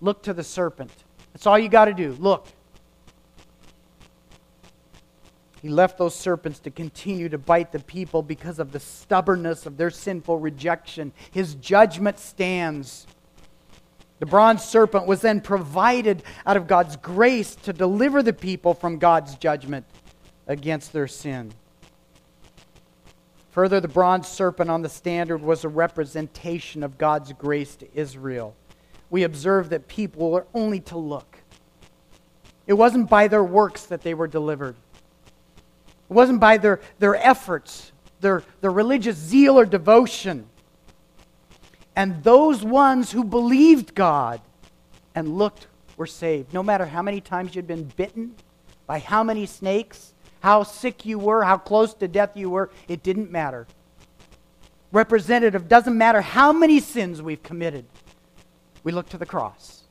look 0.00 0.22
to 0.22 0.32
the 0.32 0.44
serpent. 0.44 0.92
That's 1.32 1.44
all 1.44 1.58
you 1.58 1.68
got 1.68 1.86
to 1.86 1.92
do. 1.92 2.12
Look. 2.12 2.46
He 5.60 5.68
left 5.68 5.98
those 5.98 6.14
serpents 6.14 6.60
to 6.60 6.70
continue 6.70 7.28
to 7.28 7.36
bite 7.36 7.72
the 7.72 7.80
people 7.80 8.22
because 8.22 8.60
of 8.60 8.70
the 8.70 8.80
stubbornness 8.80 9.66
of 9.66 9.76
their 9.76 9.90
sinful 9.90 10.38
rejection. 10.38 11.12
His 11.32 11.56
judgment 11.56 12.20
stands. 12.20 13.08
The 14.22 14.26
bronze 14.26 14.62
serpent 14.62 15.08
was 15.08 15.20
then 15.20 15.40
provided 15.40 16.22
out 16.46 16.56
of 16.56 16.68
God's 16.68 16.94
grace 16.94 17.56
to 17.56 17.72
deliver 17.72 18.22
the 18.22 18.32
people 18.32 18.72
from 18.72 18.98
God's 18.98 19.34
judgment 19.34 19.84
against 20.46 20.92
their 20.92 21.08
sin. 21.08 21.52
Further, 23.50 23.80
the 23.80 23.88
bronze 23.88 24.28
serpent 24.28 24.70
on 24.70 24.80
the 24.80 24.88
standard 24.88 25.42
was 25.42 25.64
a 25.64 25.68
representation 25.68 26.84
of 26.84 26.98
God's 26.98 27.32
grace 27.32 27.74
to 27.74 27.88
Israel. 27.94 28.54
We 29.10 29.24
observe 29.24 29.70
that 29.70 29.88
people 29.88 30.30
were 30.30 30.46
only 30.54 30.78
to 30.82 30.96
look. 30.96 31.38
It 32.68 32.74
wasn't 32.74 33.10
by 33.10 33.26
their 33.26 33.42
works 33.42 33.86
that 33.86 34.02
they 34.02 34.14
were 34.14 34.28
delivered. 34.28 34.76
It 36.08 36.14
wasn't 36.14 36.38
by 36.38 36.58
their, 36.58 36.78
their 37.00 37.16
efforts, 37.16 37.90
their, 38.20 38.44
their 38.60 38.70
religious 38.70 39.16
zeal 39.16 39.58
or 39.58 39.66
devotion. 39.66 40.46
And 41.94 42.22
those 42.24 42.64
ones 42.64 43.12
who 43.12 43.24
believed 43.24 43.94
God 43.94 44.40
and 45.14 45.36
looked 45.36 45.66
were 45.96 46.06
saved. 46.06 46.54
No 46.54 46.62
matter 46.62 46.86
how 46.86 47.02
many 47.02 47.20
times 47.20 47.54
you'd 47.54 47.66
been 47.66 47.84
bitten 47.84 48.34
by 48.86 48.98
how 48.98 49.22
many 49.22 49.46
snakes, 49.46 50.14
how 50.40 50.62
sick 50.62 51.04
you 51.04 51.18
were, 51.18 51.44
how 51.44 51.58
close 51.58 51.94
to 51.94 52.08
death 52.08 52.36
you 52.36 52.50
were, 52.50 52.70
it 52.88 53.02
didn't 53.02 53.30
matter. 53.30 53.66
Representative 54.90 55.68
doesn't 55.68 55.96
matter 55.96 56.20
how 56.20 56.52
many 56.52 56.80
sins 56.80 57.22
we've 57.22 57.42
committed. 57.42 57.84
We 58.84 58.92
look 58.92 59.08
to 59.10 59.18
the 59.18 59.26
cross. 59.26 59.84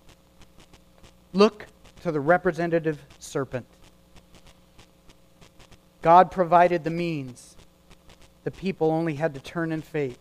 Look 1.34 1.68
to 2.02 2.12
the 2.12 2.20
representative 2.20 3.04
serpent. 3.20 3.66
God 6.02 6.32
provided 6.32 6.84
the 6.84 6.90
means. 6.90 7.56
The 8.44 8.52
people 8.52 8.92
only 8.92 9.16
had 9.16 9.34
to 9.36 9.40
turn 9.40 9.72
in 9.72 9.82
faith. 9.82 10.18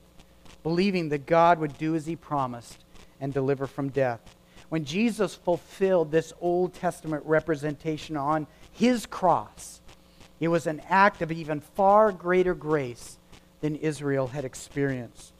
Believing 0.63 1.09
that 1.11 1.27
God 1.27 1.59
would 1.59 1.77
do 1.79 1.95
as 1.95 2.07
he 2.07 2.17
promised 2.17 2.85
and 3.21 3.33
deliver 3.33 3.67
from 3.67 3.89
death. 3.91 4.21
When 4.69 4.85
Jesus 4.85 5.35
fulfilled 5.35 6.11
this 6.11 6.33
Old 6.41 6.75
Testament 6.75 7.25
representation 7.27 8.17
on 8.17 8.47
his 8.73 9.05
cross, 9.07 9.81
it 10.39 10.49
was 10.49 10.67
an 10.67 10.81
act 10.89 11.23
of 11.23 11.33
even 11.33 11.61
far 11.61 12.13
greater 12.13 12.55
grace 12.55 13.19
than 13.61 13.77
Israel 13.77 14.29
had 14.29 14.45
experienced. 14.45 15.35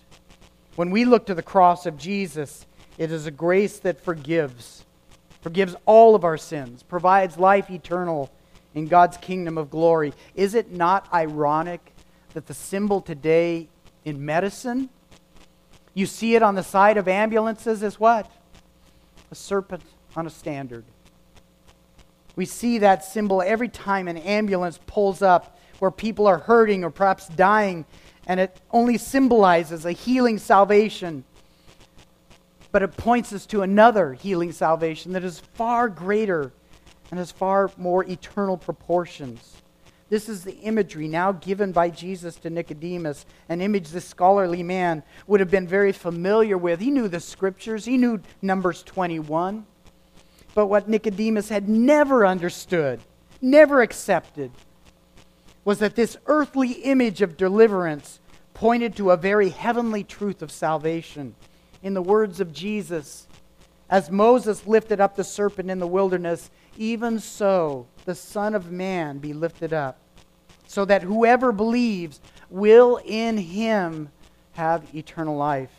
When 0.77 0.91
we 0.91 1.05
look 1.05 1.27
to 1.27 1.35
the 1.35 1.43
cross 1.43 1.87
of 1.87 1.97
Jesus, 1.97 2.67
it 2.99 3.11
is 3.11 3.27
a 3.27 3.31
grace 3.31 3.79
that 3.81 4.01
forgives, 4.01 4.85
forgives 5.41 5.75
all 5.87 6.15
of 6.15 6.25
our 6.25 6.37
sins, 6.37 6.83
provides 6.83 7.39
life 7.39 7.71
eternal 7.71 8.31
in 8.75 8.87
God's 8.87 9.17
kingdom 9.17 9.59
of 9.59 9.71
glory. 9.71 10.13
Is 10.35 10.55
it 10.55 10.71
not 10.71 11.13
ironic 11.13 11.95
that 12.35 12.47
the 12.47 12.55
symbol 12.55 13.01
today 13.01 13.69
in 14.05 14.25
medicine, 14.25 14.91
you 15.95 16.07
see 16.07 16.35
it 16.35 16.43
on 16.43 16.55
the 16.55 16.63
side 16.63 16.97
of 16.97 17.09
ambulances 17.09 17.83
as 17.83 17.99
what? 17.99 18.31
A 19.31 19.35
serpent 19.35 19.83
on 20.17 20.27
a 20.27 20.31
standard. 20.31 20.85
We 22.37 22.47
see 22.47 22.79
that 22.79 23.05
symbol 23.05 23.43
every 23.43 23.69
time 23.69 24.09
an 24.09 24.17
ambulance 24.17 24.79
pulls 24.87 25.21
up 25.21 25.59
where 25.79 25.91
people 25.91 26.27
are 26.27 26.39
hurting 26.39 26.85
or 26.85 26.91
perhaps 26.91 27.29
dying, 27.29 27.85
and 28.27 28.39
it 28.39 28.57
only 28.71 28.99
symbolizes 28.99 29.85
a 29.85 29.93
healing 29.93 30.39
salvation. 30.39 31.25
But 32.73 32.83
it 32.83 32.97
points 32.97 33.33
us 33.33 33.47
to 33.47 33.63
another 33.63 34.13
healing 34.13 34.53
salvation 34.53 35.13
that 35.13 35.25
is 35.25 35.41
far 35.55 35.89
greater 35.89 36.53
and 37.11 37.19
has 37.19 37.33
far 37.33 37.71
more 37.77 38.05
eternal 38.05 38.57
proportions. 38.57 39.60
This 40.11 40.29
is 40.29 40.43
the 40.43 40.57
imagery 40.59 41.07
now 41.07 41.31
given 41.31 41.71
by 41.71 41.89
Jesus 41.89 42.35
to 42.37 42.51
Nicodemus, 42.51 43.25
an 43.49 43.61
image 43.61 43.89
this 43.89 44.05
scholarly 44.05 44.65
man 44.65 45.05
would 45.29 45.39
have 45.39 45.53
been 45.53 45.69
very 45.69 45.93
familiar 45.93 46.59
with. 46.59 46.81
He 46.81 46.91
knew 46.91 47.07
the 47.07 47.21
scriptures, 47.21 47.85
he 47.85 47.97
knew 47.97 48.21
Numbers 48.43 48.83
21. 48.83 49.65
But 50.53 50.67
what 50.67 50.89
Nicodemus 50.89 51.49
had 51.49 51.69
never 51.69 52.27
understood, 52.27 53.01
never 53.41 53.83
accepted, 53.83 54.51
was 55.65 55.79
that 55.79 55.95
this 55.95 56.17
earthly 56.27 56.73
image 56.73 57.23
of 57.23 57.37
deliverance 57.37 58.19
pointed 58.53 58.97
to 58.97 59.13
a 59.13 59.17
very 59.17 59.51
heavenly 59.51 60.03
truth 60.03 60.43
of 60.43 60.51
salvation. 60.51 61.37
In 61.85 61.95
the 61.95 62.03
words 62.03 62.41
of 62.41 62.53
Jesus, 62.53 63.29
as 63.89 64.11
Moses 64.11 64.67
lifted 64.67 65.01
up 65.01 65.15
the 65.15 65.23
serpent 65.23 65.71
in 65.71 65.79
the 65.79 65.87
wilderness, 65.87 66.51
even 66.77 67.19
so 67.19 67.87
the 68.05 68.15
Son 68.15 68.55
of 68.55 68.71
Man 68.71 69.19
be 69.19 69.33
lifted 69.33 69.73
up, 69.73 69.99
so 70.67 70.85
that 70.85 71.03
whoever 71.03 71.53
believes 71.53 72.21
will 72.49 73.01
in 73.05 73.37
him 73.37 74.11
have 74.53 74.95
eternal 74.95 75.37
life. 75.37 75.71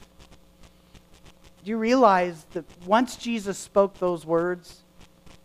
Do 1.64 1.70
you 1.70 1.78
realize 1.78 2.46
that 2.52 2.66
once 2.86 3.16
Jesus 3.16 3.58
spoke 3.58 3.98
those 4.00 4.26
words, 4.26 4.82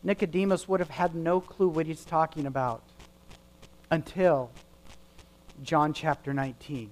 Nicodemus 0.02 0.68
would 0.68 0.80
have 0.80 0.90
had 0.90 1.14
no 1.14 1.40
clue 1.40 1.68
what 1.68 1.86
he's 1.86 2.04
talking 2.04 2.46
about 2.46 2.82
until 3.90 4.50
John 5.62 5.92
chapter 5.92 6.32
19. 6.32 6.90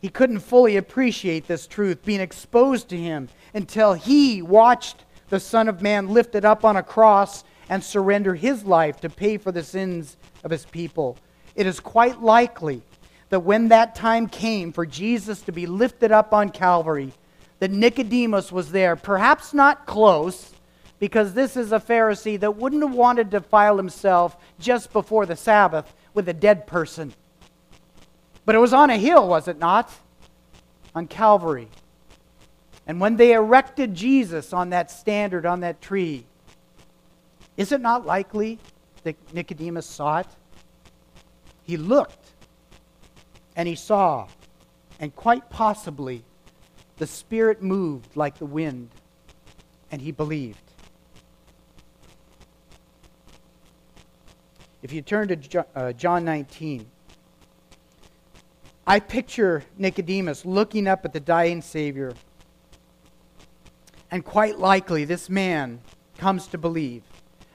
He 0.00 0.08
couldn't 0.08 0.40
fully 0.40 0.76
appreciate 0.76 1.46
this 1.46 1.66
truth 1.66 2.04
being 2.04 2.20
exposed 2.20 2.88
to 2.88 2.96
him 2.96 3.28
until 3.52 3.94
he 3.94 4.40
watched 4.40 5.04
the 5.30 5.40
Son 5.40 5.68
of 5.68 5.80
Man 5.80 6.08
lifted 6.08 6.44
up 6.44 6.64
on 6.64 6.76
a 6.76 6.82
cross 6.82 7.44
and 7.68 7.82
surrender 7.82 8.34
his 8.34 8.64
life 8.64 9.00
to 9.00 9.08
pay 9.08 9.38
for 9.38 9.52
the 9.52 9.62
sins 9.62 10.16
of 10.44 10.50
his 10.50 10.66
people. 10.66 11.16
It 11.54 11.66
is 11.66 11.80
quite 11.80 12.20
likely 12.20 12.82
that 13.30 13.40
when 13.40 13.68
that 13.68 13.94
time 13.94 14.26
came 14.26 14.72
for 14.72 14.84
Jesus 14.84 15.40
to 15.42 15.52
be 15.52 15.66
lifted 15.66 16.10
up 16.12 16.34
on 16.34 16.50
Calvary, 16.50 17.12
that 17.60 17.70
Nicodemus 17.70 18.50
was 18.50 18.72
there, 18.72 18.96
perhaps 18.96 19.54
not 19.54 19.86
close, 19.86 20.52
because 20.98 21.32
this 21.32 21.56
is 21.56 21.72
a 21.72 21.78
Pharisee 21.78 22.38
that 22.40 22.56
wouldn't 22.56 22.82
have 22.82 22.94
wanted 22.94 23.30
to 23.30 23.38
defile 23.38 23.76
himself 23.76 24.36
just 24.58 24.92
before 24.92 25.26
the 25.26 25.36
Sabbath 25.36 25.94
with 26.12 26.28
a 26.28 26.34
dead 26.34 26.66
person. 26.66 27.14
But 28.44 28.56
it 28.56 28.58
was 28.58 28.72
on 28.72 28.90
a 28.90 28.96
hill, 28.96 29.28
was 29.28 29.46
it 29.46 29.58
not? 29.58 29.92
On 30.94 31.06
Calvary. 31.06 31.68
And 32.90 33.00
when 33.00 33.14
they 33.14 33.34
erected 33.34 33.94
Jesus 33.94 34.52
on 34.52 34.70
that 34.70 34.90
standard, 34.90 35.46
on 35.46 35.60
that 35.60 35.80
tree, 35.80 36.26
is 37.56 37.70
it 37.70 37.80
not 37.80 38.04
likely 38.04 38.58
that 39.04 39.14
Nicodemus 39.32 39.86
saw 39.86 40.18
it? 40.18 40.26
He 41.62 41.76
looked 41.76 42.32
and 43.54 43.68
he 43.68 43.76
saw, 43.76 44.26
and 44.98 45.14
quite 45.14 45.48
possibly 45.50 46.24
the 46.96 47.06
Spirit 47.06 47.62
moved 47.62 48.16
like 48.16 48.38
the 48.38 48.46
wind, 48.46 48.88
and 49.92 50.02
he 50.02 50.10
believed. 50.10 50.58
If 54.82 54.92
you 54.92 55.00
turn 55.00 55.28
to 55.28 55.66
uh, 55.76 55.92
John 55.92 56.24
19, 56.24 56.84
I 58.84 58.98
picture 58.98 59.62
Nicodemus 59.78 60.44
looking 60.44 60.88
up 60.88 61.04
at 61.04 61.12
the 61.12 61.20
dying 61.20 61.62
Savior 61.62 62.14
and 64.10 64.24
quite 64.24 64.58
likely, 64.58 65.04
this 65.04 65.28
man 65.30 65.80
comes 66.18 66.46
to 66.48 66.58
believe 66.58 67.02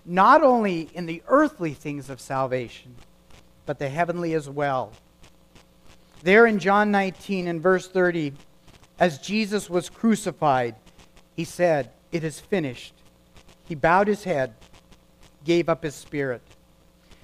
not 0.06 0.44
only 0.44 0.90
in 0.94 1.08
the 1.08 1.24
earthly 1.28 1.74
things 1.74 2.10
of 2.10 2.22
salvation, 2.22 2.96
but 3.66 3.80
the 3.80 3.90
heavenly 3.90 4.34
as 4.34 4.48
well. 4.48 4.92
There 6.22 6.46
in 6.46 6.60
John 6.60 6.92
19 6.92 7.48
and 7.48 7.62
verse 7.62 7.88
30, 7.88 8.34
as 9.00 9.18
Jesus 9.18 9.70
was 9.70 9.90
crucified, 9.90 10.76
he 11.36 11.44
said, 11.44 11.92
It 12.12 12.24
is 12.24 12.40
finished. 12.40 12.94
He 13.68 13.76
bowed 13.76 14.08
his 14.08 14.24
head, 14.24 14.54
gave 15.44 15.70
up 15.70 15.84
his 15.84 15.96
spirit. 15.96 16.42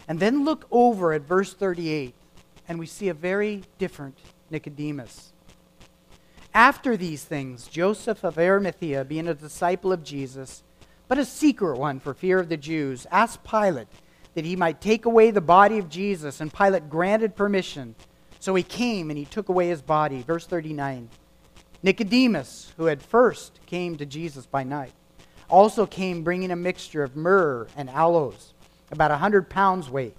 And 0.08 0.20
then 0.20 0.44
look 0.44 0.66
over 0.72 1.14
at 1.14 1.22
verse 1.22 1.54
38, 1.54 2.14
and 2.68 2.80
we 2.80 2.88
see 2.88 3.10
a 3.10 3.14
very 3.14 3.64
different 3.78 4.18
Nicodemus. 4.50 5.31
After 6.54 6.98
these 6.98 7.24
things, 7.24 7.68
Joseph 7.68 8.26
of 8.26 8.38
Arimathea, 8.38 9.06
being 9.06 9.30
a 9.30 9.34
disciple 9.34 9.94
of 9.94 10.04
Jesus, 10.04 10.64
but 11.08 11.18
a 11.18 11.24
secret 11.24 11.78
one 11.78 12.00
for 12.02 12.14
fear 12.14 12.40
of 12.40 12.50
the 12.50 12.58
Jews, 12.58 13.08
asked 13.10 13.44
Pilate 13.46 13.88
that 14.34 14.44
he 14.44 14.58
might 14.58 14.82
take 14.82 15.06
away 15.06 15.32
the 15.32 15.40
body 15.40 15.78
of 15.78 15.90
Jesus, 15.90 16.42
and 16.42 16.54
Pilate 16.54 16.90
granted 16.90 17.38
permission. 17.38 17.96
So 18.40 18.54
he 18.56 18.64
came 18.64 19.10
and 19.10 19.18
he 19.18 19.26
took 19.26 19.48
away 19.48 19.70
his 19.70 19.82
body. 19.82 20.24
Verse 20.24 20.46
39. 20.46 21.10
Nicodemus, 21.84 22.74
who 22.78 22.86
had 22.86 23.02
first 23.02 23.60
came 23.66 23.98
to 23.98 24.06
Jesus 24.06 24.46
by 24.46 24.64
night, 24.64 24.94
also 25.50 25.86
came 25.86 26.24
bringing 26.24 26.52
a 26.52 26.56
mixture 26.56 27.04
of 27.04 27.16
myrrh 27.16 27.68
and 27.78 27.90
aloes, 27.90 28.54
about 28.92 29.12
a 29.12 29.18
hundred 29.18 29.50
pounds 29.50 29.90
weight 29.90 30.16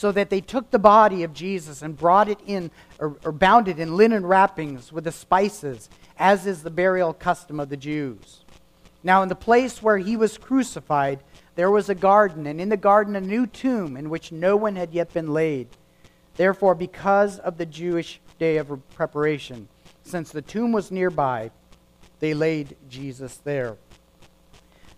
so 0.00 0.10
that 0.10 0.30
they 0.30 0.40
took 0.40 0.70
the 0.70 0.78
body 0.78 1.24
of 1.24 1.34
Jesus 1.34 1.82
and 1.82 1.94
brought 1.94 2.26
it 2.26 2.38
in, 2.46 2.70
or, 2.98 3.18
or 3.22 3.32
bound 3.32 3.68
it 3.68 3.78
in 3.78 3.98
linen 3.98 4.24
wrappings 4.24 4.90
with 4.90 5.04
the 5.04 5.12
spices, 5.12 5.90
as 6.18 6.46
is 6.46 6.62
the 6.62 6.70
burial 6.70 7.12
custom 7.12 7.60
of 7.60 7.68
the 7.68 7.76
Jews. 7.76 8.46
Now, 9.02 9.22
in 9.22 9.28
the 9.28 9.34
place 9.34 9.82
where 9.82 9.98
he 9.98 10.16
was 10.16 10.38
crucified, 10.38 11.20
there 11.54 11.70
was 11.70 11.90
a 11.90 11.94
garden, 11.94 12.46
and 12.46 12.62
in 12.62 12.70
the 12.70 12.78
garden 12.78 13.14
a 13.14 13.20
new 13.20 13.46
tomb 13.46 13.94
in 13.94 14.08
which 14.08 14.32
no 14.32 14.56
one 14.56 14.74
had 14.74 14.94
yet 14.94 15.12
been 15.12 15.34
laid. 15.34 15.68
Therefore, 16.36 16.74
because 16.74 17.38
of 17.38 17.58
the 17.58 17.66
Jewish 17.66 18.22
day 18.38 18.56
of 18.56 18.72
preparation, 18.94 19.68
since 20.02 20.30
the 20.30 20.40
tomb 20.40 20.72
was 20.72 20.90
nearby, 20.90 21.50
they 22.20 22.32
laid 22.32 22.74
Jesus 22.88 23.36
there. 23.44 23.76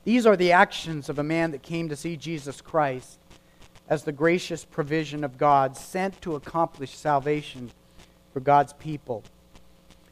These 0.05 0.27
are 0.27 0.37
the 0.37 0.53
actions 0.53 1.09
of 1.09 1.19
a 1.19 1.25
man 1.25 1.51
that 1.51 1.63
came 1.63 1.89
to 1.89 1.97
see 1.97 2.17
Jesus 2.17 2.61
Christ 2.61 3.19
as 3.89 4.05
the 4.05 4.13
gracious 4.13 4.65
provision 4.65 5.25
of 5.25 5.39
God 5.39 5.77
sent 5.77 6.21
to 6.23 6.35
accomplish 6.35 6.95
salvation 6.95 7.71
for 8.33 8.41
God's 8.41 8.73
people. 8.75 9.23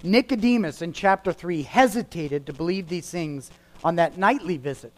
Nicodemus 0.03 0.83
in 0.83 0.93
chapter 0.93 1.33
3 1.33 1.62
hesitated 1.62 2.47
to 2.47 2.53
believe 2.53 2.89
these 2.89 3.11
things 3.11 3.51
on 3.85 3.97
that 3.97 4.18
nightly 4.18 4.57
visit, 4.57 4.93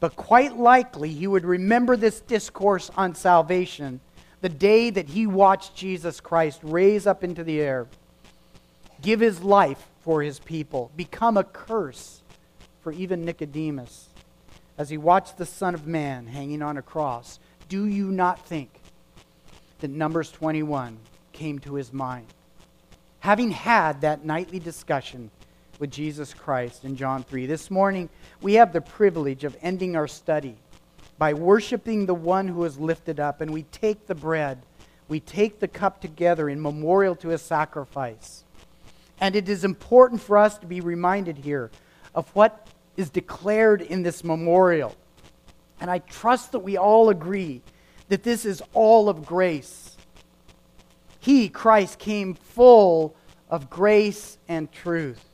but 0.00 0.16
quite 0.16 0.56
likely 0.56 1.10
he 1.10 1.26
would 1.26 1.44
remember 1.44 1.96
this 1.96 2.20
discourse 2.20 2.90
on 2.96 3.14
salvation 3.14 4.00
the 4.40 4.48
day 4.48 4.90
that 4.90 5.08
he 5.08 5.26
watched 5.26 5.76
Jesus 5.76 6.20
Christ 6.20 6.60
raise 6.62 7.06
up 7.06 7.22
into 7.22 7.44
the 7.44 7.60
air, 7.60 7.86
give 9.00 9.20
his 9.20 9.42
life 9.42 9.88
for 10.00 10.22
his 10.22 10.40
people, 10.40 10.90
become 10.96 11.36
a 11.36 11.44
curse 11.44 12.22
for 12.80 12.90
even 12.92 13.24
Nicodemus 13.24 14.08
as 14.76 14.90
he 14.90 14.98
watched 14.98 15.38
the 15.38 15.46
Son 15.46 15.74
of 15.74 15.86
Man 15.86 16.26
hanging 16.26 16.62
on 16.62 16.76
a 16.76 16.82
cross 16.82 17.38
do 17.68 17.86
you 17.86 18.10
not 18.10 18.44
think 18.46 18.70
that 19.80 19.90
Numbers 19.90 20.30
21 20.30 20.98
came 21.32 21.58
to 21.60 21.74
his 21.74 21.92
mind? 21.92 22.26
Having 23.20 23.52
had 23.52 24.00
that 24.00 24.24
nightly 24.24 24.58
discussion 24.58 25.30
with 25.78 25.90
Jesus 25.90 26.34
Christ 26.34 26.84
in 26.84 26.96
John 26.96 27.22
3, 27.24 27.46
this 27.46 27.70
morning 27.70 28.08
we 28.40 28.54
have 28.54 28.72
the 28.72 28.80
privilege 28.80 29.44
of 29.44 29.56
ending 29.62 29.96
our 29.96 30.08
study 30.08 30.56
by 31.18 31.32
worshiping 31.34 32.06
the 32.06 32.14
one 32.14 32.48
who 32.48 32.64
is 32.64 32.78
lifted 32.78 33.20
up, 33.20 33.40
and 33.40 33.52
we 33.52 33.62
take 33.64 34.06
the 34.06 34.14
bread, 34.14 34.60
we 35.08 35.20
take 35.20 35.60
the 35.60 35.68
cup 35.68 36.00
together 36.00 36.48
in 36.48 36.60
memorial 36.60 37.14
to 37.16 37.28
his 37.28 37.42
sacrifice. 37.42 38.44
And 39.20 39.36
it 39.36 39.48
is 39.48 39.64
important 39.64 40.20
for 40.20 40.36
us 40.36 40.58
to 40.58 40.66
be 40.66 40.80
reminded 40.80 41.36
here 41.36 41.70
of 42.14 42.28
what 42.34 42.66
is 42.96 43.08
declared 43.08 43.82
in 43.82 44.02
this 44.02 44.24
memorial. 44.24 44.96
And 45.82 45.90
I 45.90 45.98
trust 45.98 46.52
that 46.52 46.60
we 46.60 46.76
all 46.76 47.08
agree 47.08 47.60
that 48.08 48.22
this 48.22 48.44
is 48.44 48.62
all 48.72 49.08
of 49.08 49.26
grace. 49.26 49.96
He, 51.18 51.48
Christ, 51.48 51.98
came 51.98 52.34
full 52.34 53.16
of 53.50 53.68
grace 53.68 54.38
and 54.46 54.70
truth. 54.70 55.24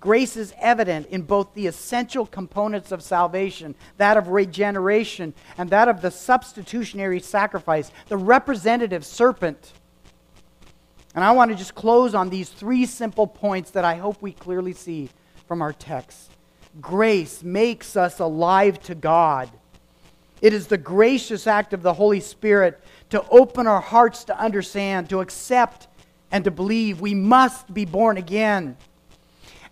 Grace 0.00 0.34
is 0.38 0.54
evident 0.58 1.08
in 1.08 1.22
both 1.22 1.52
the 1.52 1.66
essential 1.66 2.24
components 2.24 2.90
of 2.90 3.02
salvation, 3.02 3.74
that 3.98 4.16
of 4.16 4.28
regeneration, 4.28 5.34
and 5.58 5.68
that 5.68 5.88
of 5.88 6.00
the 6.00 6.10
substitutionary 6.10 7.20
sacrifice, 7.20 7.90
the 8.08 8.16
representative 8.16 9.04
serpent. 9.04 9.74
And 11.14 11.22
I 11.22 11.32
want 11.32 11.50
to 11.50 11.56
just 11.56 11.74
close 11.74 12.14
on 12.14 12.30
these 12.30 12.48
three 12.48 12.86
simple 12.86 13.26
points 13.26 13.72
that 13.72 13.84
I 13.84 13.96
hope 13.96 14.22
we 14.22 14.32
clearly 14.32 14.72
see 14.72 15.10
from 15.46 15.60
our 15.60 15.74
text. 15.74 16.30
Grace 16.80 17.42
makes 17.42 17.94
us 17.94 18.20
alive 18.20 18.80
to 18.84 18.94
God. 18.94 19.50
It 20.40 20.52
is 20.52 20.66
the 20.66 20.78
gracious 20.78 21.46
act 21.46 21.72
of 21.72 21.82
the 21.82 21.94
Holy 21.94 22.20
Spirit 22.20 22.80
to 23.10 23.26
open 23.28 23.66
our 23.66 23.80
hearts 23.80 24.24
to 24.24 24.38
understand, 24.38 25.08
to 25.10 25.20
accept, 25.20 25.88
and 26.30 26.44
to 26.44 26.50
believe. 26.50 27.00
We 27.00 27.14
must 27.14 27.72
be 27.72 27.84
born 27.84 28.16
again. 28.16 28.76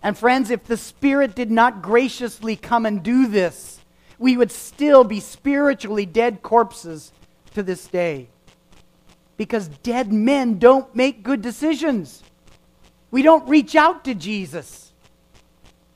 And 0.03 0.17
friends, 0.17 0.51
if 0.51 0.65
the 0.65 0.77
Spirit 0.77 1.35
did 1.35 1.51
not 1.51 1.81
graciously 1.81 2.55
come 2.55 2.85
and 2.85 3.01
do 3.01 3.27
this, 3.27 3.79
we 4.19 4.35
would 4.35 4.51
still 4.51 5.03
be 5.03 5.19
spiritually 5.19 6.05
dead 6.05 6.41
corpses 6.41 7.11
to 7.53 7.63
this 7.63 7.87
day. 7.87 8.29
Because 9.37 9.67
dead 9.67 10.11
men 10.11 10.57
don't 10.57 10.93
make 10.95 11.23
good 11.23 11.41
decisions. 11.41 12.23
We 13.11 13.21
don't 13.21 13.47
reach 13.47 13.75
out 13.75 14.03
to 14.05 14.15
Jesus. 14.15 14.91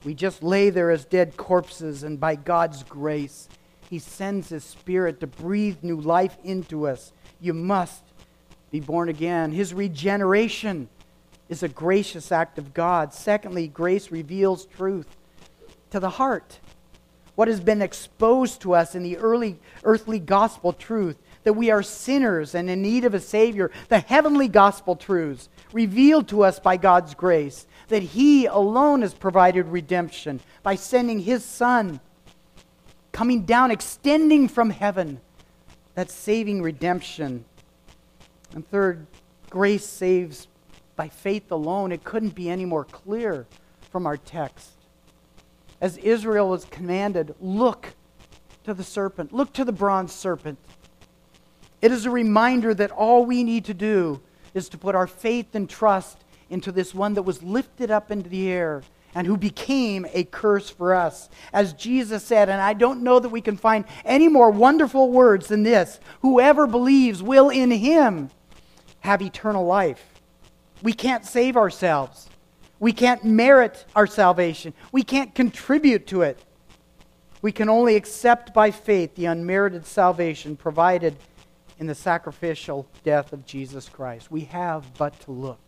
We 0.04 0.14
just 0.14 0.42
lay 0.42 0.70
there 0.70 0.92
as 0.92 1.06
dead 1.06 1.38
corpses, 1.38 2.04
and 2.04 2.20
by 2.20 2.36
God's 2.36 2.84
grace, 2.84 3.48
He 3.92 4.00
sends 4.00 4.48
His 4.48 4.64
Spirit 4.64 5.20
to 5.20 5.28
breathe 5.28 5.80
new 5.82 6.00
life 6.00 6.38
into 6.46 6.88
us. 6.88 7.12
You 7.42 7.54
must 7.54 8.02
be 8.72 8.80
born 8.80 9.10
again. 9.10 9.52
His 9.52 9.74
regeneration 9.74 10.88
is 11.50 11.62
a 11.62 11.68
gracious 11.68 12.32
act 12.32 12.58
of 12.58 12.74
God. 12.74 13.14
Secondly, 13.14 13.68
grace 13.68 14.10
reveals 14.10 14.66
truth 14.66 15.18
to 15.90 16.00
the 16.00 16.12
heart. 16.12 16.60
What 17.36 17.50
has 17.50 17.60
been 17.60 17.82
exposed 17.82 18.62
to 18.62 18.76
us 18.76 18.96
in 18.96 19.04
the 19.04 19.18
early 19.18 19.60
earthly 19.84 20.20
gospel 20.20 20.72
truth 20.72 21.18
that 21.44 21.54
we 21.54 21.70
are 21.70 21.84
sinners 21.84 22.56
and 22.56 22.70
in 22.70 22.82
need 22.82 23.04
of 23.04 23.14
a 23.14 23.20
Savior, 23.20 23.72
the 23.90 24.00
heavenly 24.00 24.48
gospel 24.48 24.96
truths 24.96 25.50
revealed 25.74 26.30
to 26.30 26.46
us 26.46 26.62
by 26.62 26.78
God's 26.78 27.14
grace, 27.14 27.68
that 27.90 28.04
He 28.04 28.46
alone 28.46 29.02
has 29.02 29.14
provided 29.14 29.66
redemption 29.68 30.40
by 30.64 30.76
sending 30.76 31.20
His 31.20 31.44
Son, 31.44 32.00
coming 33.12 33.44
down, 33.44 33.72
extending 33.72 34.48
from 34.48 34.70
heaven 34.70 35.20
that 35.96 36.10
saving 36.10 36.62
redemption. 36.62 37.46
And 38.54 38.68
third, 38.70 39.06
grace 39.50 39.86
saves 39.86 40.48
by 40.96 41.10
faith 41.10 41.52
alone. 41.52 41.92
It 41.92 42.04
couldn't 42.04 42.36
be 42.36 42.50
any 42.50 42.66
more 42.66 42.86
clear 42.86 43.46
from 43.90 44.06
our 44.06 44.18
text. 44.18 44.72
As 45.80 45.98
Israel 45.98 46.50
was 46.50 46.66
commanded, 46.66 47.36
look 47.40 47.94
to 48.64 48.74
the 48.74 48.84
serpent, 48.84 49.34
look 49.34 49.52
to 49.54 49.66
the 49.66 49.72
bronze 49.72 50.14
serpent. 50.14 50.60
It 51.82 51.92
is 51.92 52.06
a 52.06 52.12
reminder 52.12 52.74
that 52.76 52.92
all 52.92 53.26
we 53.26 53.44
need 53.44 53.66
to 53.66 53.74
do 53.74 54.22
is 54.54 54.70
to 54.70 54.78
put 54.78 54.94
our 54.94 55.08
faith 55.08 55.56
and 55.56 55.70
trust 55.70 56.20
into 56.50 56.72
this 56.72 56.94
one 56.94 57.16
that 57.16 57.24
was 57.24 57.42
lifted 57.42 57.90
up 57.90 58.12
into 58.12 58.30
the 58.30 58.50
air 58.50 58.84
and 59.14 59.28
who 59.28 59.38
became 59.38 60.06
a 60.14 60.24
curse 60.24 60.70
for 60.70 60.94
us. 60.94 61.30
As 61.54 61.74
Jesus 61.74 62.24
said, 62.24 62.50
and 62.50 62.62
I 62.62 62.74
don't 62.74 63.04
know 63.04 63.20
that 63.20 63.30
we 63.30 63.42
can 63.42 63.58
find 63.58 63.86
any 64.06 64.28
more 64.28 64.52
wonderful 64.52 65.12
words 65.12 65.48
than 65.48 65.64
this 65.64 66.00
whoever 66.22 66.68
believes 66.68 67.22
will 67.22 67.50
in 67.50 67.72
him 67.72 68.30
have 69.02 69.22
eternal 69.22 69.66
life. 69.66 70.22
We 70.82 70.94
can't 70.94 71.26
save 71.26 71.58
ourselves. 71.58 72.30
We 72.80 72.94
can't 72.94 73.24
merit 73.24 73.86
our 73.96 74.08
salvation. 74.08 74.74
We 74.92 75.04
can't 75.04 75.36
contribute 75.36 76.08
to 76.08 76.24
it. 76.24 76.40
We 77.42 77.52
can 77.52 77.70
only 77.70 77.96
accept 77.96 78.54
by 78.54 78.72
faith 78.72 79.16
the 79.16 79.26
unmerited 79.26 79.86
salvation 79.86 80.56
provided 80.56 81.16
in 81.80 81.88
the 81.88 81.96
sacrificial 81.96 82.88
death 83.04 83.34
of 83.34 83.46
Jesus 83.46 83.90
Christ. 83.90 84.32
We 84.32 84.42
have 84.42 84.94
but 84.98 85.20
to 85.22 85.32
look 85.32 85.60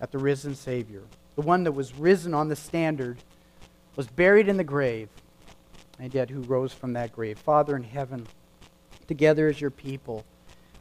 at 0.00 0.10
the 0.10 0.18
risen 0.18 0.54
Savior, 0.54 1.02
the 1.38 1.42
one 1.42 1.62
that 1.62 1.70
was 1.70 1.94
risen 1.94 2.34
on 2.34 2.48
the 2.48 2.56
standard, 2.56 3.16
was 3.94 4.08
buried 4.08 4.48
in 4.48 4.56
the 4.56 4.64
grave, 4.64 5.08
and 6.00 6.12
yet 6.12 6.28
who 6.28 6.40
rose 6.40 6.72
from 6.72 6.94
that 6.94 7.12
grave. 7.12 7.38
Father 7.38 7.76
in 7.76 7.84
heaven, 7.84 8.26
together 9.06 9.46
as 9.46 9.60
your 9.60 9.70
people, 9.70 10.24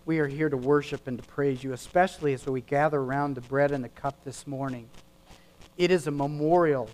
we 0.07 0.17
are 0.17 0.25
here 0.25 0.49
to 0.49 0.57
worship 0.57 1.07
and 1.07 1.21
to 1.21 1.27
praise 1.27 1.63
you, 1.63 1.73
especially 1.73 2.33
as 2.33 2.43
we 2.47 2.61
gather 2.61 2.97
around 2.97 3.35
the 3.35 3.41
bread 3.41 3.71
and 3.71 3.83
the 3.83 3.89
cup 3.89 4.23
this 4.23 4.47
morning. 4.47 4.89
It 5.77 5.91
is 5.91 6.07
a 6.07 6.11
memorial 6.11 6.89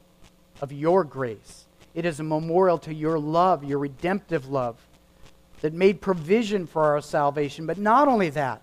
of 0.59 0.73
your 0.73 1.05
grace. 1.05 1.63
It 1.93 2.03
is 2.03 2.19
a 2.19 2.23
memorial 2.23 2.77
to 2.79 2.93
your 2.93 3.17
love, 3.17 3.63
your 3.63 3.79
redemptive 3.79 4.49
love, 4.49 4.75
that 5.61 5.71
made 5.71 6.01
provision 6.01 6.67
for 6.67 6.83
our 6.83 6.99
salvation. 6.99 7.65
But 7.65 7.77
not 7.77 8.09
only 8.09 8.29
that, 8.31 8.61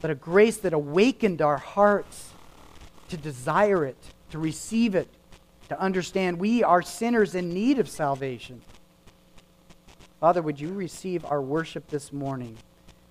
but 0.00 0.10
a 0.10 0.16
grace 0.16 0.56
that 0.56 0.72
awakened 0.72 1.40
our 1.40 1.58
hearts 1.58 2.31
to 3.12 3.16
desire 3.16 3.84
it, 3.84 3.96
to 4.30 4.38
receive 4.38 4.94
it, 4.94 5.08
to 5.68 5.80
understand 5.80 6.38
we 6.38 6.62
are 6.62 6.82
sinners 6.82 7.34
in 7.34 7.54
need 7.54 7.78
of 7.78 7.88
salvation. 7.88 8.60
Father, 10.20 10.42
would 10.42 10.60
you 10.60 10.72
receive 10.72 11.24
our 11.24 11.40
worship 11.40 11.86
this 11.88 12.12
morning? 12.12 12.58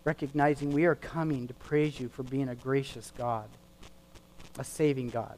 recognizing 0.03 0.71
we 0.71 0.85
are 0.85 0.95
coming 0.95 1.47
to 1.47 1.53
praise 1.53 1.99
you 1.99 2.09
for 2.09 2.23
being 2.23 2.49
a 2.49 2.55
gracious 2.55 3.11
God, 3.17 3.47
a 4.57 4.63
saving 4.63 5.09
God. 5.09 5.37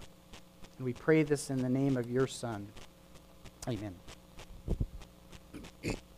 And 0.77 0.85
we 0.85 0.93
pray 0.93 1.23
this 1.23 1.49
in 1.49 1.61
the 1.61 1.69
name 1.69 1.97
of 1.97 2.09
your 2.09 2.27
Son. 2.27 2.67
Amen. 3.67 3.95